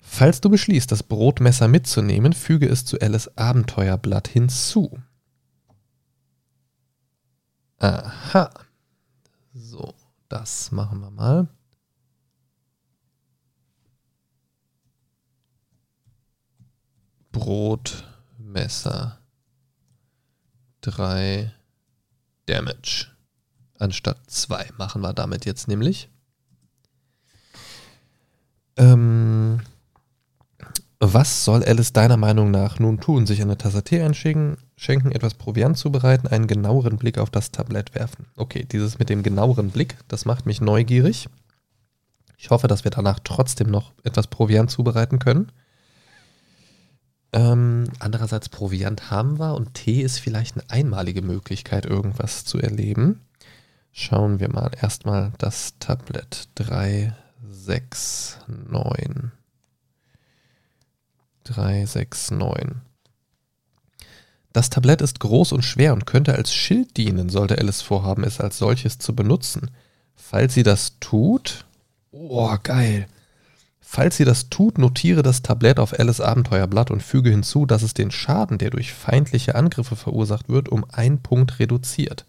Falls 0.00 0.40
du 0.40 0.50
beschließt, 0.50 0.90
das 0.90 1.04
Brotmesser 1.04 1.68
mitzunehmen, 1.68 2.32
füge 2.32 2.68
es 2.68 2.84
zu 2.84 3.00
Alice 3.00 3.30
Abenteuerblatt 3.36 4.26
hinzu. 4.26 4.98
Aha. 7.78 8.50
So, 9.54 9.94
das 10.28 10.72
machen 10.72 11.00
wir 11.00 11.10
mal. 11.10 11.48
Brotmesser. 17.34 19.18
Drei 20.80 21.52
Damage. 22.46 23.08
Anstatt 23.78 24.18
2 24.28 24.70
machen 24.78 25.02
wir 25.02 25.12
damit 25.12 25.44
jetzt 25.44 25.66
nämlich. 25.68 26.08
Ähm, 28.76 29.60
was 31.00 31.44
soll 31.44 31.64
Alice 31.64 31.92
deiner 31.92 32.16
Meinung 32.16 32.50
nach 32.50 32.78
nun 32.78 33.00
tun? 33.00 33.26
Sich 33.26 33.42
eine 33.42 33.58
Tasse 33.58 33.82
Tee 33.82 34.00
einschicken, 34.00 34.56
schenken, 34.76 35.10
etwas 35.10 35.34
Proviant 35.34 35.76
zubereiten, 35.76 36.28
einen 36.28 36.46
genaueren 36.46 36.96
Blick 36.96 37.18
auf 37.18 37.30
das 37.30 37.50
Tablett 37.50 37.94
werfen. 37.94 38.26
Okay, 38.36 38.64
dieses 38.64 38.98
mit 38.98 39.10
dem 39.10 39.24
genaueren 39.24 39.70
Blick, 39.70 39.96
das 40.06 40.24
macht 40.24 40.46
mich 40.46 40.60
neugierig. 40.60 41.28
Ich 42.38 42.50
hoffe, 42.50 42.68
dass 42.68 42.84
wir 42.84 42.92
danach 42.92 43.18
trotzdem 43.24 43.70
noch 43.70 43.92
etwas 44.04 44.28
Proviant 44.28 44.70
zubereiten 44.70 45.18
können. 45.18 45.50
Ähm, 47.34 47.90
andererseits 47.98 48.48
Proviant 48.48 49.10
haben 49.10 49.40
wir 49.40 49.54
und 49.56 49.74
Tee 49.74 50.02
ist 50.02 50.20
vielleicht 50.20 50.54
eine 50.54 50.70
einmalige 50.70 51.20
Möglichkeit, 51.20 51.84
irgendwas 51.84 52.44
zu 52.44 52.60
erleben. 52.60 53.22
Schauen 53.90 54.38
wir 54.38 54.48
mal 54.48 54.70
erstmal 54.80 55.32
das 55.38 55.74
Tablett 55.80 56.48
3, 56.54 57.12
6, 57.50 58.38
9. 58.46 59.32
3, 61.42 61.86
6, 61.86 62.30
9. 62.30 62.82
Das 64.52 64.70
Tablett 64.70 65.02
ist 65.02 65.18
groß 65.18 65.50
und 65.50 65.62
schwer 65.62 65.92
und 65.92 66.06
könnte 66.06 66.36
als 66.36 66.54
Schild 66.54 66.96
dienen, 66.96 67.30
sollte 67.30 67.58
Alice 67.58 67.82
vorhaben, 67.82 68.22
es 68.22 68.40
als 68.40 68.58
solches 68.58 68.98
zu 68.98 69.16
benutzen. 69.16 69.72
Falls 70.14 70.54
sie 70.54 70.62
das 70.62 71.00
tut. 71.00 71.64
Oh, 72.12 72.56
geil. 72.62 73.08
Falls 73.94 74.16
sie 74.16 74.24
das 74.24 74.50
tut, 74.50 74.76
notiere 74.76 75.22
das 75.22 75.42
Tablett 75.42 75.78
auf 75.78 75.96
Alice 75.96 76.20
Abenteuerblatt 76.20 76.90
und 76.90 77.00
füge 77.00 77.30
hinzu, 77.30 77.64
dass 77.64 77.82
es 77.84 77.94
den 77.94 78.10
Schaden, 78.10 78.58
der 78.58 78.70
durch 78.70 78.92
feindliche 78.92 79.54
Angriffe 79.54 79.94
verursacht 79.94 80.48
wird, 80.48 80.68
um 80.68 80.84
einen 80.90 81.22
Punkt 81.22 81.60
reduziert. 81.60 82.26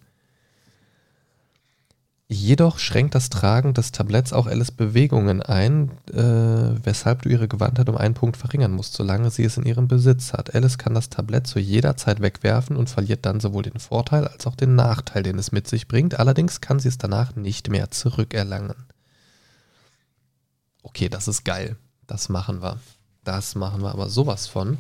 Jedoch 2.27 2.77
schränkt 2.77 3.15
das 3.15 3.31
Tragen 3.31 3.73
des 3.73 3.91
Tabletts 3.91 4.31
auch 4.31 4.45
Alice 4.45 4.69
Bewegungen 4.69 5.41
ein, 5.41 5.89
äh, 6.13 6.85
weshalb 6.85 7.23
du 7.23 7.29
ihre 7.29 7.47
Gewandtheit 7.47 7.89
um 7.89 7.97
einen 7.97 8.13
Punkt 8.13 8.37
verringern 8.37 8.73
musst, 8.73 8.93
solange 8.93 9.31
sie 9.31 9.43
es 9.43 9.57
in 9.57 9.65
ihrem 9.65 9.87
Besitz 9.87 10.33
hat. 10.33 10.53
Alice 10.53 10.77
kann 10.77 10.93
das 10.93 11.09
Tablett 11.09 11.47
zu 11.47 11.57
jeder 11.57 11.97
Zeit 11.97 12.21
wegwerfen 12.21 12.75
und 12.75 12.91
verliert 12.91 13.25
dann 13.25 13.39
sowohl 13.39 13.63
den 13.63 13.79
Vorteil 13.79 14.27
als 14.27 14.45
auch 14.45 14.55
den 14.55 14.75
Nachteil, 14.75 15.23
den 15.23 15.39
es 15.39 15.51
mit 15.51 15.67
sich 15.67 15.87
bringt. 15.87 16.19
Allerdings 16.19 16.61
kann 16.61 16.77
sie 16.77 16.89
es 16.89 16.99
danach 16.99 17.35
nicht 17.35 17.71
mehr 17.71 17.89
zurückerlangen. 17.89 18.75
Okay, 20.85 21.09
das 21.09 21.27
ist 21.27 21.43
geil. 21.43 21.77
Das 22.05 22.29
machen 22.29 22.61
wir. 22.61 22.79
Das 23.23 23.55
machen 23.55 23.81
wir 23.81 23.91
aber 23.91 24.07
sowas 24.07 24.45
von. 24.47 24.77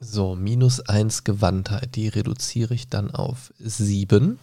So, 0.00 0.34
minus 0.34 0.80
1 0.80 1.24
Gewandtheit, 1.24 1.96
die 1.96 2.08
reduziere 2.08 2.72
ich 2.72 2.88
dann 2.88 3.10
auf 3.10 3.52
7. 3.58 4.38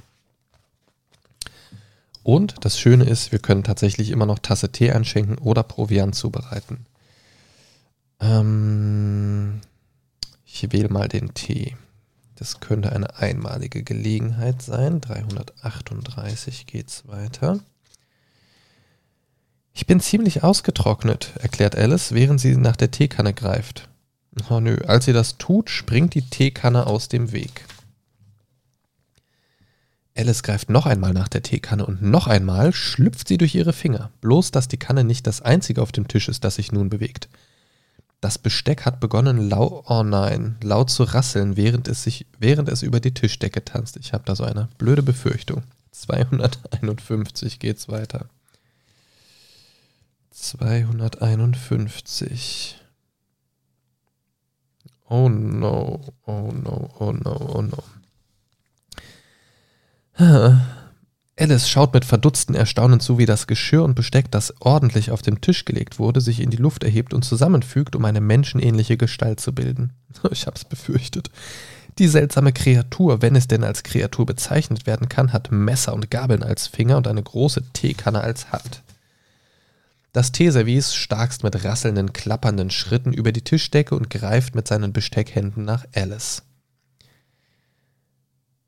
Und 2.23 2.63
das 2.65 2.79
Schöne 2.79 3.03
ist, 3.03 3.31
wir 3.31 3.39
können 3.39 3.63
tatsächlich 3.63 4.09
immer 4.09 4.25
noch 4.25 4.39
Tasse 4.39 4.71
Tee 4.71 4.91
einschenken 4.91 5.37
oder 5.37 5.61
Proviant 5.63 6.15
zubereiten. 6.15 6.85
Ähm, 8.21 9.59
ich 10.45 10.71
wähle 10.71 10.89
mal 10.89 11.09
den 11.09 11.33
Tee. 11.33 11.75
Das 12.35 12.61
könnte 12.61 12.91
eine 12.91 13.17
einmalige 13.17 13.83
Gelegenheit 13.83 14.61
sein. 14.61 15.01
338 15.01 16.65
geht 16.65 16.87
es 16.87 17.07
weiter. 17.07 17.59
Ich 19.73 19.87
bin 19.87 19.99
ziemlich 19.99 20.43
ausgetrocknet, 20.43 21.33
erklärt 21.39 21.75
Alice, 21.75 22.13
während 22.13 22.39
sie 22.39 22.55
nach 22.55 22.75
der 22.75 22.91
Teekanne 22.91 23.33
greift. 23.33 23.89
Oh 24.49 24.59
nö, 24.59 24.77
als 24.87 25.05
sie 25.05 25.13
das 25.13 25.37
tut, 25.37 25.69
springt 25.69 26.13
die 26.13 26.21
Teekanne 26.21 26.87
aus 26.87 27.07
dem 27.07 27.31
Weg. 27.31 27.65
Alice 30.15 30.43
greift 30.43 30.69
noch 30.69 30.85
einmal 30.85 31.13
nach 31.13 31.27
der 31.27 31.41
Teekanne 31.41 31.85
und 31.85 32.03
noch 32.03 32.27
einmal 32.27 32.71
schlüpft 32.71 33.27
sie 33.27 33.37
durch 33.37 33.55
ihre 33.55 33.73
Finger. 33.73 34.11
Bloß, 34.21 34.51
dass 34.51 34.67
die 34.67 34.77
Kanne 34.77 35.03
nicht 35.03 35.25
das 35.25 35.41
einzige 35.41 35.81
auf 35.81 35.91
dem 35.91 36.07
Tisch 36.07 36.29
ist, 36.29 36.43
das 36.43 36.55
sich 36.55 36.71
nun 36.71 36.89
bewegt. 36.89 37.29
Das 38.21 38.37
Besteck 38.37 38.85
hat 38.85 38.99
begonnen, 38.99 39.49
lau 39.49 39.83
oh 39.87 40.03
nein, 40.03 40.57
laut 40.61 40.91
zu 40.91 41.03
rasseln, 41.03 41.57
während 41.57 41.87
es, 41.87 42.03
sich, 42.03 42.27
während 42.39 42.69
es 42.69 42.83
über 42.83 42.99
die 42.99 43.13
Tischdecke 43.13 43.65
tanzt. 43.65 43.97
Ich 43.97 44.13
habe 44.13 44.23
da 44.25 44.35
so 44.35 44.43
eine 44.43 44.69
blöde 44.77 45.03
Befürchtung. 45.03 45.63
251 45.91 47.59
geht's 47.59 47.89
weiter. 47.89 48.29
251. 50.31 52.79
Oh 55.09 55.27
no, 55.27 56.01
oh 56.25 56.51
no, 56.51 56.89
oh 56.99 57.11
no, 57.11 57.51
oh 57.55 57.61
no. 57.61 57.83
Alice 61.35 61.67
schaut 61.67 61.93
mit 61.93 62.05
verdutzten 62.05 62.53
Erstaunen 62.53 62.99
zu, 62.99 63.17
wie 63.17 63.25
das 63.25 63.47
Geschirr 63.47 63.83
und 63.83 63.95
Besteck, 63.95 64.29
das 64.29 64.53
ordentlich 64.61 65.09
auf 65.09 65.23
den 65.23 65.41
Tisch 65.41 65.65
gelegt 65.65 65.97
wurde, 65.97 66.21
sich 66.21 66.39
in 66.39 66.51
die 66.51 66.57
Luft 66.57 66.83
erhebt 66.83 67.13
und 67.13 67.23
zusammenfügt, 67.23 67.95
um 67.95 68.05
eine 68.05 68.21
menschenähnliche 68.21 68.97
Gestalt 68.97 69.39
zu 69.39 69.53
bilden. 69.53 69.93
Ich 70.31 70.45
hab's 70.45 70.63
befürchtet. 70.63 71.31
Die 71.99 72.07
seltsame 72.07 72.53
Kreatur, 72.53 73.21
wenn 73.21 73.35
es 73.35 73.47
denn 73.47 73.63
als 73.63 73.83
Kreatur 73.83 74.25
bezeichnet 74.25 74.85
werden 74.87 75.09
kann, 75.09 75.33
hat 75.33 75.51
Messer 75.51 75.93
und 75.93 76.09
Gabeln 76.09 76.43
als 76.43 76.67
Finger 76.67 76.97
und 76.97 77.07
eine 77.07 77.21
große 77.21 77.63
Teekanne 77.73 78.21
als 78.21 78.51
Hand. 78.51 78.83
Das 80.11 80.31
Teeservice 80.31 80.93
starkst 80.93 81.43
mit 81.43 81.63
rasselnden, 81.63 82.13
klappernden 82.13 82.69
Schritten 82.69 83.13
über 83.13 83.31
die 83.31 83.41
Tischdecke 83.41 83.95
und 83.95 84.11
greift 84.11 84.53
mit 84.53 84.67
seinen 84.67 84.93
Besteckhänden 84.93 85.65
nach 85.65 85.85
Alice. 85.95 86.43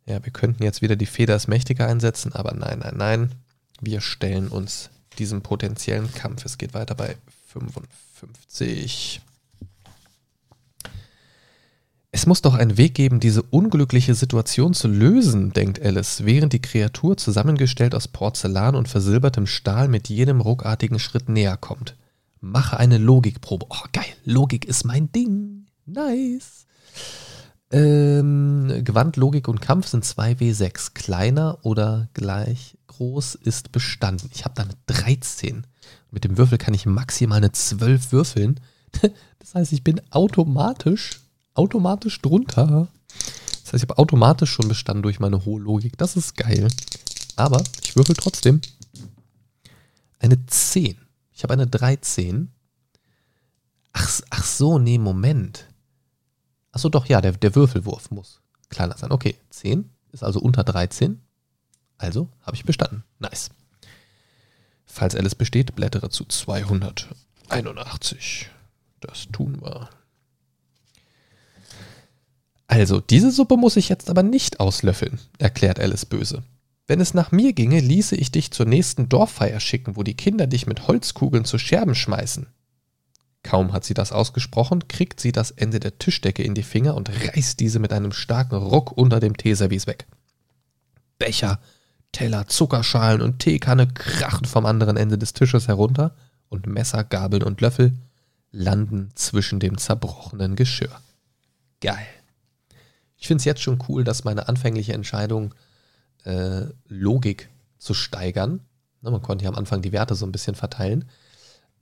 Ja, 0.06 0.24
wir 0.24 0.32
könnten 0.32 0.64
jetzt 0.64 0.82
wieder 0.82 0.96
die 0.96 1.06
Feder 1.06 1.34
des 1.34 1.48
Mächtiger 1.48 1.88
einsetzen, 1.88 2.34
aber 2.34 2.54
nein, 2.54 2.80
nein, 2.80 2.96
nein. 2.98 3.32
Wir 3.82 4.02
stellen 4.02 4.48
uns 4.48 4.90
diesem 5.18 5.42
potenziellen 5.42 6.14
Kampf. 6.14 6.46
Es 6.46 6.58
geht 6.58 6.74
weiter 6.74 6.96
bei 6.96 7.18
55. 7.48 9.22
Es 12.12 12.26
muss 12.26 12.42
doch 12.42 12.54
einen 12.54 12.78
Weg 12.78 12.94
geben, 12.94 13.20
diese 13.20 13.42
unglückliche 13.42 14.16
Situation 14.16 14.74
zu 14.74 14.88
lösen, 14.88 15.52
denkt 15.52 15.82
Alice, 15.82 16.24
während 16.24 16.54
die 16.54 16.62
Kreatur, 16.62 17.18
zusammengestellt 17.18 17.94
aus 17.94 18.08
Porzellan 18.08 18.76
und 18.76 18.88
versilbertem 18.88 19.48
Stahl, 19.48 19.90
mit 19.90 20.08
jedem 20.08 20.40
ruckartigen 20.40 20.98
Schritt 20.98 21.28
näher 21.28 21.58
kommt. 21.58 21.98
Mache 22.40 22.78
eine 22.78 23.00
Logikprobe. 23.00 23.66
Oh, 23.70 23.84
geil. 23.92 24.06
Logik 24.24 24.64
ist 24.64 24.86
mein 24.86 25.12
Ding. 25.12 25.66
Nice. 25.86 26.65
Ähm, 27.76 28.86
Gewand, 28.86 29.18
Logik 29.18 29.50
und 29.50 29.60
Kampf 29.60 29.88
sind 29.88 30.06
2W6. 30.06 30.94
Kleiner 30.94 31.58
oder 31.64 32.08
gleich 32.14 32.78
groß 32.88 33.36
ist 33.36 33.74
bestanden. 33.74 34.30
Ich 34.34 34.46
habe 34.46 34.56
da 34.56 34.64
eine 34.64 34.76
13. 34.86 35.68
Mit 36.10 36.24
dem 36.24 36.38
Würfel 36.38 36.58
kann 36.58 36.74
ich 36.74 36.86
maximal 36.86 37.40
eine 37.40 37.52
12 37.52 38.12
würfeln. 38.12 38.60
Das 39.40 39.54
heißt, 39.54 39.74
ich 39.74 39.84
bin 39.84 40.02
automatisch 40.10 41.20
automatisch 41.54 42.20
drunter. 42.20 42.88
Das 43.64 43.74
heißt, 43.74 43.84
ich 43.84 43.90
habe 43.90 44.00
automatisch 44.00 44.50
schon 44.50 44.68
bestanden 44.68 45.04
durch 45.04 45.20
meine 45.20 45.46
hohe 45.46 45.62
Logik. 45.62 45.98
Das 45.98 46.16
ist 46.16 46.36
geil. 46.36 46.68
Aber 47.36 47.62
ich 47.84 47.96
würfel 47.96 48.16
trotzdem 48.16 48.62
eine 50.18 50.44
10. 50.48 50.98
Ich 51.32 51.44
habe 51.44 51.54
eine 51.54 51.68
13. 51.68 52.50
Ach, 53.94 54.22
ach 54.32 54.44
so, 54.44 54.80
nee, 54.80 54.98
Moment. 54.98 55.68
Ach 56.76 56.80
so, 56.80 56.90
doch, 56.90 57.06
ja, 57.06 57.22
der, 57.22 57.32
der 57.32 57.56
Würfelwurf 57.56 58.12
muss 58.12 58.42
kleiner 58.70 58.98
sein. 58.98 59.14
Okay, 59.14 59.38
10 59.50 59.90
ist 60.12 60.26
also 60.26 60.42
unter 60.42 60.66
13. 60.66 61.22
Also 61.98 62.28
habe 62.42 62.58
ich 62.58 62.66
bestanden. 62.66 63.06
Nice. 63.18 63.50
Falls 64.86 65.16
Alice 65.16 65.36
besteht, 65.36 65.78
blättere 65.78 66.10
zu 66.10 66.26
281. 66.26 68.50
Das 69.00 69.28
tun 69.32 69.62
wir. 69.62 69.90
Also, 72.68 73.00
diese 73.00 73.32
Suppe 73.32 73.56
muss 73.56 73.78
ich 73.78 73.88
jetzt 73.88 74.10
aber 74.10 74.24
nicht 74.24 74.60
auslöffeln, 74.60 75.22
erklärt 75.38 75.80
Alice 75.80 76.06
böse. 76.06 76.44
Wenn 76.88 77.00
es 77.00 77.14
nach 77.14 77.32
mir 77.32 77.54
ginge, 77.54 77.80
ließe 77.80 78.18
ich 78.18 78.32
dich 78.32 78.52
zur 78.52 78.66
nächsten 78.66 79.08
Dorffeier 79.08 79.62
schicken, 79.62 79.96
wo 79.96 80.04
die 80.04 80.18
Kinder 80.18 80.46
dich 80.46 80.68
mit 80.68 80.90
Holzkugeln 80.90 81.46
zu 81.46 81.58
Scherben 81.58 81.96
schmeißen. 81.96 82.48
Kaum 83.46 83.74
hat 83.74 83.84
sie 83.84 83.94
das 83.94 84.12
ausgesprochen, 84.12 84.88
kriegt 84.88 85.20
sie 85.20 85.32
das 85.32 85.52
Ende 85.52 85.80
der 85.80 86.00
Tischdecke 86.00 86.42
in 86.42 86.56
die 86.56 86.64
Finger 86.64 86.96
und 86.96 87.12
reißt 87.12 87.60
diese 87.60 87.78
mit 87.78 87.94
einem 87.94 88.12
starken 88.12 88.56
Ruck 88.56 88.92
unter 88.92 89.20
dem 89.20 89.38
Teeservice 89.38 89.86
weg. 89.86 90.08
Becher, 91.20 91.60
Teller, 92.12 92.48
Zuckerschalen 92.48 93.22
und 93.22 93.38
Teekanne 93.38 93.86
krachen 93.86 94.46
vom 94.46 94.66
anderen 94.66 94.98
Ende 94.98 95.20
des 95.20 95.34
Tisches 95.34 95.68
herunter 95.68 96.16
und 96.50 96.66
Messer, 96.66 97.04
Gabeln 97.04 97.44
und 97.44 97.62
Löffel 97.62 97.94
landen 98.52 99.12
zwischen 99.14 99.60
dem 99.60 99.78
zerbrochenen 99.78 100.56
Geschirr. 100.56 101.00
Geil. 101.82 102.08
Ich 103.16 103.28
finde 103.28 103.42
es 103.42 103.46
jetzt 103.46 103.62
schon 103.62 103.78
cool, 103.88 104.04
dass 104.04 104.24
meine 104.24 104.48
anfängliche 104.48 104.94
Entscheidung, 104.94 105.54
äh, 106.24 106.64
Logik 106.88 107.50
zu 107.78 107.94
steigern, 107.94 108.62
ne, 109.02 109.12
man 109.12 109.22
konnte 109.22 109.44
ja 109.44 109.52
am 109.52 109.56
Anfang 109.56 109.84
die 109.84 109.92
Werte 109.92 110.16
so 110.16 110.26
ein 110.26 110.32
bisschen 110.32 110.56
verteilen, 110.56 111.06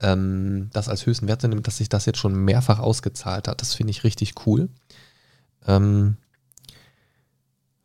ähm, 0.01 0.69
das 0.73 0.89
als 0.89 1.05
höchsten 1.05 1.27
Wert 1.27 1.43
nehmen, 1.43 1.63
dass 1.63 1.77
sich 1.77 1.89
das 1.89 2.05
jetzt 2.05 2.19
schon 2.19 2.35
mehrfach 2.35 2.79
ausgezahlt 2.79 3.47
hat. 3.47 3.61
Das 3.61 3.73
finde 3.75 3.91
ich 3.91 4.03
richtig 4.03 4.33
cool. 4.45 4.69
Ähm, 5.67 6.17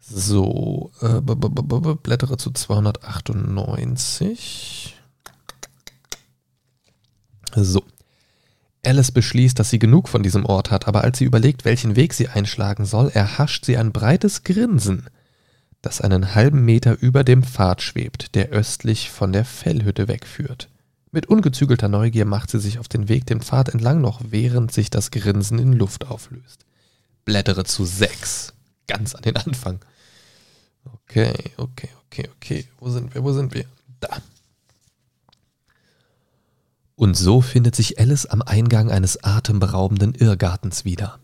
So, 0.00 0.90
äh, 1.02 1.20
blättere 1.20 2.36
zu 2.38 2.50
298. 2.50 4.96
So. 7.54 7.82
Alice 8.84 9.12
beschließt, 9.12 9.58
dass 9.58 9.70
sie 9.70 9.78
genug 9.78 10.08
von 10.08 10.22
diesem 10.22 10.46
Ort 10.46 10.70
hat, 10.70 10.88
aber 10.88 11.04
als 11.04 11.18
sie 11.18 11.24
überlegt, 11.24 11.64
welchen 11.64 11.96
Weg 11.96 12.14
sie 12.14 12.28
einschlagen 12.28 12.84
soll, 12.86 13.08
erhascht 13.08 13.64
sie 13.64 13.76
ein 13.76 13.92
breites 13.92 14.44
Grinsen, 14.44 15.06
das 15.82 16.00
einen 16.00 16.34
halben 16.34 16.64
Meter 16.64 16.96
über 17.00 17.24
dem 17.24 17.42
Pfad 17.42 17.82
schwebt, 17.82 18.34
der 18.34 18.48
östlich 18.48 19.10
von 19.10 19.32
der 19.32 19.44
Fellhütte 19.44 20.08
wegführt. 20.08 20.68
Mit 21.10 21.26
ungezügelter 21.26 21.88
Neugier 21.88 22.24
macht 22.24 22.50
sie 22.50 22.60
sich 22.60 22.78
auf 22.78 22.88
den 22.88 23.08
Weg 23.08 23.26
den 23.26 23.40
Pfad 23.40 23.70
entlang, 23.70 24.00
noch 24.00 24.20
während 24.28 24.72
sich 24.72 24.90
das 24.90 25.10
Grinsen 25.10 25.58
in 25.58 25.72
Luft 25.72 26.06
auflöst. 26.06 26.66
Blättere 27.24 27.64
zu 27.64 27.84
sechs. 27.84 28.52
Ganz 28.86 29.14
an 29.14 29.22
den 29.22 29.36
Anfang. 29.36 29.80
Okay, 30.84 31.34
okay, 31.56 31.88
okay, 32.06 32.28
okay. 32.36 32.68
Wo 32.78 32.90
sind 32.90 33.14
wir? 33.14 33.22
Wo 33.22 33.32
sind 33.32 33.54
wir? 33.54 33.64
Da. 34.00 34.20
Und 36.94 37.16
so 37.16 37.40
findet 37.40 37.76
sich 37.76 37.98
Alice 37.98 38.26
am 38.26 38.42
Eingang 38.42 38.90
eines 38.90 39.22
atemberaubenden 39.22 40.14
Irrgartens 40.14 40.84
wieder. 40.84 41.18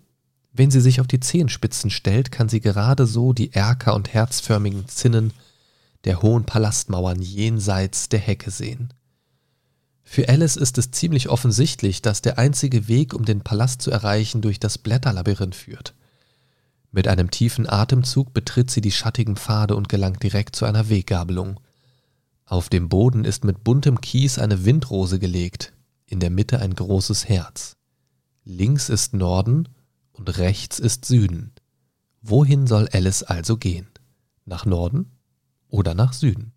Wenn 0.52 0.70
sie 0.70 0.80
sich 0.80 1.00
auf 1.00 1.08
die 1.08 1.20
Zehenspitzen 1.20 1.90
stellt, 1.90 2.30
kann 2.30 2.48
sie 2.48 2.60
gerade 2.60 3.06
so 3.06 3.32
die 3.32 3.52
Erker 3.52 3.94
und 3.94 4.14
herzförmigen 4.14 4.86
Zinnen 4.88 5.32
der 6.04 6.22
hohen 6.22 6.44
Palastmauern 6.44 7.20
jenseits 7.20 8.08
der 8.08 8.20
Hecke 8.20 8.50
sehen. 8.50 8.92
Für 10.14 10.28
Alice 10.28 10.54
ist 10.54 10.78
es 10.78 10.92
ziemlich 10.92 11.28
offensichtlich, 11.28 12.00
dass 12.00 12.22
der 12.22 12.38
einzige 12.38 12.86
Weg, 12.86 13.14
um 13.14 13.24
den 13.24 13.40
Palast 13.40 13.82
zu 13.82 13.90
erreichen, 13.90 14.42
durch 14.42 14.60
das 14.60 14.78
Blätterlabyrinth 14.78 15.56
führt. 15.56 15.92
Mit 16.92 17.08
einem 17.08 17.32
tiefen 17.32 17.68
Atemzug 17.68 18.32
betritt 18.32 18.70
sie 18.70 18.80
die 18.80 18.92
schattigen 18.92 19.34
Pfade 19.34 19.74
und 19.74 19.88
gelangt 19.88 20.22
direkt 20.22 20.54
zu 20.54 20.66
einer 20.66 20.88
Weggabelung. 20.88 21.58
Auf 22.46 22.68
dem 22.68 22.88
Boden 22.88 23.24
ist 23.24 23.42
mit 23.42 23.64
buntem 23.64 24.00
Kies 24.00 24.38
eine 24.38 24.64
Windrose 24.64 25.18
gelegt, 25.18 25.72
in 26.06 26.20
der 26.20 26.30
Mitte 26.30 26.60
ein 26.60 26.76
großes 26.76 27.28
Herz. 27.28 27.74
Links 28.44 28.90
ist 28.90 29.14
Norden 29.14 29.68
und 30.12 30.38
rechts 30.38 30.78
ist 30.78 31.06
Süden. 31.06 31.50
Wohin 32.22 32.68
soll 32.68 32.88
Alice 32.92 33.24
also 33.24 33.56
gehen? 33.56 33.88
Nach 34.44 34.64
Norden 34.64 35.10
oder 35.66 35.94
nach 35.94 36.12
Süden? 36.12 36.53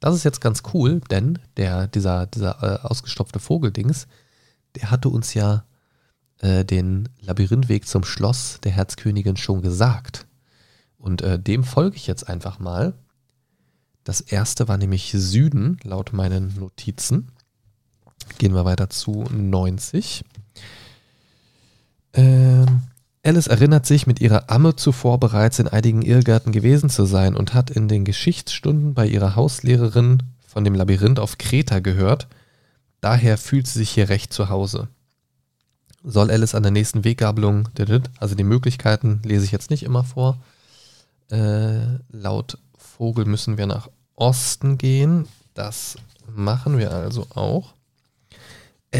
Das 0.00 0.14
ist 0.14 0.24
jetzt 0.24 0.40
ganz 0.40 0.62
cool, 0.74 1.00
denn 1.10 1.38
der, 1.56 1.86
dieser, 1.86 2.26
dieser 2.26 2.62
äh, 2.62 2.86
ausgestopfte 2.86 3.40
Vogeldings, 3.40 4.06
der 4.74 4.90
hatte 4.90 5.08
uns 5.08 5.34
ja 5.34 5.64
äh, 6.40 6.64
den 6.64 7.08
Labyrinthweg 7.20 7.86
zum 7.86 8.04
Schloss 8.04 8.58
der 8.62 8.72
Herzkönigin 8.72 9.36
schon 9.36 9.62
gesagt. 9.62 10.26
Und 10.98 11.22
äh, 11.22 11.38
dem 11.38 11.64
folge 11.64 11.96
ich 11.96 12.06
jetzt 12.06 12.28
einfach 12.28 12.58
mal 12.58 12.94
das 14.06 14.20
erste 14.20 14.68
war 14.68 14.78
nämlich 14.78 15.10
Süden, 15.16 15.78
laut 15.82 16.12
meinen 16.12 16.54
Notizen. 16.60 17.32
Gehen 18.38 18.54
wir 18.54 18.64
weiter 18.64 18.88
zu 18.88 19.24
90. 19.32 20.24
Ähm, 22.12 22.82
Alice 23.26 23.48
erinnert 23.48 23.86
sich, 23.86 24.06
mit 24.06 24.20
ihrer 24.20 24.50
Amme 24.50 24.76
zuvor 24.76 25.18
bereits 25.18 25.58
in 25.58 25.66
einigen 25.66 26.02
Irrgärten 26.02 26.52
gewesen 26.52 26.88
zu 26.88 27.06
sein 27.06 27.34
und 27.34 27.54
hat 27.54 27.70
in 27.70 27.88
den 27.88 28.04
Geschichtsstunden 28.04 28.94
bei 28.94 29.08
ihrer 29.08 29.34
Hauslehrerin 29.34 30.22
von 30.46 30.62
dem 30.62 30.74
Labyrinth 30.74 31.18
auf 31.18 31.36
Kreta 31.36 31.80
gehört. 31.80 32.28
Daher 33.00 33.36
fühlt 33.36 33.66
sie 33.66 33.80
sich 33.80 33.90
hier 33.90 34.10
recht 34.10 34.32
zu 34.32 34.48
Hause. 34.48 34.86
Soll 36.04 36.30
Alice 36.30 36.54
an 36.54 36.62
der 36.62 36.70
nächsten 36.70 37.02
Weggabelung, 37.02 37.68
also 38.20 38.36
die 38.36 38.44
Möglichkeiten 38.44 39.20
lese 39.24 39.44
ich 39.44 39.50
jetzt 39.50 39.70
nicht 39.70 39.82
immer 39.82 40.04
vor, 40.04 40.38
äh, 41.32 41.80
laut 42.12 42.58
Vogel 42.78 43.24
müssen 43.24 43.58
wir 43.58 43.66
nach 43.66 43.90
Osten 44.14 44.78
gehen. 44.78 45.26
Das 45.52 45.96
machen 46.32 46.78
wir 46.78 46.92
also 46.92 47.26
auch. 47.34 47.74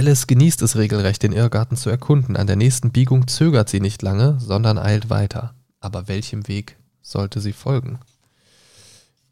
Alice 0.06 0.28
genießt 0.28 0.62
es 0.62 0.76
regelrecht, 0.76 1.24
den 1.24 1.32
Irrgarten 1.32 1.76
zu 1.76 1.90
erkunden. 1.90 2.36
An 2.36 2.46
der 2.46 2.54
nächsten 2.54 2.92
Biegung 2.92 3.26
zögert 3.26 3.68
sie 3.68 3.80
nicht 3.80 4.02
lange, 4.02 4.38
sondern 4.38 4.78
eilt 4.78 5.10
weiter. 5.10 5.52
Aber 5.80 6.06
welchem 6.06 6.46
Weg 6.46 6.76
sollte 7.02 7.40
sie 7.40 7.52
folgen? 7.52 7.98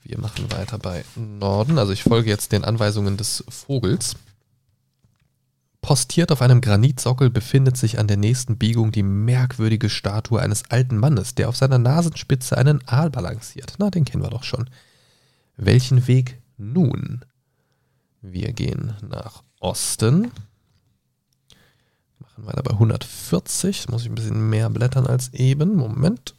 Wir 0.03 0.19
machen 0.19 0.51
weiter 0.51 0.79
bei 0.79 1.05
Norden. 1.15 1.79
Also 1.79 1.93
ich 1.93 2.03
folge 2.03 2.29
jetzt 2.29 2.51
den 2.51 2.65
Anweisungen 2.65 3.17
des 3.17 3.45
Vogels. 3.49 4.17
Postiert 5.81 6.33
auf 6.33 6.43
einem 6.43 6.61
Granitsockel 6.61 7.31
befindet 7.31 7.77
sich 7.77 8.01
an 8.01 8.09
der 8.09 8.17
nächsten 8.17 8.59
Biegung 8.59 8.91
die 8.91 9.05
merkwürdige 9.05 9.89
Statue 9.89 10.43
eines 10.43 10.69
alten 10.73 10.97
Mannes, 10.97 11.37
der 11.37 11.51
auf 11.51 11.57
seiner 11.57 11.79
Nasenspitze 11.79 12.59
einen 12.59 12.81
Aal 12.89 13.11
balanciert. 13.11 13.75
Na, 13.79 13.91
den 13.91 14.05
kennen 14.05 14.25
wir 14.25 14.31
doch 14.31 14.43
schon. 14.43 14.69
Welchen 15.57 16.09
Weg 16.09 16.43
nun? 16.57 17.25
Wir 18.23 18.53
gehen 18.53 18.95
nach 19.09 19.45
Osten. 19.61 20.33
Machen 22.37 22.47
weiter 22.47 22.63
bei 22.63 22.73
140. 22.73 23.77
Jetzt 23.77 23.91
muss 23.91 24.03
ich 24.03 24.09
ein 24.09 24.15
bisschen 24.15 24.51
mehr 24.51 24.69
blättern 24.71 25.07
als 25.07 25.33
eben. 25.35 25.77
Moment. 25.77 26.35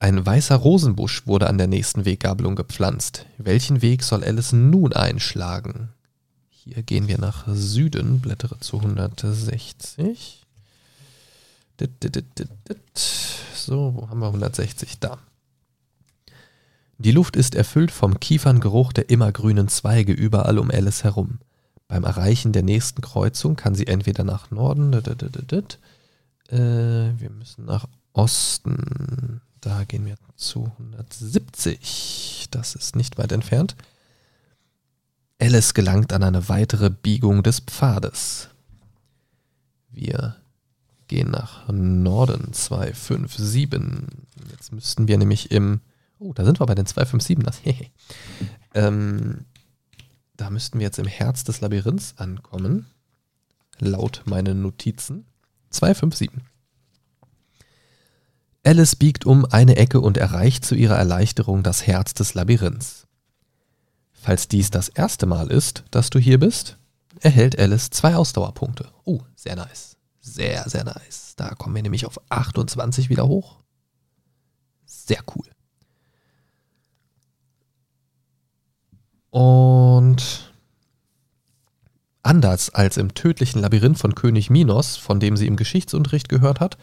Ein 0.00 0.26
weißer 0.26 0.56
Rosenbusch 0.56 1.26
wurde 1.26 1.48
an 1.48 1.58
der 1.58 1.66
nächsten 1.66 2.04
Weggabelung 2.04 2.56
gepflanzt. 2.56 3.26
Welchen 3.38 3.80
Weg 3.82 4.02
soll 4.02 4.24
Alice 4.24 4.52
nun 4.52 4.92
einschlagen? 4.92 5.90
Hier 6.50 6.82
gehen 6.82 7.08
wir 7.08 7.18
nach 7.18 7.46
Süden, 7.48 8.20
blättere 8.20 8.58
zu 8.58 8.78
160. 8.78 10.42
So, 13.54 13.94
wo 13.94 14.08
haben 14.08 14.20
wir 14.20 14.26
160? 14.26 14.98
Da. 14.98 15.18
Die 16.98 17.12
Luft 17.12 17.36
ist 17.36 17.54
erfüllt 17.54 17.90
vom 17.90 18.20
Kieferngeruch 18.20 18.92
der 18.92 19.10
immergrünen 19.10 19.68
Zweige 19.68 20.12
überall 20.12 20.58
um 20.58 20.70
Alice 20.70 21.04
herum. 21.04 21.38
Beim 21.94 22.02
Erreichen 22.02 22.50
der 22.50 22.64
nächsten 22.64 23.02
Kreuzung 23.02 23.54
kann 23.54 23.76
sie 23.76 23.86
entweder 23.86 24.24
nach 24.24 24.50
Norden, 24.50 24.92
äh, 24.94 25.04
wir 26.50 27.30
müssen 27.30 27.66
nach 27.66 27.86
Osten, 28.12 29.40
da 29.60 29.84
gehen 29.84 30.04
wir 30.04 30.16
zu 30.34 30.72
170, 30.76 32.48
das 32.50 32.74
ist 32.74 32.96
nicht 32.96 33.16
weit 33.16 33.30
entfernt. 33.30 33.76
Alice 35.40 35.72
gelangt 35.72 36.12
an 36.12 36.24
eine 36.24 36.48
weitere 36.48 36.90
Biegung 36.90 37.44
des 37.44 37.60
Pfades. 37.60 38.48
Wir 39.88 40.34
gehen 41.06 41.30
nach 41.30 41.68
Norden 41.68 42.52
257. 42.52 43.70
Jetzt 44.50 44.72
müssten 44.72 45.06
wir 45.06 45.16
nämlich 45.16 45.52
im 45.52 45.80
Oh, 46.18 46.32
da 46.32 46.44
sind 46.44 46.60
wir 46.60 46.66
bei 46.66 46.74
den 46.74 46.86
257ers. 46.86 47.60
ähm, 48.74 49.44
da 50.36 50.50
müssten 50.50 50.78
wir 50.78 50.84
jetzt 50.84 50.98
im 50.98 51.06
Herz 51.06 51.44
des 51.44 51.60
Labyrinths 51.60 52.14
ankommen. 52.16 52.86
Laut 53.78 54.22
meinen 54.26 54.62
Notizen. 54.62 55.26
257. 55.70 56.30
Alice 58.64 58.96
biegt 58.96 59.26
um 59.26 59.44
eine 59.44 59.76
Ecke 59.76 60.00
und 60.00 60.16
erreicht 60.16 60.64
zu 60.64 60.74
ihrer 60.74 60.96
Erleichterung 60.96 61.62
das 61.62 61.86
Herz 61.86 62.14
des 62.14 62.34
Labyrinths. 62.34 63.06
Falls 64.12 64.48
dies 64.48 64.70
das 64.70 64.88
erste 64.88 65.26
Mal 65.26 65.50
ist, 65.50 65.84
dass 65.90 66.08
du 66.08 66.18
hier 66.18 66.40
bist, 66.40 66.78
erhält 67.20 67.58
Alice 67.58 67.90
zwei 67.90 68.16
Ausdauerpunkte. 68.16 68.90
Oh, 69.04 69.20
sehr 69.36 69.56
nice. 69.56 69.96
Sehr, 70.20 70.66
sehr 70.68 70.84
nice. 70.84 71.34
Da 71.36 71.50
kommen 71.50 71.74
wir 71.74 71.82
nämlich 71.82 72.06
auf 72.06 72.18
28 72.30 73.10
wieder 73.10 73.28
hoch. 73.28 73.60
Sehr 74.86 75.22
cool. 75.36 75.53
Und 79.34 80.52
anders 82.22 82.70
als 82.70 82.98
im 82.98 83.14
tödlichen 83.14 83.60
Labyrinth 83.60 83.98
von 83.98 84.14
König 84.14 84.48
Minos, 84.48 84.96
von 84.96 85.18
dem 85.18 85.36
sie 85.36 85.48
im 85.48 85.56
Geschichtsunterricht 85.56 86.28
gehört 86.28 86.60
hat, 86.60 86.78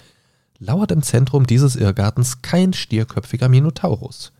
lauert 0.59 0.91
im 0.91 1.01
Zentrum 1.01 1.47
dieses 1.47 1.77
Irrgartens 1.77 2.41
kein 2.41 2.73
stierköpfiger 2.73 3.47
Minotaurus. 3.47 4.33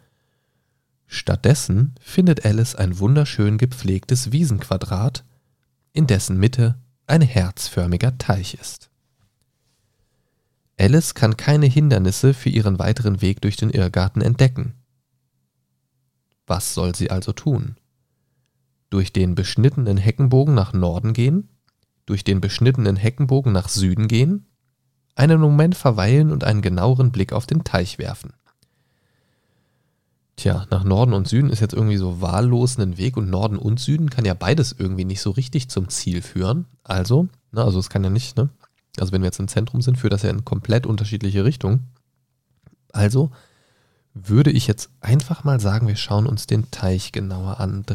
Stattdessen 1.08 1.96
findet 2.02 2.46
Alice 2.46 2.76
ein 2.76 3.00
wunderschön 3.00 3.58
gepflegtes 3.58 4.34
Wiesenquadrat, 4.34 5.24
in 5.94 6.06
dessen 6.06 6.38
Mitte 6.38 6.76
ein 7.08 7.22
herzförmiger 7.22 8.18
Teich 8.18 8.56
ist. 8.56 8.90
Alice 10.78 11.14
kann 11.14 11.38
keine 11.38 11.68
Hindernisse 11.68 12.34
für 12.34 12.50
ihren 12.50 12.78
weiteren 12.78 13.22
Weg 13.22 13.40
durch 13.40 13.56
den 13.56 13.70
Irrgarten 13.70 14.22
entdecken. 14.22 14.74
Was 16.46 16.74
soll 16.74 16.94
sie 16.94 17.10
also 17.10 17.32
tun? 17.32 17.78
Durch 18.92 19.12
den 19.12 19.34
beschnittenen 19.34 19.98
Heckenbogen 19.98 20.54
nach 20.54 20.74
Norden 20.74 21.14
gehen, 21.14 21.50
durch 22.06 22.24
den 22.24 22.42
beschnittenen 22.42 22.98
Heckenbogen 22.98 23.52
nach 23.52 23.70
Süden 23.70 24.08
gehen, 24.08 24.46
einen 25.16 25.42
Moment 25.42 25.76
verweilen 25.76 26.32
und 26.32 26.44
einen 26.44 26.62
genaueren 26.62 27.12
Blick 27.12 27.34
auf 27.34 27.48
den 27.48 27.64
Teich 27.64 27.98
werfen. 27.98 28.34
Tja, 30.36 30.66
nach 30.70 30.84
Norden 30.84 31.14
und 31.14 31.28
Süden 31.28 31.50
ist 31.50 31.60
jetzt 31.60 31.74
irgendwie 31.74 31.98
so 31.98 32.22
wahllos 32.22 32.78
ein 32.80 32.98
Weg 32.98 33.18
und 33.18 33.30
Norden 33.30 33.58
und 33.58 33.80
Süden 33.80 34.10
kann 34.10 34.26
ja 34.26 34.34
beides 34.34 34.76
irgendwie 34.78 35.06
nicht 35.06 35.22
so 35.22 35.32
richtig 35.32 35.70
zum 35.70 35.90
Ziel 35.90 36.22
führen. 36.22 36.66
Also, 36.84 37.28
ne, 37.52 37.64
also 37.64 37.80
es 37.80 37.90
kann 37.90 38.04
ja 38.04 38.10
nicht, 38.10 38.38
ne? 38.38 38.50
Also 39.00 39.14
wenn 39.14 39.22
wir 39.22 39.28
jetzt 39.28 39.40
im 39.40 39.48
Zentrum 39.48 39.82
sind, 39.82 39.98
führt 39.98 40.14
das 40.14 40.24
ja 40.24 40.30
in 40.30 40.44
komplett 40.44 40.86
unterschiedliche 40.86 41.46
Richtungen. 41.46 41.88
Also 42.92 43.32
würde 44.14 44.52
ich 44.52 44.68
jetzt 44.68 44.90
einfach 45.00 45.46
mal 45.46 45.60
sagen, 45.62 45.88
wir 45.88 45.96
schauen 45.96 46.26
uns 46.26 46.46
den 46.46 46.72
Teich 46.72 47.14
genauer 47.14 47.60
an. 47.62 47.86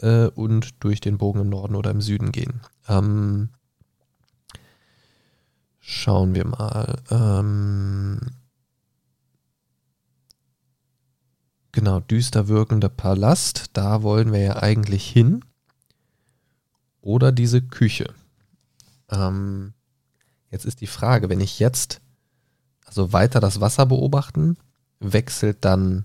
äh, 0.00 0.28
und 0.28 0.82
durch 0.82 1.00
den 1.00 1.18
Bogen 1.18 1.40
im 1.40 1.48
Norden 1.48 1.74
oder 1.74 1.90
im 1.90 2.00
Süden 2.00 2.32
gehen? 2.32 2.60
Ähm, 2.88 3.50
Schauen 5.90 6.34
wir 6.34 6.46
mal. 6.46 7.00
Ähm 7.10 8.20
genau, 11.72 12.00
düster 12.00 12.46
wirkender 12.48 12.90
Palast. 12.90 13.70
Da 13.72 14.02
wollen 14.02 14.30
wir 14.30 14.40
ja 14.40 14.56
eigentlich 14.62 15.08
hin. 15.08 15.42
Oder 17.00 17.32
diese 17.32 17.62
Küche. 17.62 18.12
Ähm 19.08 19.72
jetzt 20.50 20.66
ist 20.66 20.82
die 20.82 20.86
Frage, 20.86 21.30
wenn 21.30 21.40
ich 21.40 21.58
jetzt 21.58 22.02
also 22.84 23.14
weiter 23.14 23.40
das 23.40 23.62
Wasser 23.62 23.86
beobachten, 23.86 24.58
wechselt 25.00 25.64
dann 25.64 26.04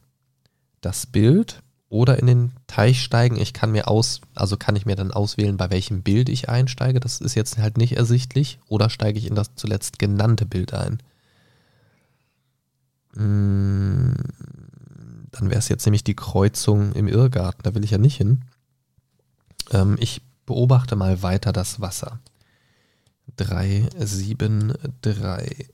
das 0.82 1.06
Bild 1.06 1.62
oder 1.89 2.18
in 2.18 2.26
den 2.26 2.52
Teich 2.68 3.04
steigen. 3.04 3.38
Ich 3.38 3.54
kann 3.54 3.72
mir 3.72 3.88
aus, 3.88 4.22
also 4.34 4.58
kann 4.58 4.76
ich 4.76 4.86
mir 4.86 4.96
dann 4.96 5.12
auswählen, 5.12 5.58
bei 5.58 5.70
welchem 5.70 6.02
Bild 6.02 6.28
ich 6.28 6.50
einsteige. 6.50 7.00
Das 7.00 7.22
ist 7.22 7.36
jetzt 7.36 7.58
halt 7.58 7.78
nicht 7.78 7.96
ersichtlich. 7.96 8.60
Oder 8.68 8.89
steige 8.89 9.20
ich 9.20 9.28
in 9.28 9.36
das 9.36 9.54
zuletzt 9.56 10.00
genannte 10.00 10.46
Bild 10.46 10.74
ein. 10.74 10.98
Hm, 13.16 14.16
dann 15.32 15.50
wäre 15.50 15.60
es 15.60 15.70
jetzt 15.70 15.86
nämlich 15.86 16.04
die 16.04 16.16
Kreuzung 16.16 16.94
im 16.94 17.08
Irrgarten. 17.08 17.62
Da 17.64 17.76
will 17.76 17.84
ich 17.84 17.91
ja 17.91 18.00
nicht 18.00 18.18
hin. 18.18 18.41
Ähm, 19.72 19.98
ich 20.00 20.22
beobachte 20.46 20.96
mal 20.96 21.22
weiter 21.22 21.54
das 21.54 21.80
Wasser. 21.80 22.20
3, 23.38 23.89
7, 23.98 24.74
3. 25.02 25.68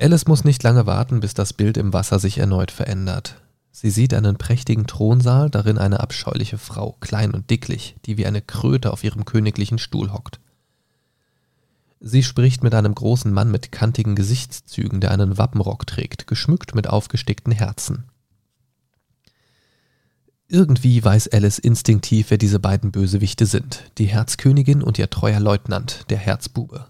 Alice 0.00 0.26
muss 0.26 0.44
nicht 0.44 0.62
lange 0.62 0.86
warten, 0.86 1.20
bis 1.20 1.34
das 1.34 1.52
Bild 1.52 1.76
im 1.76 1.92
Wasser 1.92 2.18
sich 2.18 2.38
erneut 2.38 2.70
verändert. 2.70 3.36
Sie 3.70 3.90
sieht 3.90 4.14
einen 4.14 4.36
prächtigen 4.36 4.86
Thronsaal, 4.86 5.50
darin 5.50 5.76
eine 5.76 6.00
abscheuliche 6.00 6.56
Frau, 6.56 6.96
klein 7.00 7.32
und 7.32 7.50
dicklich, 7.50 7.96
die 8.06 8.16
wie 8.16 8.24
eine 8.24 8.40
Kröte 8.40 8.94
auf 8.94 9.04
ihrem 9.04 9.26
königlichen 9.26 9.78
Stuhl 9.78 10.10
hockt. 10.10 10.40
Sie 12.00 12.22
spricht 12.22 12.62
mit 12.62 12.74
einem 12.74 12.94
großen 12.94 13.30
Mann 13.30 13.50
mit 13.50 13.72
kantigen 13.72 14.16
Gesichtszügen, 14.16 15.02
der 15.02 15.10
einen 15.10 15.36
Wappenrock 15.36 15.86
trägt, 15.86 16.26
geschmückt 16.26 16.74
mit 16.74 16.88
aufgestickten 16.88 17.52
Herzen. 17.52 18.04
Irgendwie 20.48 21.04
weiß 21.04 21.28
Alice 21.28 21.58
instinktiv, 21.58 22.30
wer 22.30 22.38
diese 22.38 22.58
beiden 22.58 22.90
Bösewichte 22.90 23.44
sind, 23.44 23.84
die 23.98 24.06
Herzkönigin 24.06 24.82
und 24.82 24.98
ihr 24.98 25.10
treuer 25.10 25.40
Leutnant, 25.40 26.06
der 26.08 26.18
Herzbube 26.18 26.86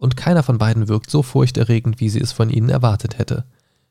und 0.00 0.16
keiner 0.16 0.42
von 0.42 0.56
beiden 0.56 0.88
wirkt 0.88 1.10
so 1.10 1.22
furchterregend, 1.22 2.00
wie 2.00 2.08
sie 2.08 2.22
es 2.22 2.32
von 2.32 2.48
ihnen 2.48 2.70
erwartet 2.70 3.18
hätte. 3.18 3.44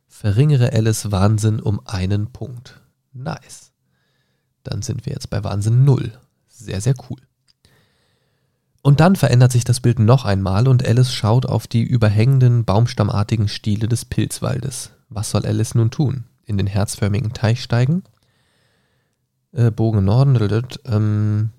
Verringere 0.07 0.73
Alice 0.73 1.11
Wahnsinn 1.11 1.59
um 1.59 1.81
einen 1.85 2.31
Punkt. 2.31 2.81
Nice. 3.13 3.71
Dann 4.63 4.81
sind 4.81 5.05
wir 5.05 5.13
jetzt 5.13 5.29
bei 5.29 5.43
Wahnsinn 5.43 5.85
0. 5.85 6.11
Sehr, 6.47 6.81
sehr 6.81 6.95
cool. 7.09 7.19
Und 8.81 9.01
dann 9.01 9.15
verändert 9.15 9.51
sich 9.51 9.65
das 9.65 9.81
Bild 9.81 9.99
noch 9.99 10.25
einmal 10.25 10.67
und 10.67 10.83
Alice 10.83 11.13
schaut 11.13 11.45
auf 11.45 11.67
die 11.67 11.83
überhängenden, 11.83 12.65
baumstammartigen 12.65 13.47
Stiele 13.47 13.87
des 13.87 14.05
Pilzwaldes. 14.05 14.91
Was 15.09 15.29
soll 15.29 15.45
Alice 15.45 15.75
nun 15.75 15.91
tun? 15.91 16.23
In 16.43 16.57
den 16.57 16.67
herzförmigen 16.67 17.33
Teich 17.33 17.61
steigen? 17.61 18.01
Äh, 19.51 19.69
Bogen 19.69 20.05
Norden, 20.05 20.65
ähm, 20.85 21.51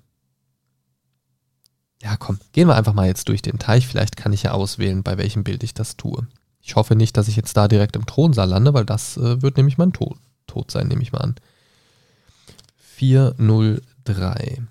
ja, 2.01 2.17
komm, 2.17 2.39
gehen 2.51 2.67
wir 2.67 2.75
einfach 2.75 2.93
mal 2.93 3.07
jetzt 3.07 3.29
durch 3.29 3.41
den 3.41 3.59
Teich. 3.59 3.87
Vielleicht 3.87 4.17
kann 4.17 4.33
ich 4.33 4.43
ja 4.43 4.51
auswählen, 4.51 5.03
bei 5.03 5.17
welchem 5.17 5.43
Bild 5.43 5.63
ich 5.63 5.73
das 5.73 5.97
tue. 5.97 6.27
Ich 6.61 6.75
hoffe 6.75 6.95
nicht, 6.95 7.15
dass 7.15 7.27
ich 7.27 7.35
jetzt 7.35 7.55
da 7.57 7.67
direkt 7.67 7.95
im 7.95 8.05
Thronsaal 8.05 8.49
lande, 8.49 8.73
weil 8.73 8.85
das 8.85 9.17
äh, 9.17 9.41
wird 9.41 9.57
nämlich 9.57 9.77
mein 9.77 9.93
Tod, 9.93 10.17
Tod 10.47 10.71
sein, 10.71 10.87
nehme 10.87 11.01
ich 11.01 11.11
mal 11.11 11.19
an. 11.19 11.35
403. 12.95 14.63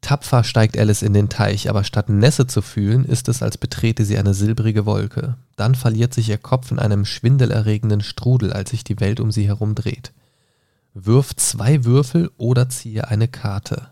Tapfer 0.00 0.42
steigt 0.42 0.78
Alice 0.78 1.02
in 1.02 1.12
den 1.12 1.28
Teich, 1.28 1.68
aber 1.68 1.84
statt 1.84 2.08
Nässe 2.08 2.46
zu 2.46 2.62
fühlen, 2.62 3.04
ist 3.04 3.28
es, 3.28 3.42
als 3.42 3.58
betrete 3.58 4.04
sie 4.04 4.18
eine 4.18 4.34
silbrige 4.34 4.86
Wolke. 4.86 5.36
Dann 5.56 5.74
verliert 5.74 6.14
sich 6.14 6.28
ihr 6.28 6.38
Kopf 6.38 6.70
in 6.72 6.78
einem 6.78 7.04
schwindelerregenden 7.04 8.00
Strudel, 8.00 8.52
als 8.52 8.70
sich 8.70 8.82
die 8.82 8.98
Welt 8.98 9.20
um 9.20 9.30
sie 9.30 9.46
herum 9.46 9.74
dreht. 9.74 10.12
Wirf 10.94 11.36
zwei 11.36 11.84
Würfel 11.84 12.30
oder 12.36 12.68
ziehe 12.68 13.06
eine 13.08 13.28
Karte. 13.28 13.88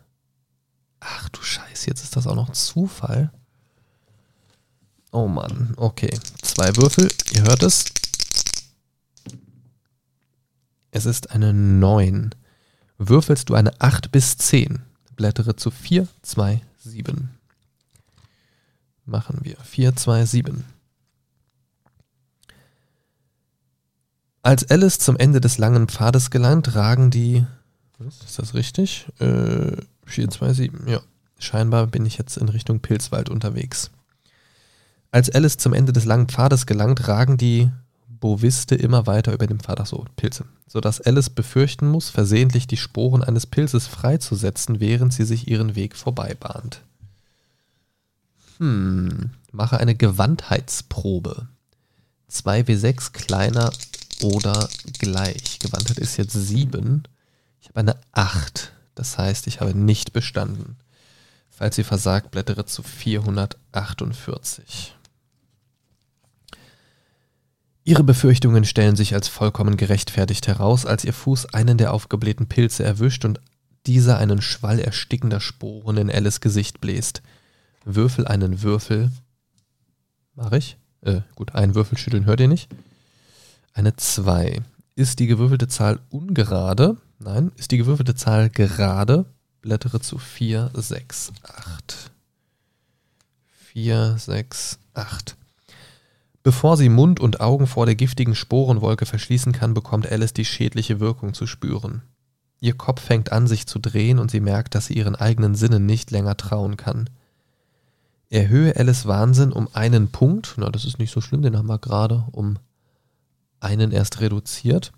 Ach 1.00 1.28
du 1.28 1.42
Scheiße, 1.42 1.86
jetzt 1.88 2.02
ist 2.02 2.16
das 2.16 2.26
auch 2.26 2.34
noch 2.34 2.50
Zufall. 2.50 3.32
Oh 5.10 5.28
Mann, 5.28 5.74
okay. 5.76 6.10
Zwei 6.42 6.76
Würfel, 6.76 7.08
ihr 7.32 7.42
hört 7.42 7.62
es. 7.62 7.86
Es 10.90 11.06
ist 11.06 11.30
eine 11.30 11.52
9. 11.52 12.34
Würfelst 12.98 13.48
du 13.48 13.54
eine 13.54 13.80
8 13.80 14.10
bis 14.10 14.36
10, 14.36 14.80
blättere 15.14 15.56
zu 15.56 15.70
4, 15.70 16.08
2, 16.22 16.60
7. 16.78 17.30
Machen 19.04 19.38
wir 19.42 19.56
4, 19.56 19.96
2, 19.96 20.26
7. 20.26 20.64
Als 24.42 24.68
Alice 24.70 24.98
zum 24.98 25.16
Ende 25.16 25.40
des 25.40 25.58
langen 25.58 25.88
Pfades 25.88 26.30
gelangt, 26.30 26.74
ragen 26.74 27.10
die. 27.10 27.46
Ist 28.00 28.38
das 28.38 28.54
richtig? 28.54 29.06
Äh, 29.18 29.76
427, 30.08 30.88
ja. 30.88 31.00
Scheinbar 31.38 31.86
bin 31.86 32.04
ich 32.04 32.18
jetzt 32.18 32.36
in 32.36 32.48
Richtung 32.48 32.80
Pilzwald 32.80 33.28
unterwegs. 33.28 33.90
Als 35.10 35.30
Alice 35.30 35.56
zum 35.56 35.72
Ende 35.72 35.92
des 35.92 36.04
langen 36.04 36.28
Pfades 36.28 36.66
gelangt, 36.66 37.06
ragen 37.06 37.36
die 37.36 37.70
Boviste 38.20 38.74
immer 38.74 39.06
weiter 39.06 39.32
über 39.32 39.46
den 39.46 39.60
Pfad, 39.60 39.86
so, 39.86 40.04
Pilze, 40.16 40.44
sodass 40.66 41.00
Alice 41.00 41.30
befürchten 41.30 41.88
muss, 41.88 42.10
versehentlich 42.10 42.66
die 42.66 42.76
Sporen 42.76 43.22
eines 43.22 43.46
Pilzes 43.46 43.86
freizusetzen, 43.86 44.80
während 44.80 45.12
sie 45.12 45.24
sich 45.24 45.48
ihren 45.48 45.76
Weg 45.76 45.96
vorbeibahnt. 45.96 46.82
Hm, 48.58 49.30
mache 49.52 49.78
eine 49.78 49.94
Gewandheitsprobe. 49.94 51.46
2W6 52.30 53.12
kleiner 53.12 53.72
oder 54.22 54.68
gleich. 54.98 55.60
Gewandtheit 55.60 55.98
ist 55.98 56.16
jetzt 56.16 56.34
7. 56.34 57.04
Ich 57.60 57.68
habe 57.68 57.80
eine 57.80 57.96
8. 58.12 58.72
Das 58.98 59.16
heißt, 59.16 59.46
ich 59.46 59.60
habe 59.60 59.78
nicht 59.78 60.12
bestanden. 60.12 60.76
Falls 61.48 61.76
sie 61.76 61.84
versagt, 61.84 62.32
blättere 62.32 62.66
zu 62.66 62.82
448. 62.82 64.96
Ihre 67.84 68.02
Befürchtungen 68.02 68.64
stellen 68.64 68.96
sich 68.96 69.14
als 69.14 69.28
vollkommen 69.28 69.76
gerechtfertigt 69.76 70.48
heraus, 70.48 70.84
als 70.84 71.04
ihr 71.04 71.12
Fuß 71.12 71.54
einen 71.54 71.78
der 71.78 71.94
aufgeblähten 71.94 72.48
Pilze 72.48 72.82
erwischt 72.82 73.24
und 73.24 73.40
dieser 73.86 74.18
einen 74.18 74.42
Schwall 74.42 74.80
erstickender 74.80 75.38
Sporen 75.38 75.96
in 75.96 76.10
Alice 76.10 76.40
Gesicht 76.40 76.80
bläst. 76.80 77.22
Würfel 77.84 78.26
einen 78.26 78.62
Würfel. 78.62 79.12
Mach 80.34 80.50
ich? 80.50 80.76
Äh, 81.02 81.20
gut, 81.36 81.54
einen 81.54 81.76
Würfel 81.76 81.98
schütteln 81.98 82.24
hört 82.24 82.40
ihr 82.40 82.48
nicht. 82.48 82.68
Eine 83.74 83.94
2. 83.94 84.60
Ist 84.96 85.20
die 85.20 85.28
gewürfelte 85.28 85.68
Zahl 85.68 86.00
ungerade, 86.10 86.96
Nein. 87.18 87.52
Ist 87.56 87.70
die 87.70 87.78
gewürfelte 87.78 88.14
Zahl 88.14 88.50
gerade? 88.50 89.26
blättere 89.60 90.00
zu 90.00 90.18
4, 90.18 90.70
6, 90.72 91.32
8. 91.42 92.10
4, 93.46 94.16
6, 94.18 94.78
8. 94.94 95.36
Bevor 96.42 96.76
sie 96.76 96.88
Mund 96.88 97.20
und 97.20 97.40
Augen 97.40 97.66
vor 97.66 97.84
der 97.84 97.94
giftigen 97.94 98.34
Sporenwolke 98.34 99.04
verschließen 99.04 99.52
kann, 99.52 99.74
bekommt 99.74 100.10
Alice 100.10 100.32
die 100.32 100.44
schädliche 100.44 101.00
Wirkung 101.00 101.34
zu 101.34 101.46
spüren. 101.46 102.02
Ihr 102.60 102.76
Kopf 102.76 103.02
fängt 103.02 103.32
an, 103.32 103.46
sich 103.46 103.66
zu 103.66 103.78
drehen 103.78 104.18
und 104.18 104.30
sie 104.30 104.40
merkt, 104.40 104.74
dass 104.74 104.86
sie 104.86 104.94
ihren 104.94 105.14
eigenen 105.14 105.54
Sinnen 105.54 105.86
nicht 105.86 106.10
länger 106.10 106.36
trauen 106.36 106.76
kann. 106.76 107.10
Erhöhe 108.30 108.76
Alice 108.76 109.06
Wahnsinn 109.06 109.52
um 109.52 109.68
einen 109.72 110.10
Punkt, 110.10 110.54
na, 110.56 110.70
das 110.70 110.84
ist 110.84 110.98
nicht 110.98 111.12
so 111.12 111.20
schlimm, 111.20 111.42
den 111.42 111.56
haben 111.56 111.68
wir 111.68 111.78
gerade 111.78 112.26
um 112.32 112.58
einen 113.60 113.90
erst 113.90 114.20
reduziert. 114.20 114.92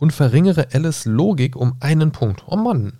Und 0.00 0.14
verringere 0.14 0.68
Alice 0.72 1.04
Logik 1.04 1.54
um 1.54 1.76
einen 1.80 2.10
Punkt. 2.10 2.44
Oh 2.46 2.56
Mann. 2.56 2.94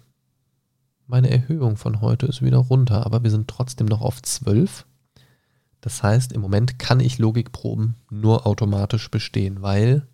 Meine 1.06 1.31
Erhöhung 1.31 1.78
von 1.78 2.02
heute 2.02 2.27
ist 2.27 2.43
wieder 2.43 2.59
runter, 2.59 3.06
aber 3.06 3.22
wir 3.22 3.31
sind 3.31 3.48
trotzdem 3.48 3.86
noch 3.86 4.02
auf 4.02 4.20
12. 4.20 4.85
Das 5.81 6.02
heißt, 6.02 6.31
im 6.32 6.43
Moment 6.43 6.78
kann 6.78 7.01
ich 7.01 7.16
Logikproben 7.16 7.94
nur 8.10 8.47
automatisch 8.47 9.10
bestehen, 9.10 9.62
weil 9.62 10.06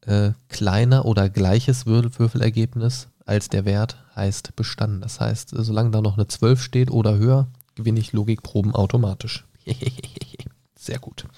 äh, 0.00 0.32
kleiner 0.48 1.04
oder 1.04 1.30
gleiches 1.30 1.86
Würfelergebnis 1.86 3.06
als 3.24 3.48
der 3.48 3.64
Wert 3.64 4.04
heißt 4.16 4.56
bestanden. 4.56 5.02
Das 5.02 5.20
heißt, 5.20 5.50
solange 5.56 5.92
da 5.92 6.00
noch 6.00 6.16
eine 6.16 6.26
12 6.26 6.60
steht 6.60 6.90
oder 6.90 7.16
höher, 7.16 7.46
gewinne 7.76 8.00
ich 8.00 8.12
Logikproben 8.12 8.74
automatisch. 8.74 9.46
Sehr 10.74 10.98
gut. 10.98 11.28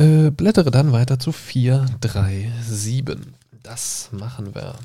Äh, 0.00 0.30
blättere 0.30 0.70
dann 0.70 0.92
weiter 0.92 1.18
zu 1.18 1.30
4, 1.30 1.84
3, 2.00 2.50
7. 2.62 3.34
Das 3.62 4.08
machen 4.12 4.54
wir. 4.54 4.76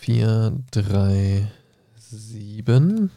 4, 0.00 0.60
3, 0.70 1.46
7. 1.98 3.10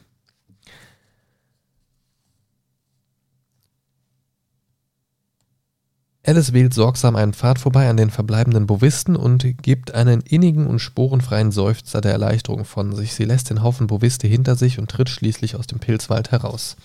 Alice 6.25 6.51
wählt 6.51 6.73
sorgsam 6.73 7.15
einen 7.15 7.33
Pfad 7.33 7.57
vorbei 7.57 7.89
an 7.89 7.95
den 7.95 8.09
verbleibenden 8.09 8.67
Bovisten 8.67 9.15
und 9.15 9.63
gibt 9.63 9.93
einen 9.93 10.19
innigen 10.19 10.67
und 10.67 10.79
sporenfreien 10.79 11.53
Seufzer 11.53 12.01
der 12.01 12.11
Erleichterung 12.11 12.65
von 12.65 12.93
sich. 12.97 13.13
Sie 13.13 13.23
lässt 13.23 13.49
den 13.49 13.63
Haufen 13.63 13.87
Boviste 13.87 14.27
hinter 14.27 14.57
sich 14.57 14.77
und 14.77 14.91
tritt 14.91 15.07
schließlich 15.07 15.55
aus 15.55 15.67
dem 15.67 15.79
Pilzwald 15.79 16.31
heraus. 16.31 16.75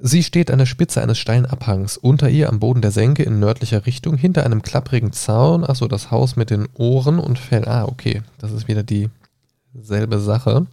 Sie 0.00 0.22
steht 0.22 0.50
an 0.52 0.58
der 0.58 0.66
Spitze 0.66 1.02
eines 1.02 1.18
steilen 1.18 1.46
Abhangs, 1.46 1.96
unter 1.96 2.28
ihr 2.28 2.48
am 2.48 2.60
Boden 2.60 2.82
der 2.82 2.92
Senke 2.92 3.24
in 3.24 3.40
nördlicher 3.40 3.84
Richtung, 3.84 4.16
hinter 4.16 4.46
einem 4.46 4.62
klapprigen 4.62 5.12
Zaun, 5.12 5.64
achso, 5.64 5.88
das 5.88 6.12
Haus 6.12 6.36
mit 6.36 6.50
den 6.50 6.68
Ohren 6.74 7.18
und 7.18 7.38
Fell. 7.38 7.66
Ah, 7.66 7.84
okay, 7.84 8.22
das 8.38 8.52
ist 8.52 8.68
wieder 8.68 8.84
dieselbe 8.84 10.20
Sache. 10.20 10.66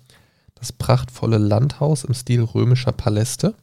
Das 0.54 0.72
prachtvolle 0.72 1.40
Landhaus 1.40 2.04
im 2.04 2.14
Stil 2.14 2.42
römischer 2.42 2.92
Paläste 2.92 3.56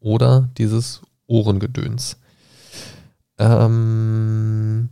oder 0.00 0.48
dieses 0.58 1.02
Ohrengedöns. 1.26 2.16
Ähm, 3.38 4.90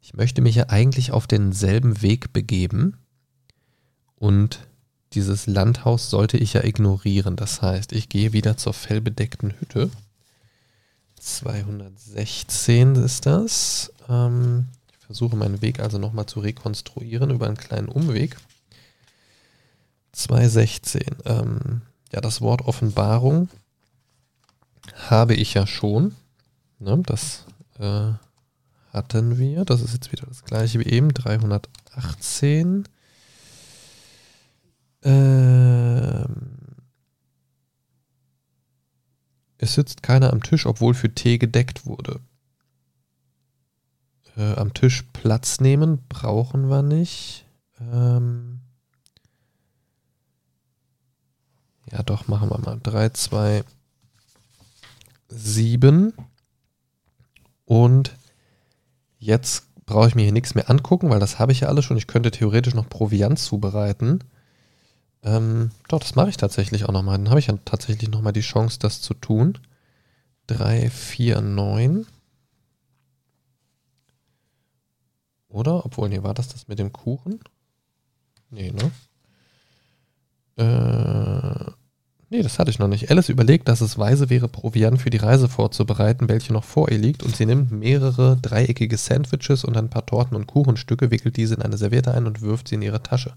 ich 0.00 0.14
möchte 0.14 0.40
mich 0.40 0.54
ja 0.54 0.70
eigentlich 0.70 1.12
auf 1.12 1.26
denselben 1.26 2.00
Weg 2.00 2.32
begeben 2.32 2.96
und 4.16 4.65
dieses 5.16 5.46
Landhaus 5.46 6.10
sollte 6.10 6.36
ich 6.36 6.52
ja 6.52 6.62
ignorieren. 6.62 7.36
Das 7.36 7.62
heißt, 7.62 7.92
ich 7.92 8.08
gehe 8.08 8.32
wieder 8.32 8.56
zur 8.56 8.74
fellbedeckten 8.74 9.54
Hütte. 9.58 9.90
216 11.18 12.94
ist 12.96 13.26
das. 13.26 13.92
Ähm, 14.08 14.66
ich 14.92 15.06
versuche 15.06 15.34
meinen 15.34 15.62
Weg 15.62 15.80
also 15.80 15.98
nochmal 15.98 16.26
zu 16.26 16.40
rekonstruieren 16.40 17.30
über 17.30 17.46
einen 17.46 17.56
kleinen 17.56 17.88
Umweg. 17.88 18.36
216. 20.12 21.02
Ähm, 21.24 21.80
ja, 22.12 22.20
das 22.20 22.40
Wort 22.40 22.62
Offenbarung 22.62 23.48
habe 25.08 25.34
ich 25.34 25.54
ja 25.54 25.66
schon. 25.66 26.14
Ne, 26.78 27.02
das 27.06 27.44
äh, 27.78 28.12
hatten 28.92 29.38
wir. 29.38 29.64
Das 29.64 29.80
ist 29.80 29.94
jetzt 29.94 30.12
wieder 30.12 30.26
das 30.26 30.44
gleiche 30.44 30.78
wie 30.80 30.90
eben. 30.90 31.14
318. 31.14 32.86
Ähm, 35.02 36.56
es 39.58 39.74
sitzt 39.74 40.02
keiner 40.02 40.32
am 40.32 40.42
Tisch, 40.42 40.66
obwohl 40.66 40.94
für 40.94 41.14
Tee 41.14 41.38
gedeckt 41.38 41.86
wurde. 41.86 42.20
Äh, 44.36 44.54
am 44.54 44.74
Tisch 44.74 45.02
Platz 45.12 45.60
nehmen 45.60 46.06
brauchen 46.08 46.68
wir 46.68 46.82
nicht. 46.82 47.46
Ähm, 47.80 48.60
ja, 51.90 52.02
doch, 52.02 52.28
machen 52.28 52.50
wir 52.50 52.58
mal. 52.58 52.78
3, 52.82 53.10
2, 53.10 53.64
7. 55.28 56.12
Und 57.64 58.16
jetzt 59.18 59.64
brauche 59.86 60.08
ich 60.08 60.14
mir 60.14 60.22
hier 60.22 60.32
nichts 60.32 60.54
mehr 60.54 60.68
angucken, 60.68 61.10
weil 61.10 61.20
das 61.20 61.38
habe 61.38 61.52
ich 61.52 61.60
ja 61.60 61.68
alles 61.68 61.84
schon. 61.84 61.96
Ich 61.96 62.06
könnte 62.06 62.30
theoretisch 62.30 62.74
noch 62.74 62.88
Proviant 62.88 63.38
zubereiten. 63.38 64.24
Ähm, 65.26 65.72
doch, 65.88 65.98
das 65.98 66.14
mache 66.14 66.30
ich 66.30 66.36
tatsächlich 66.36 66.84
auch 66.84 66.92
nochmal. 66.92 67.18
Dann 67.18 67.28
habe 67.28 67.40
ich 67.40 67.48
ja 67.48 67.58
tatsächlich 67.64 68.08
nochmal 68.10 68.32
die 68.32 68.40
Chance, 68.40 68.78
das 68.78 69.02
zu 69.02 69.12
tun. 69.12 69.58
3, 70.46 70.88
4, 70.88 71.40
9. 71.40 72.06
Oder? 75.48 75.84
Obwohl, 75.84 76.08
nee, 76.08 76.22
war 76.22 76.34
das 76.34 76.48
das 76.48 76.68
mit 76.68 76.78
dem 76.78 76.92
Kuchen? 76.92 77.40
Nee, 78.50 78.72
ne? 78.72 78.92
Äh, 80.56 81.72
Nee, 82.28 82.42
das 82.42 82.58
hatte 82.58 82.70
ich 82.70 82.80
noch 82.80 82.88
nicht. 82.88 83.08
Alice 83.08 83.28
überlegt, 83.28 83.68
dass 83.68 83.80
es 83.80 83.98
weise 83.98 84.30
wäre, 84.30 84.48
Proviant 84.48 85.00
für 85.00 85.10
die 85.10 85.16
Reise 85.16 85.48
vorzubereiten, 85.48 86.28
welche 86.28 86.52
noch 86.52 86.64
vor 86.64 86.90
ihr 86.90 86.98
liegt, 86.98 87.22
und 87.22 87.36
sie 87.36 87.46
nimmt 87.46 87.70
mehrere 87.70 88.36
dreieckige 88.42 88.96
Sandwiches 88.96 89.64
und 89.64 89.76
ein 89.76 89.90
paar 89.90 90.06
Torten 90.06 90.36
und 90.36 90.48
Kuchenstücke, 90.48 91.12
wickelt 91.12 91.36
diese 91.36 91.54
in 91.54 91.62
eine 91.62 91.76
Serviette 91.76 92.12
ein 92.12 92.26
und 92.26 92.42
wirft 92.42 92.66
sie 92.66 92.74
in 92.74 92.82
ihre 92.82 93.00
Tasche. 93.00 93.34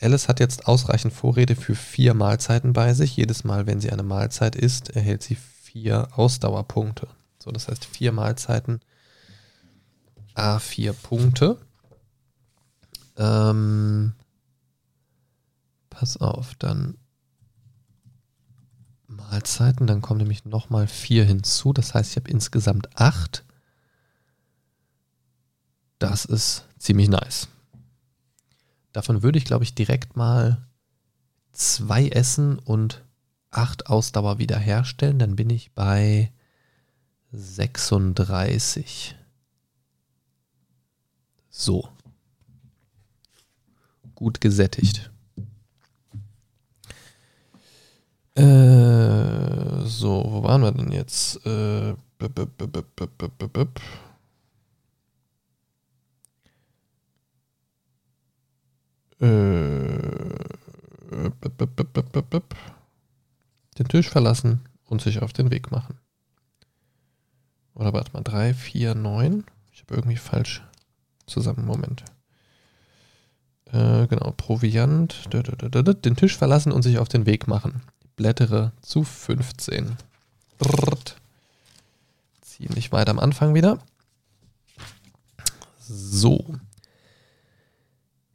Alice 0.00 0.28
hat 0.28 0.40
jetzt 0.40 0.66
ausreichend 0.66 1.12
Vorräte 1.12 1.56
für 1.56 1.74
vier 1.74 2.14
Mahlzeiten 2.14 2.72
bei 2.72 2.94
sich. 2.94 3.16
Jedes 3.16 3.44
Mal, 3.44 3.66
wenn 3.66 3.80
sie 3.80 3.90
eine 3.90 4.04
Mahlzeit 4.04 4.54
isst, 4.54 4.90
erhält 4.90 5.22
sie 5.22 5.34
vier 5.34 6.08
Ausdauerpunkte. 6.12 7.08
So, 7.42 7.50
das 7.50 7.68
heißt 7.68 7.84
vier 7.84 8.12
Mahlzeiten, 8.12 8.80
A4 10.34 10.92
Punkte. 10.92 11.58
Ähm, 13.16 14.14
pass 15.90 16.16
auf, 16.18 16.54
dann 16.54 16.96
Mahlzeiten, 19.08 19.86
dann 19.86 20.00
kommen 20.00 20.18
nämlich 20.18 20.44
nochmal 20.44 20.86
vier 20.86 21.24
hinzu. 21.24 21.72
Das 21.72 21.94
heißt, 21.94 22.10
ich 22.12 22.16
habe 22.16 22.30
insgesamt 22.30 22.88
acht. 22.96 23.44
Das 25.98 26.24
ist 26.24 26.66
ziemlich 26.78 27.08
nice. 27.08 27.48
Davon 28.98 29.22
würde 29.22 29.38
ich, 29.38 29.44
glaube 29.44 29.62
ich, 29.62 29.76
direkt 29.76 30.16
mal 30.16 30.66
zwei 31.52 32.08
essen 32.08 32.58
und 32.58 33.04
acht 33.52 33.86
Ausdauer 33.86 34.40
wiederherstellen. 34.40 35.20
Dann 35.20 35.36
bin 35.36 35.50
ich 35.50 35.72
bei 35.72 36.32
36. 37.30 39.14
So. 41.48 41.88
Gut 44.16 44.40
gesättigt. 44.40 45.12
Äh, 48.34 49.84
so, 49.84 50.24
wo 50.26 50.42
waren 50.42 50.62
wir 50.62 50.72
denn 50.72 50.90
jetzt? 50.90 51.46
Äh, 51.46 51.94
den 63.78 63.88
Tisch 63.88 64.08
verlassen 64.08 64.60
und 64.84 65.02
sich 65.02 65.22
auf 65.22 65.32
den 65.32 65.50
Weg 65.50 65.70
machen. 65.70 65.98
Oder 67.74 67.92
warte 67.92 68.12
mal, 68.12 68.22
3, 68.22 68.54
4, 68.54 68.94
9. 68.94 69.44
Ich 69.72 69.82
habe 69.82 69.94
irgendwie 69.94 70.16
falsch 70.16 70.62
zusammen. 71.26 71.64
Moment. 71.64 72.04
Äh, 73.66 74.06
genau, 74.06 74.32
Proviant. 74.36 75.28
Den 75.32 76.16
Tisch 76.16 76.36
verlassen 76.36 76.72
und 76.72 76.82
sich 76.82 76.98
auf 76.98 77.08
den 77.08 77.26
Weg 77.26 77.46
machen 77.46 77.82
blättere 78.18 78.72
zu 78.82 79.04
15. 79.04 79.96
Brrrt. 80.58 81.16
Ziemlich 82.42 82.92
weit 82.92 83.08
am 83.08 83.18
Anfang 83.18 83.54
wieder. 83.54 83.78
So. 85.78 86.44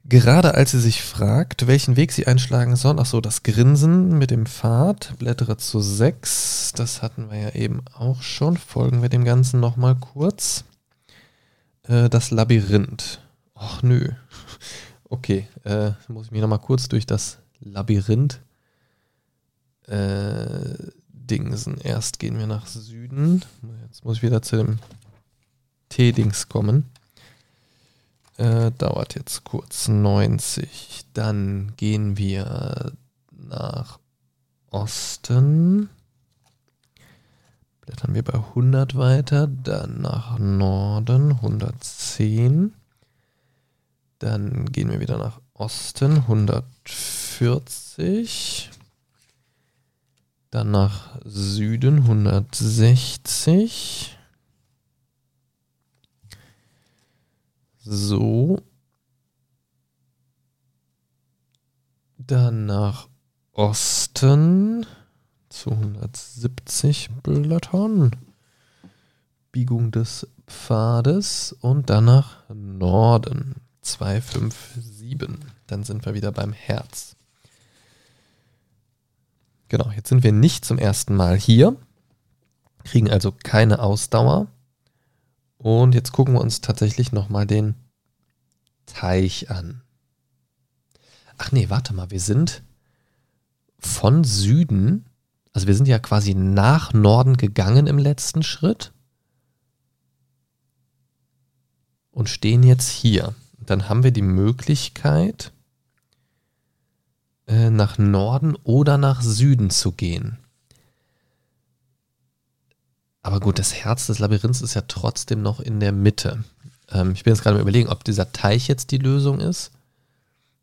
Gerade 0.06 0.54
als 0.56 0.72
sie 0.72 0.82
sich 0.82 1.02
fragt, 1.02 1.66
welchen 1.66 1.96
Weg 1.96 2.12
sie 2.12 2.28
einschlagen 2.28 2.76
soll, 2.76 3.00
ach 3.00 3.06
so, 3.06 3.22
das 3.22 3.44
Grinsen 3.44 4.18
mit 4.18 4.32
dem 4.32 4.46
Pfad, 4.46 5.18
blättere 5.18 5.56
zu 5.56 5.80
6, 5.80 6.74
das 6.76 7.02
hatten 7.02 7.32
wir 7.32 7.40
ja 7.40 7.50
eben 7.52 7.84
auch 7.94 8.22
schon, 8.22 8.58
folgen 8.58 9.02
wir 9.02 9.08
dem 9.08 9.24
Ganzen 9.24 9.62
nochmal 9.62 9.96
kurz. 9.96 10.66
Äh, 11.84 12.10
das 12.10 12.32
Labyrinth. 12.32 13.22
Ach 13.56 13.82
nö. 13.82 14.10
Okay, 15.10 15.48
äh, 15.64 15.92
muss 16.08 16.26
ich 16.26 16.32
mich 16.32 16.42
nochmal 16.42 16.58
kurz 16.58 16.90
durch 16.90 17.06
das 17.06 17.38
Labyrinth 17.60 18.42
äh, 19.86 20.74
Dingsen. 21.08 21.78
Erst 21.78 22.18
gehen 22.18 22.40
wir 22.40 22.48
nach 22.48 22.66
Süden. 22.66 23.46
Jetzt 23.86 24.04
muss 24.04 24.18
ich 24.18 24.24
wieder 24.24 24.42
zu 24.42 24.56
dem 24.56 24.80
T-Dings 25.90 26.50
kommen. 26.50 26.90
Äh, 28.38 28.72
dauert 28.72 29.16
jetzt 29.16 29.44
kurz 29.44 29.88
90. 29.88 31.06
Dann 31.14 31.74
gehen 31.78 32.18
wir 32.18 32.92
nach 33.32 34.00
Osten. 34.72 35.90
Blättern 37.82 38.16
wir 38.16 38.24
bei 38.24 38.34
100 38.34 38.96
weiter. 38.96 39.46
Dann 39.48 40.02
nach 40.02 40.40
Norden 40.40 41.34
110. 41.34 42.74
Dann 44.18 44.66
gehen 44.72 44.90
wir 44.90 45.00
wieder 45.00 45.18
nach 45.18 45.40
Osten 45.54 46.18
140. 46.18 48.72
Dann 50.50 50.72
nach 50.72 51.20
Süden 51.24 52.00
160. 52.00 54.18
So. 57.84 58.60
Dann 62.18 62.66
nach 62.66 63.10
Osten 63.52 64.86
zu 65.50 65.72
170 65.72 67.10
Blättern. 67.22 68.16
Biegung 69.52 69.92
des 69.92 70.28
Pfades 70.48 71.54
und 71.62 71.90
dann 71.90 72.06
nach 72.06 72.50
Norden 72.50 73.56
257. 73.82 75.18
Dann 75.68 75.84
sind 75.84 76.06
wir 76.06 76.14
wieder 76.14 76.32
beim 76.32 76.54
Herz. 76.54 77.16
Genau, 79.68 79.92
jetzt 79.96 80.10
sind 80.10 80.24
wir 80.24 80.32
nicht 80.32 80.66
zum 80.66 80.78
ersten 80.78 81.16
Mal 81.16 81.36
hier, 81.36 81.76
kriegen 82.84 83.10
also 83.10 83.32
keine 83.32 83.80
Ausdauer. 83.80 84.48
Und 85.64 85.96
jetzt 85.96 86.12
gucken 86.12 86.34
wir 86.34 86.42
uns 86.42 86.60
tatsächlich 86.60 87.14
nochmal 87.14 87.48
den 87.48 87.76
Teich 88.86 89.50
an. 89.50 89.82
Ach 91.38 91.54
nee, 91.54 91.70
warte 91.70 91.94
mal, 91.94 92.12
wir 92.12 92.20
sind 92.20 92.64
von 93.80 94.26
Süden, 94.26 95.06
also 95.54 95.66
wir 95.66 95.74
sind 95.74 95.88
ja 95.88 96.00
quasi 96.00 96.34
nach 96.34 96.92
Norden 96.92 97.38
gegangen 97.38 97.88
im 97.88 97.98
letzten 97.98 98.44
Schritt 98.44 98.92
und 102.12 102.28
stehen 102.28 102.64
jetzt 102.64 102.90
hier. 102.90 103.34
Dann 103.58 103.88
haben 103.88 104.04
wir 104.04 104.12
die 104.12 104.22
Möglichkeit, 104.22 105.54
äh, 107.48 107.70
nach 107.70 107.98
Norden 107.98 108.58
oder 108.66 108.98
nach 108.98 109.22
Süden 109.22 109.70
zu 109.70 109.94
gehen. 109.94 110.43
Aber 113.24 113.40
gut, 113.40 113.58
das 113.58 113.74
Herz 113.74 114.08
des 114.08 114.20
Labyrinths 114.20 114.62
ist 114.62 114.74
ja 114.74 114.84
trotzdem 114.88 115.42
noch 115.42 115.60
in 115.60 115.80
der 115.80 115.92
Mitte. 115.92 116.44
Ähm, 116.92 117.14
ich 117.14 117.24
bin 117.24 117.34
jetzt 117.34 117.42
gerade 117.42 117.56
mal 117.56 117.62
überlegen, 117.62 117.90
ob 117.90 118.04
dieser 118.04 118.32
Teich 118.32 118.68
jetzt 118.68 118.92
die 118.92 118.98
Lösung 118.98 119.40
ist 119.40 119.72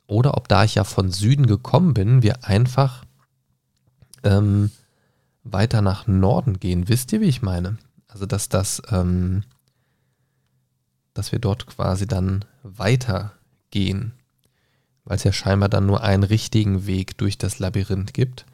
oder 0.06 0.36
ob 0.36 0.46
da 0.46 0.64
ich 0.64 0.76
ja 0.76 0.84
von 0.84 1.10
Süden 1.10 1.46
gekommen 1.46 1.94
bin, 1.94 2.22
wir 2.22 2.44
einfach 2.44 3.04
ähm, 4.22 4.70
weiter 5.42 5.82
nach 5.82 6.06
Norden 6.06 6.60
gehen. 6.60 6.88
Wisst 6.88 7.12
ihr, 7.12 7.20
wie 7.20 7.26
ich 7.26 7.42
meine? 7.42 7.78
Also, 8.06 8.26
dass 8.26 8.48
das, 8.48 8.82
ähm, 8.90 9.42
dass 11.14 11.32
wir 11.32 11.38
dort 11.38 11.66
quasi 11.66 12.06
dann 12.06 12.44
weitergehen 12.62 14.12
weil 15.10 15.16
es 15.16 15.24
ja 15.24 15.32
scheinbar 15.32 15.68
dann 15.68 15.86
nur 15.86 16.04
einen 16.04 16.22
richtigen 16.22 16.86
Weg 16.86 17.18
durch 17.18 17.36
das 17.36 17.58
Labyrinth 17.58 18.14
gibt. 18.14 18.46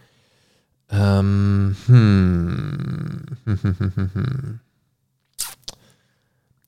Ähm, 0.90 1.76
hm. 1.86 3.22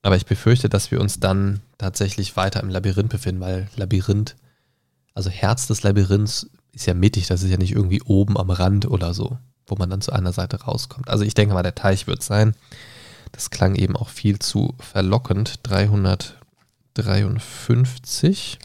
Aber 0.02 0.16
ich 0.16 0.26
befürchte, 0.26 0.68
dass 0.68 0.90
wir 0.90 1.00
uns 1.00 1.20
dann 1.20 1.60
tatsächlich 1.76 2.36
weiter 2.36 2.60
im 2.62 2.70
Labyrinth 2.70 3.10
befinden, 3.10 3.40
weil 3.40 3.68
Labyrinth, 3.76 4.36
also 5.14 5.30
Herz 5.30 5.66
des 5.66 5.82
Labyrinths 5.82 6.50
ist 6.72 6.86
ja 6.86 6.94
mittig, 6.94 7.26
das 7.26 7.42
ist 7.42 7.50
ja 7.50 7.56
nicht 7.56 7.72
irgendwie 7.72 8.02
oben 8.02 8.38
am 8.38 8.50
Rand 8.50 8.88
oder 8.88 9.12
so, 9.14 9.38
wo 9.66 9.74
man 9.76 9.90
dann 9.90 10.00
zu 10.00 10.12
einer 10.12 10.32
Seite 10.32 10.62
rauskommt. 10.62 11.08
Also 11.08 11.24
ich 11.24 11.34
denke 11.34 11.54
mal, 11.54 11.62
der 11.62 11.74
Teich 11.74 12.06
wird 12.06 12.22
sein. 12.22 12.54
Das 13.32 13.50
klang 13.50 13.74
eben 13.74 13.96
auch 13.96 14.08
viel 14.08 14.38
zu 14.38 14.74
verlockend. 14.78 15.58
353. 15.64 18.58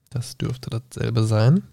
Das 0.10 0.38
dürfte 0.38 0.70
dasselbe 0.70 1.24
sein. 1.24 1.64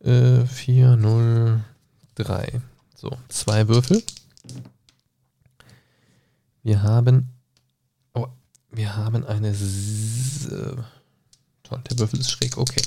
Äh, 0.00 0.44
403. 0.46 2.62
So, 2.94 3.16
zwei 3.28 3.68
Würfel. 3.68 4.02
Wir 6.62 6.82
haben. 6.82 7.34
Oh, 8.14 8.28
wir 8.70 8.96
haben 8.96 9.24
eine. 9.24 9.50
S 9.50 10.48
der 11.70 11.98
Würfel 11.98 12.20
ist 12.20 12.30
schräg, 12.30 12.56
okay. 12.56 12.82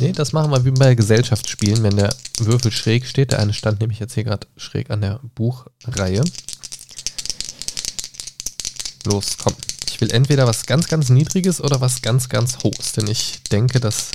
Nee, 0.00 0.12
das 0.12 0.32
machen 0.32 0.50
wir 0.50 0.64
wie 0.64 0.70
bei 0.72 0.94
Gesellschaftsspielen, 0.94 1.82
wenn 1.82 1.96
der 1.96 2.14
Würfel 2.38 2.72
schräg 2.72 3.06
steht. 3.06 3.32
Der 3.32 3.38
eine 3.38 3.52
stand 3.52 3.80
nämlich 3.80 4.00
jetzt 4.00 4.14
hier 4.14 4.24
gerade 4.24 4.46
schräg 4.56 4.90
an 4.90 5.00
der 5.00 5.20
Buchreihe. 5.34 6.24
Los, 9.04 9.36
komm. 9.38 9.54
Ich 9.88 10.00
will 10.00 10.10
entweder 10.10 10.46
was 10.46 10.66
ganz, 10.66 10.88
ganz 10.88 11.08
Niedriges 11.10 11.60
oder 11.60 11.80
was 11.80 12.02
ganz, 12.02 12.28
ganz 12.28 12.58
Hohes, 12.64 12.92
denn 12.92 13.06
ich 13.06 13.44
denke, 13.44 13.78
dass 13.78 14.10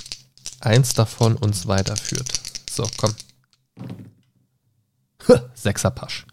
eins 0.59 0.93
davon 0.93 1.37
uns 1.37 1.67
weiterführt. 1.67 2.41
So, 2.69 2.89
komm. 2.97 3.15
Sechser 5.53 5.91
Pasch. 5.91 6.25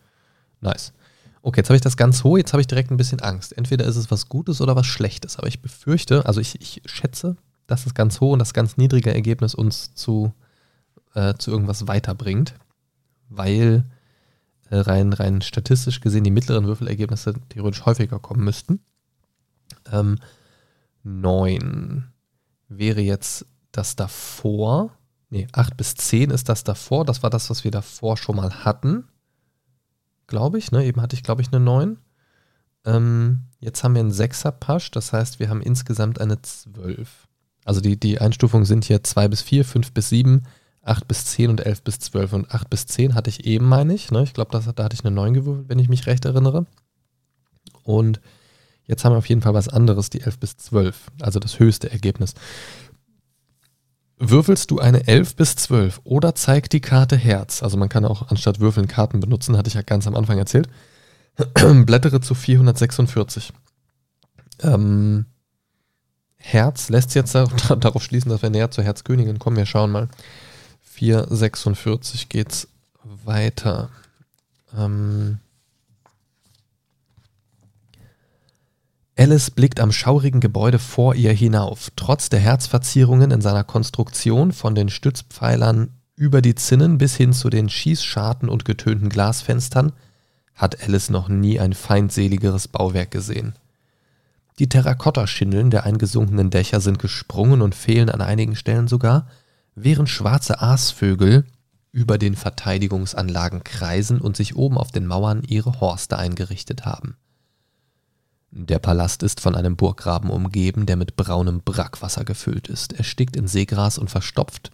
Nice. 0.60 0.92
Okay, 1.47 1.60
jetzt 1.60 1.68
habe 1.68 1.77
ich 1.77 1.82
das 1.82 1.97
ganz 1.97 2.24
hoch, 2.24 2.39
jetzt 2.39 2.52
habe 2.55 2.60
ich 2.60 2.66
direkt 2.66 2.90
ein 2.90 2.97
bisschen 2.97 3.20
Angst. 3.20 3.56
Entweder 3.56 3.85
ist 3.85 3.94
es 3.94 4.10
was 4.10 4.28
Gutes 4.28 4.60
oder 4.60 4.74
was 4.74 4.86
Schlechtes. 4.86 5.36
Aber 5.39 5.47
ich 5.47 5.62
befürchte, 5.62 6.27
also 6.27 6.40
ich, 6.40 6.60
ich 6.60 6.82
schätze, 6.86 7.36
dass 7.68 7.85
das 7.85 7.94
ganz 7.94 8.20
hohe 8.20 8.32
und 8.32 8.40
das 8.40 8.52
ganz 8.52 8.77
niedrige 8.77 9.14
Ergebnis 9.14 9.55
uns 9.55 9.94
zu, 9.94 10.32
äh, 11.14 11.35
zu 11.35 11.52
irgendwas 11.52 11.86
weiterbringt. 11.86 12.55
Weil 13.28 13.85
äh, 14.70 14.78
rein, 14.78 15.12
rein 15.12 15.40
statistisch 15.40 16.01
gesehen 16.01 16.24
die 16.24 16.32
mittleren 16.32 16.66
Würfelergebnisse 16.66 17.35
theoretisch 17.51 17.86
häufiger 17.86 18.18
kommen 18.18 18.43
müssten. 18.43 18.81
Ähm, 19.93 20.18
9 21.05 22.09
wäre 22.66 23.02
jetzt 23.02 23.47
das 23.70 23.94
davor. 23.94 24.90
Nee, 25.31 25.47
8 25.52 25.77
bis 25.77 25.94
10 25.94 26.31
ist 26.31 26.48
das 26.48 26.64
davor. 26.64 27.05
Das 27.05 27.23
war 27.23 27.31
das, 27.31 27.51
was 27.51 27.62
wir 27.62 27.70
davor 27.70 28.16
schon 28.16 28.35
mal 28.35 28.64
hatten 28.64 29.05
glaube 30.26 30.58
ich. 30.58 30.72
Ne? 30.72 30.84
Eben 30.84 31.00
hatte 31.00 31.14
ich, 31.14 31.22
glaube 31.22 31.42
ich, 31.42 31.48
eine 31.52 31.60
9. 31.60 31.98
Ähm, 32.84 33.42
jetzt 33.60 33.82
haben 33.82 33.94
wir 33.94 34.00
einen 34.00 34.12
6er 34.12 34.52
Pasch, 34.52 34.90
das 34.90 35.12
heißt, 35.12 35.40
wir 35.40 35.48
haben 35.48 35.60
insgesamt 35.60 36.20
eine 36.20 36.40
12. 36.40 37.26
Also 37.64 37.80
die, 37.80 37.98
die 37.98 38.20
Einstufungen 38.20 38.64
sind 38.64 38.84
hier 38.84 39.02
2 39.02 39.28
bis 39.28 39.42
4, 39.42 39.64
5 39.64 39.92
bis 39.92 40.08
7, 40.10 40.42
8 40.82 41.08
bis 41.08 41.24
10 41.26 41.50
und 41.50 41.66
11 41.66 41.82
bis 41.82 41.98
12. 41.98 42.32
Und 42.32 42.54
8 42.54 42.70
bis 42.70 42.86
10 42.86 43.14
hatte 43.14 43.28
ich 43.28 43.44
eben, 43.44 43.68
meine 43.68 43.92
ich. 43.92 44.12
Ne? 44.12 44.22
Ich 44.22 44.34
glaube, 44.34 44.50
da 44.52 44.84
hatte 44.84 44.94
ich 44.94 45.04
eine 45.04 45.14
9 45.14 45.34
gewürfelt, 45.34 45.68
wenn 45.68 45.80
ich 45.80 45.88
mich 45.88 46.06
recht 46.06 46.24
erinnere. 46.24 46.66
Und 47.82 48.20
jetzt 48.84 49.04
haben 49.04 49.12
wir 49.12 49.18
auf 49.18 49.28
jeden 49.28 49.42
Fall 49.42 49.54
was 49.54 49.68
anderes, 49.68 50.10
die 50.10 50.20
11 50.20 50.38
bis 50.38 50.56
12. 50.56 51.08
Also 51.20 51.40
das 51.40 51.58
höchste 51.58 51.90
Ergebnis. 51.90 52.34
Würfelst 54.18 54.70
du 54.70 54.78
eine 54.78 55.06
11 55.06 55.36
bis 55.36 55.56
12 55.56 56.01
oder 56.05 56.34
zeigt 56.34 56.72
die 56.72 56.80
Karte 56.80 57.16
Herz, 57.16 57.62
also 57.62 57.76
man 57.76 57.90
kann 57.90 58.06
auch 58.06 58.28
anstatt 58.30 58.60
Würfeln 58.60 58.88
Karten 58.88 59.20
benutzen, 59.20 59.56
hatte 59.56 59.68
ich 59.68 59.74
ja 59.74 59.82
ganz 59.82 60.06
am 60.06 60.14
Anfang 60.14 60.38
erzählt, 60.38 60.68
blättere 61.84 62.20
zu 62.22 62.34
446. 62.34 63.52
Ähm, 64.62 65.26
Herz 66.36 66.88
lässt 66.88 67.14
jetzt 67.14 67.34
darauf 67.78 68.02
schließen, 68.02 68.30
dass 68.30 68.43
wir 68.43 68.51
näher 68.51 68.70
zur 68.70 68.84
Herzkönigin 68.84 69.38
kommen. 69.38 69.56
Wir 69.56 69.66
schauen 69.66 69.90
mal. 69.90 70.09
446 70.82 72.28
geht's 72.30 72.68
weiter. 73.24 73.90
Ähm, 74.76 75.40
Alice 79.18 79.51
blickt 79.51 79.80
am 79.80 79.93
schaurigen 79.93 80.40
Gebäude 80.40 80.78
vor 80.78 81.14
ihr 81.14 81.32
hinauf. 81.32 81.90
Trotz 81.97 82.28
der 82.28 82.38
Herzverzierungen 82.38 83.30
in 83.30 83.40
seiner 83.40 83.64
Konstruktion, 83.64 84.52
von 84.52 84.74
den 84.74 84.90
Stützpfeilern 84.90 85.88
über 86.16 86.43
die 86.43 86.55
Zinnen 86.55 86.98
bis 86.98 87.16
hin 87.16 87.32
zu 87.32 87.48
den 87.48 87.70
Schießscharten 87.70 88.51
und 88.51 88.66
getönten 88.66 89.09
Glasfenstern, 89.09 89.93
hat 90.55 90.82
Alice 90.82 91.09
noch 91.09 91.28
nie 91.28 91.59
ein 91.59 91.72
feindseligeres 91.72 92.68
Bauwerk 92.68 93.10
gesehen. 93.10 93.55
Die 94.59 94.68
Terrakotta-Schindeln 94.68 95.70
der 95.70 95.84
eingesunkenen 95.84 96.51
Dächer 96.51 96.80
sind 96.80 96.98
gesprungen 96.98 97.62
und 97.62 97.74
fehlen 97.74 98.10
an 98.10 98.20
einigen 98.20 98.55
Stellen 98.55 98.86
sogar, 98.88 99.28
während 99.74 100.10
schwarze 100.10 100.60
Aasvögel 100.60 101.44
über 101.90 102.18
den 102.18 102.36
Verteidigungsanlagen 102.36 103.64
kreisen 103.64 104.20
und 104.20 104.36
sich 104.36 104.56
oben 104.56 104.76
auf 104.76 104.93
den 104.93 105.06
Mauern 105.06 105.43
ihre 105.43 105.80
Horste 105.80 106.18
eingerichtet 106.18 106.84
haben. 106.84 107.16
Der 108.51 108.78
Palast 108.78 109.23
ist 109.23 109.40
von 109.40 109.55
einem 109.55 109.77
Burggraben 109.77 110.31
umgeben, 110.31 110.86
der 110.86 110.97
mit 110.97 111.16
braunem 111.16 111.60
Brackwasser 111.62 112.24
gefüllt 112.24 112.68
ist. 112.68 112.93
Er 112.93 113.05
stickt 113.05 113.36
in 113.36 113.48
Seegras 113.48 113.98
und 113.98 114.10
verstopft 114.10 114.70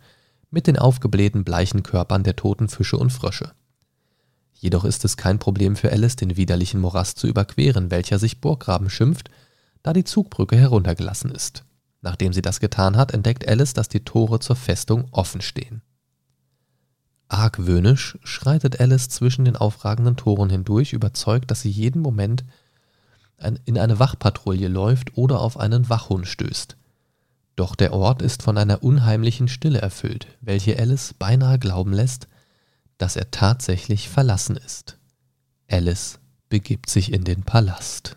mit 0.50 0.66
den 0.66 0.78
aufgeblähten 0.78 1.44
bleichen 1.44 1.82
Körpern 1.82 2.22
der 2.22 2.36
toten 2.36 2.68
Fische 2.68 2.98
und 2.98 3.10
Frösche. 3.10 3.52
Jedoch 4.52 4.84
ist 4.84 5.04
es 5.04 5.16
kein 5.16 5.38
Problem 5.38 5.74
für 5.74 5.90
Alice, 5.90 6.14
den 6.14 6.36
widerlichen 6.36 6.80
Morast 6.80 7.18
zu 7.18 7.26
überqueren, 7.26 7.90
welcher 7.90 8.18
sich 8.18 8.40
Burggraben 8.40 8.90
schimpft, 8.90 9.30
da 9.82 9.92
die 9.92 10.04
Zugbrücke 10.04 10.56
heruntergelassen 10.56 11.32
ist. 11.32 11.64
Nachdem 12.02 12.32
sie 12.32 12.42
das 12.42 12.60
getan 12.60 12.96
hat, 12.96 13.12
entdeckt 13.12 13.48
Alice, 13.48 13.72
dass 13.72 13.88
die 13.88 14.04
Tore 14.04 14.38
zur 14.38 14.54
Festung 14.54 15.08
offen 15.10 15.40
stehen. 15.40 15.82
Argwöhnisch 17.28 18.18
schreitet 18.22 18.78
Alice 18.78 19.08
zwischen 19.08 19.46
den 19.46 19.56
aufragenden 19.56 20.16
Toren 20.16 20.50
hindurch, 20.50 20.92
überzeugt, 20.92 21.50
dass 21.50 21.62
sie 21.62 21.70
jeden 21.70 22.02
Moment 22.02 22.44
in 23.64 23.78
eine 23.78 23.98
Wachpatrouille 23.98 24.68
läuft 24.68 25.16
oder 25.16 25.40
auf 25.40 25.58
einen 25.58 25.88
Wachhund 25.88 26.26
stößt. 26.26 26.76
Doch 27.56 27.74
der 27.76 27.92
Ort 27.92 28.22
ist 28.22 28.42
von 28.42 28.56
einer 28.56 28.82
unheimlichen 28.82 29.48
Stille 29.48 29.80
erfüllt, 29.80 30.26
welche 30.40 30.78
Alice 30.78 31.14
beinahe 31.18 31.58
glauben 31.58 31.92
lässt, 31.92 32.28
dass 32.98 33.16
er 33.16 33.30
tatsächlich 33.30 34.08
verlassen 34.08 34.56
ist. 34.56 34.96
Alice 35.70 36.18
begibt 36.48 36.88
sich 36.88 37.12
in 37.12 37.24
den 37.24 37.42
Palast. 37.42 38.16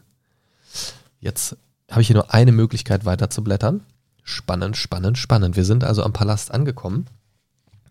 Jetzt 1.20 1.58
habe 1.90 2.02
ich 2.02 2.08
hier 2.08 2.16
nur 2.16 2.34
eine 2.34 2.52
Möglichkeit 2.52 3.06
weiter 3.06 3.30
zu 3.30 3.44
blättern. 3.44 3.82
Spannend, 4.24 4.78
spannend, 4.78 5.18
spannend. 5.18 5.56
Wir 5.56 5.66
sind 5.66 5.84
also 5.84 6.04
am 6.04 6.14
Palast 6.14 6.52
angekommen. 6.52 7.06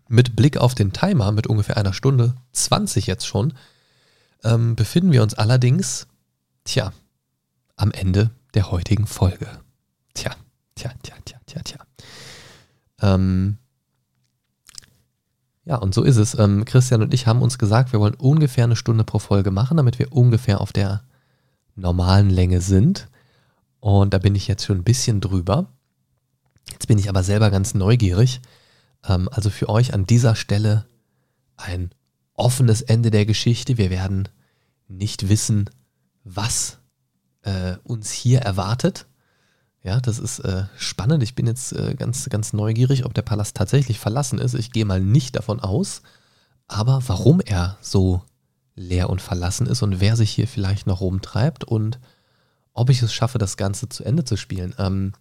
Mit 0.07 0.35
Blick 0.35 0.57
auf 0.57 0.75
den 0.75 0.93
Timer 0.93 1.31
mit 1.31 1.47
ungefähr 1.47 1.77
einer 1.77 1.93
Stunde 1.93 2.35
20 2.51 3.07
jetzt 3.07 3.25
schon, 3.25 3.53
ähm, 4.43 4.75
befinden 4.75 5.11
wir 5.11 5.23
uns 5.23 5.33
allerdings, 5.33 6.07
tja, 6.63 6.91
am 7.75 7.91
Ende 7.91 8.31
der 8.53 8.71
heutigen 8.71 9.07
Folge. 9.07 9.47
Tja, 10.13 10.31
tja, 10.75 10.91
tja, 11.03 11.15
tja, 11.25 11.37
tja, 11.45 11.61
tja. 11.63 11.79
Ähm, 13.01 13.57
ja, 15.65 15.77
und 15.77 15.93
so 15.93 16.03
ist 16.03 16.17
es. 16.17 16.37
Ähm, 16.37 16.63
Christian 16.65 17.01
und 17.01 17.13
ich 17.13 17.27
haben 17.27 17.41
uns 17.41 17.57
gesagt, 17.57 17.91
wir 17.91 17.99
wollen 17.99 18.13
ungefähr 18.13 18.63
eine 18.63 18.75
Stunde 18.75 19.03
pro 19.03 19.19
Folge 19.19 19.51
machen, 19.51 19.77
damit 19.77 19.99
wir 19.99 20.11
ungefähr 20.13 20.61
auf 20.61 20.71
der 20.71 21.03
normalen 21.75 22.29
Länge 22.29 22.61
sind. 22.61 23.09
Und 23.79 24.13
da 24.13 24.19
bin 24.19 24.35
ich 24.35 24.47
jetzt 24.47 24.65
schon 24.65 24.77
ein 24.77 24.83
bisschen 24.83 25.21
drüber. 25.21 25.73
Jetzt 26.71 26.87
bin 26.87 26.97
ich 26.97 27.09
aber 27.09 27.23
selber 27.23 27.51
ganz 27.51 27.73
neugierig. 27.73 28.41
Ähm, 29.07 29.27
also 29.31 29.49
für 29.49 29.69
euch 29.69 29.93
an 29.93 30.05
dieser 30.05 30.35
Stelle 30.35 30.85
ein 31.57 31.91
offenes 32.33 32.81
Ende 32.81 33.11
der 33.11 33.25
Geschichte. 33.25 33.77
Wir 33.77 33.89
werden 33.89 34.29
nicht 34.87 35.29
wissen, 35.29 35.69
was 36.23 36.79
äh, 37.45 37.77
uns 37.83 38.11
hier 38.11 38.41
erwartet. 38.41 39.05
Ja, 39.83 39.99
das 39.99 40.19
ist 40.19 40.39
äh, 40.39 40.65
spannend. 40.77 41.23
Ich 41.23 41.35
bin 41.35 41.45
jetzt 41.45 41.71
äh, 41.73 41.95
ganz, 41.95 42.27
ganz 42.29 42.53
neugierig, 42.53 43.05
ob 43.05 43.13
der 43.13 43.21
Palast 43.21 43.55
tatsächlich 43.55 43.99
verlassen 43.99 44.39
ist. 44.39 44.55
Ich 44.55 44.71
gehe 44.71 44.85
mal 44.85 44.99
nicht 44.99 45.35
davon 45.35 45.59
aus. 45.59 46.01
Aber 46.67 47.01
warum 47.07 47.39
er 47.39 47.77
so 47.81 48.23
leer 48.75 49.09
und 49.09 49.21
verlassen 49.21 49.67
ist 49.67 49.83
und 49.83 49.99
wer 49.99 50.15
sich 50.15 50.31
hier 50.31 50.47
vielleicht 50.47 50.87
noch 50.87 51.01
rumtreibt 51.01 51.63
und 51.63 51.99
ob 52.73 52.89
ich 52.89 53.01
es 53.01 53.13
schaffe, 53.13 53.37
das 53.37 53.57
Ganze 53.57 53.87
zu 53.87 54.03
Ende 54.03 54.25
zu 54.25 54.35
spielen. 54.35 54.75
Ähm, 54.77 55.13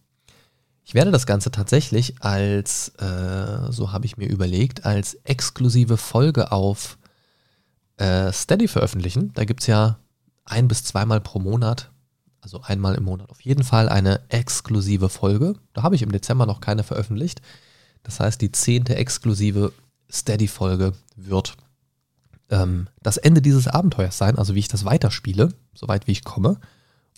ich 0.82 0.94
werde 0.94 1.10
das 1.10 1.26
Ganze 1.26 1.50
tatsächlich 1.50 2.16
als, 2.20 2.88
äh, 2.98 3.70
so 3.70 3.92
habe 3.92 4.06
ich 4.06 4.16
mir 4.16 4.28
überlegt, 4.28 4.84
als 4.84 5.14
exklusive 5.24 5.96
Folge 5.96 6.52
auf 6.52 6.98
äh, 7.96 8.32
Steady 8.32 8.66
veröffentlichen. 8.66 9.32
Da 9.34 9.44
gibt 9.44 9.60
es 9.60 9.66
ja 9.66 9.98
ein 10.44 10.68
bis 10.68 10.84
zweimal 10.84 11.20
pro 11.20 11.38
Monat 11.38 11.90
also 12.44 12.60
einmal 12.60 12.94
im 12.94 13.04
Monat 13.04 13.30
auf 13.30 13.40
jeden 13.40 13.64
Fall 13.64 13.88
eine 13.88 14.20
exklusive 14.28 15.08
Folge. 15.08 15.54
Da 15.72 15.82
habe 15.82 15.94
ich 15.94 16.02
im 16.02 16.12
Dezember 16.12 16.44
noch 16.44 16.60
keine 16.60 16.82
veröffentlicht. 16.82 17.40
Das 18.02 18.20
heißt, 18.20 18.40
die 18.40 18.52
zehnte 18.52 18.96
exklusive 18.96 19.72
Steady-Folge 20.12 20.92
wird 21.16 21.56
ähm, 22.50 22.88
das 23.02 23.16
Ende 23.16 23.40
dieses 23.40 23.66
Abenteuers 23.66 24.18
sein, 24.18 24.36
also 24.36 24.54
wie 24.54 24.58
ich 24.58 24.68
das 24.68 24.84
weiterspiele, 24.84 25.48
soweit 25.72 26.06
wie 26.06 26.12
ich 26.12 26.22
komme, 26.22 26.58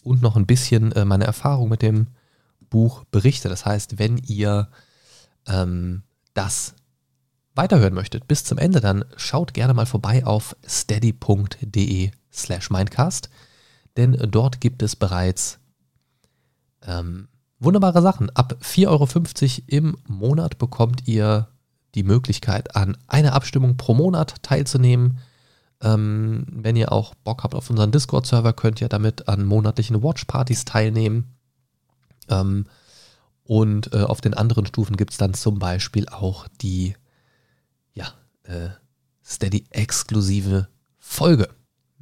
und 0.04 0.22
noch 0.22 0.36
ein 0.36 0.46
bisschen 0.46 0.92
äh, 0.92 1.04
meine 1.04 1.24
Erfahrung 1.24 1.68
mit 1.68 1.82
dem 1.82 2.06
Buch 2.70 3.04
berichte. 3.10 3.48
Das 3.48 3.66
heißt, 3.66 3.98
wenn 3.98 4.18
ihr 4.18 4.68
ähm, 5.48 6.04
das 6.34 6.74
weiterhören 7.56 7.94
möchtet 7.94 8.28
bis 8.28 8.44
zum 8.44 8.58
Ende, 8.58 8.80
dann 8.80 9.04
schaut 9.16 9.54
gerne 9.54 9.74
mal 9.74 9.86
vorbei 9.86 10.24
auf 10.24 10.54
steady.de 10.64 12.12
slash 12.32 12.70
mindcast 12.70 13.28
denn 13.96 14.12
dort 14.30 14.60
gibt 14.60 14.82
es 14.82 14.96
bereits 14.96 15.58
ähm, 16.86 17.28
wunderbare 17.58 18.02
Sachen. 18.02 18.30
Ab 18.30 18.58
4,50 18.62 18.88
Euro 18.88 19.06
im 19.66 19.96
Monat 20.06 20.58
bekommt 20.58 21.06
ihr 21.06 21.48
die 21.94 22.02
Möglichkeit, 22.02 22.76
an 22.76 22.96
einer 23.06 23.32
Abstimmung 23.32 23.76
pro 23.76 23.94
Monat 23.94 24.42
teilzunehmen. 24.42 25.18
Ähm, 25.80 26.46
wenn 26.50 26.76
ihr 26.76 26.92
auch 26.92 27.14
Bock 27.14 27.42
habt 27.42 27.54
auf 27.54 27.70
unseren 27.70 27.92
Discord-Server, 27.92 28.52
könnt 28.52 28.80
ihr 28.80 28.88
damit 28.88 29.28
an 29.28 29.44
monatlichen 29.44 30.02
Watchpartys 30.02 30.64
teilnehmen. 30.64 31.36
Ähm, 32.28 32.66
und 33.44 33.92
äh, 33.92 34.02
auf 34.02 34.20
den 34.20 34.34
anderen 34.34 34.66
Stufen 34.66 34.96
gibt 34.96 35.12
es 35.12 35.18
dann 35.18 35.34
zum 35.34 35.58
Beispiel 35.58 36.08
auch 36.08 36.48
die 36.60 36.94
ja, 37.94 38.12
äh, 38.42 38.70
Steady-exklusive 39.24 40.68
Folge. 40.98 41.48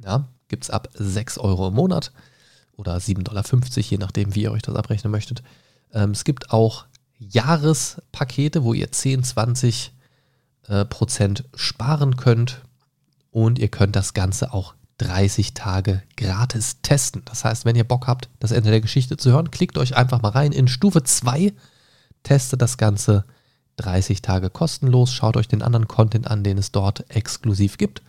Ja, 0.03 0.27
gibt 0.47 0.63
es 0.63 0.69
ab 0.69 0.89
6 0.93 1.37
Euro 1.37 1.69
im 1.69 1.73
Monat 1.73 2.11
oder 2.77 2.95
7,50 2.97 3.23
Dollar, 3.23 3.45
je 3.75 3.97
nachdem, 3.97 4.35
wie 4.35 4.43
ihr 4.43 4.51
euch 4.51 4.61
das 4.61 4.75
abrechnen 4.75 5.11
möchtet. 5.11 5.43
Ähm, 5.93 6.11
es 6.11 6.23
gibt 6.23 6.51
auch 6.51 6.85
Jahrespakete, 7.17 8.63
wo 8.63 8.73
ihr 8.73 8.91
10, 8.91 9.23
20 9.23 9.93
äh, 10.67 10.85
Prozent 10.85 11.45
sparen 11.55 12.17
könnt 12.17 12.61
und 13.31 13.59
ihr 13.59 13.69
könnt 13.69 13.95
das 13.95 14.13
Ganze 14.13 14.53
auch 14.53 14.75
30 14.97 15.53
Tage 15.53 16.03
gratis 16.15 16.81
testen. 16.81 17.21
Das 17.25 17.43
heißt, 17.43 17.65
wenn 17.65 17.75
ihr 17.75 17.83
Bock 17.83 18.07
habt, 18.07 18.29
das 18.39 18.51
Ende 18.51 18.71
der 18.71 18.81
Geschichte 18.81 19.17
zu 19.17 19.31
hören, 19.31 19.51
klickt 19.51 19.77
euch 19.77 19.95
einfach 19.95 20.21
mal 20.21 20.29
rein 20.29 20.51
in 20.51 20.67
Stufe 20.67 21.03
2, 21.03 21.53
testet 22.23 22.61
das 22.61 22.77
Ganze 22.77 23.25
30 23.77 24.21
Tage 24.21 24.49
kostenlos, 24.49 25.11
schaut 25.11 25.35
euch 25.35 25.49
den 25.49 25.61
anderen 25.61 25.87
Content 25.87 26.27
an, 26.27 26.43
den 26.43 26.57
es 26.57 26.71
dort 26.71 27.09
exklusiv 27.09 27.77
gibt 27.77 28.01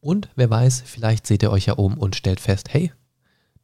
und 0.00 0.28
wer 0.36 0.50
weiß, 0.50 0.82
vielleicht 0.84 1.26
seht 1.26 1.42
ihr 1.42 1.50
euch 1.50 1.66
ja 1.66 1.74
um 1.74 1.98
und 1.98 2.16
stellt 2.16 2.40
fest, 2.40 2.68
hey, 2.72 2.92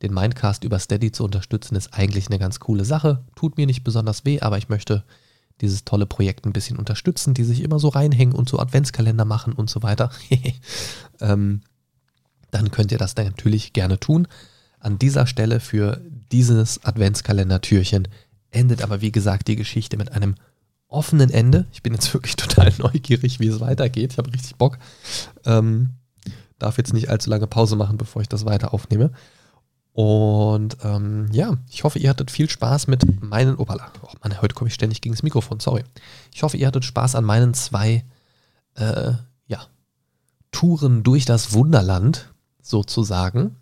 den 0.02 0.12
Mindcast 0.12 0.64
über 0.64 0.78
Steady 0.78 1.10
zu 1.10 1.24
unterstützen 1.24 1.74
ist 1.74 1.94
eigentlich 1.94 2.26
eine 2.26 2.38
ganz 2.38 2.60
coole 2.60 2.84
Sache. 2.84 3.24
Tut 3.34 3.56
mir 3.56 3.66
nicht 3.66 3.82
besonders 3.82 4.24
weh, 4.24 4.40
aber 4.40 4.58
ich 4.58 4.68
möchte 4.68 5.04
dieses 5.62 5.84
tolle 5.84 6.04
Projekt 6.04 6.44
ein 6.44 6.52
bisschen 6.52 6.76
unterstützen, 6.76 7.32
die 7.32 7.44
sich 7.44 7.62
immer 7.62 7.78
so 7.78 7.88
reinhängen 7.88 8.34
und 8.34 8.48
so 8.48 8.58
Adventskalender 8.58 9.24
machen 9.24 9.54
und 9.54 9.70
so 9.70 9.82
weiter. 9.82 10.10
ähm, 11.20 11.62
dann 12.50 12.70
könnt 12.70 12.92
ihr 12.92 12.98
das 12.98 13.14
dann 13.14 13.26
natürlich 13.26 13.72
gerne 13.72 13.98
tun. 13.98 14.28
An 14.80 14.98
dieser 14.98 15.26
Stelle 15.26 15.60
für 15.60 16.02
dieses 16.30 16.84
Adventskalender-Türchen 16.84 18.08
endet 18.50 18.82
aber 18.82 19.00
wie 19.00 19.12
gesagt 19.12 19.48
die 19.48 19.56
Geschichte 19.56 19.96
mit 19.96 20.12
einem 20.12 20.34
offenen 20.88 21.30
Ende. 21.30 21.66
Ich 21.72 21.82
bin 21.82 21.94
jetzt 21.94 22.12
wirklich 22.12 22.36
total 22.36 22.72
neugierig, 22.78 23.40
wie 23.40 23.48
es 23.48 23.60
weitergeht. 23.60 24.12
Ich 24.12 24.18
habe 24.18 24.32
richtig 24.32 24.56
Bock. 24.56 24.78
Ähm, 25.46 25.94
darf 26.58 26.78
jetzt 26.78 26.92
nicht 26.92 27.08
allzu 27.08 27.30
lange 27.30 27.46
Pause 27.46 27.76
machen, 27.76 27.96
bevor 27.96 28.22
ich 28.22 28.28
das 28.28 28.44
weiter 28.44 28.72
aufnehme. 28.72 29.10
Und 29.92 30.76
ähm, 30.82 31.28
ja, 31.32 31.56
ich 31.70 31.84
hoffe, 31.84 31.98
ihr 31.98 32.10
hattet 32.10 32.30
viel 32.30 32.50
Spaß 32.50 32.86
mit 32.86 33.22
meinen. 33.22 33.56
Opala, 33.56 33.90
oh 34.02 34.12
Mann, 34.22 34.42
heute 34.42 34.54
komme 34.54 34.68
ich 34.68 34.74
ständig 34.74 35.00
gegen 35.00 35.14
das 35.14 35.22
Mikrofon, 35.22 35.58
sorry. 35.58 35.84
Ich 36.34 36.42
hoffe, 36.42 36.58
ihr 36.58 36.66
hattet 36.66 36.84
Spaß 36.84 37.14
an 37.14 37.24
meinen 37.24 37.54
zwei 37.54 38.04
äh, 38.74 39.12
ja, 39.46 39.66
Touren 40.50 41.02
durch 41.02 41.24
das 41.24 41.54
Wunderland, 41.54 42.34
sozusagen. 42.60 43.56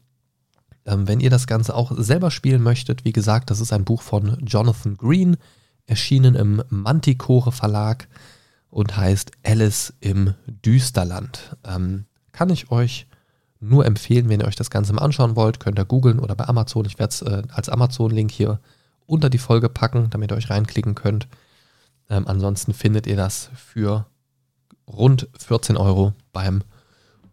Ähm, 0.86 1.06
wenn 1.06 1.20
ihr 1.20 1.30
das 1.30 1.46
Ganze 1.46 1.74
auch 1.74 1.92
selber 1.96 2.32
spielen 2.32 2.62
möchtet, 2.62 3.04
wie 3.04 3.12
gesagt, 3.12 3.50
das 3.50 3.60
ist 3.60 3.72
ein 3.72 3.84
Buch 3.84 4.02
von 4.02 4.36
Jonathan 4.44 4.96
Green, 4.96 5.36
erschienen 5.86 6.34
im 6.34 6.62
Manticore 6.68 7.52
Verlag 7.52 8.08
und 8.70 8.96
heißt 8.96 9.30
Alice 9.44 9.94
im 10.00 10.34
Düsterland. 10.46 11.56
Ähm, 11.64 12.06
kann 12.34 12.50
ich 12.50 12.70
euch 12.70 13.06
nur 13.60 13.86
empfehlen, 13.86 14.28
wenn 14.28 14.40
ihr 14.40 14.46
euch 14.46 14.56
das 14.56 14.70
Ganze 14.70 14.92
mal 14.92 15.02
anschauen 15.02 15.36
wollt, 15.36 15.60
könnt 15.60 15.78
ihr 15.78 15.86
googeln 15.86 16.18
oder 16.18 16.34
bei 16.34 16.46
Amazon. 16.46 16.84
Ich 16.84 16.98
werde 16.98 17.12
es 17.12 17.22
äh, 17.22 17.42
als 17.50 17.70
Amazon-Link 17.70 18.30
hier 18.30 18.60
unter 19.06 19.30
die 19.30 19.38
Folge 19.38 19.70
packen, 19.70 20.10
damit 20.10 20.30
ihr 20.30 20.36
euch 20.36 20.50
reinklicken 20.50 20.94
könnt. 20.94 21.28
Ähm, 22.10 22.26
ansonsten 22.26 22.74
findet 22.74 23.06
ihr 23.06 23.16
das 23.16 23.48
für 23.56 24.06
rund 24.86 25.28
14 25.38 25.76
Euro 25.78 26.12
beim 26.32 26.62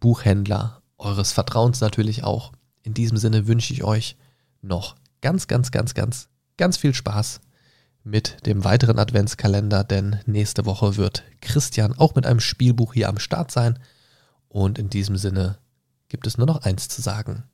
Buchhändler 0.00 0.80
eures 0.96 1.32
Vertrauens 1.32 1.80
natürlich 1.80 2.24
auch. 2.24 2.52
In 2.82 2.94
diesem 2.94 3.18
Sinne 3.18 3.46
wünsche 3.46 3.74
ich 3.74 3.84
euch 3.84 4.16
noch 4.62 4.96
ganz, 5.20 5.48
ganz, 5.48 5.70
ganz, 5.70 5.94
ganz, 5.94 6.28
ganz 6.56 6.76
viel 6.76 6.94
Spaß 6.94 7.40
mit 8.04 8.46
dem 8.46 8.64
weiteren 8.64 8.98
Adventskalender, 8.98 9.84
denn 9.84 10.18
nächste 10.26 10.64
Woche 10.64 10.96
wird 10.96 11.24
Christian 11.40 11.96
auch 11.98 12.14
mit 12.14 12.26
einem 12.26 12.40
Spielbuch 12.40 12.94
hier 12.94 13.08
am 13.08 13.18
Start 13.18 13.50
sein. 13.50 13.78
Und 14.52 14.78
in 14.78 14.90
diesem 14.90 15.16
Sinne 15.16 15.56
gibt 16.10 16.26
es 16.26 16.36
nur 16.36 16.46
noch 16.46 16.62
eins 16.62 16.86
zu 16.86 17.00
sagen. 17.00 17.44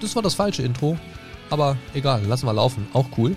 Das 0.00 0.16
war 0.16 0.22
das 0.22 0.32
falsche 0.32 0.62
Intro, 0.62 0.98
aber 1.50 1.76
egal, 1.92 2.24
lassen 2.24 2.46
wir 2.46 2.54
laufen, 2.54 2.86
auch 2.94 3.06
cool. 3.18 3.36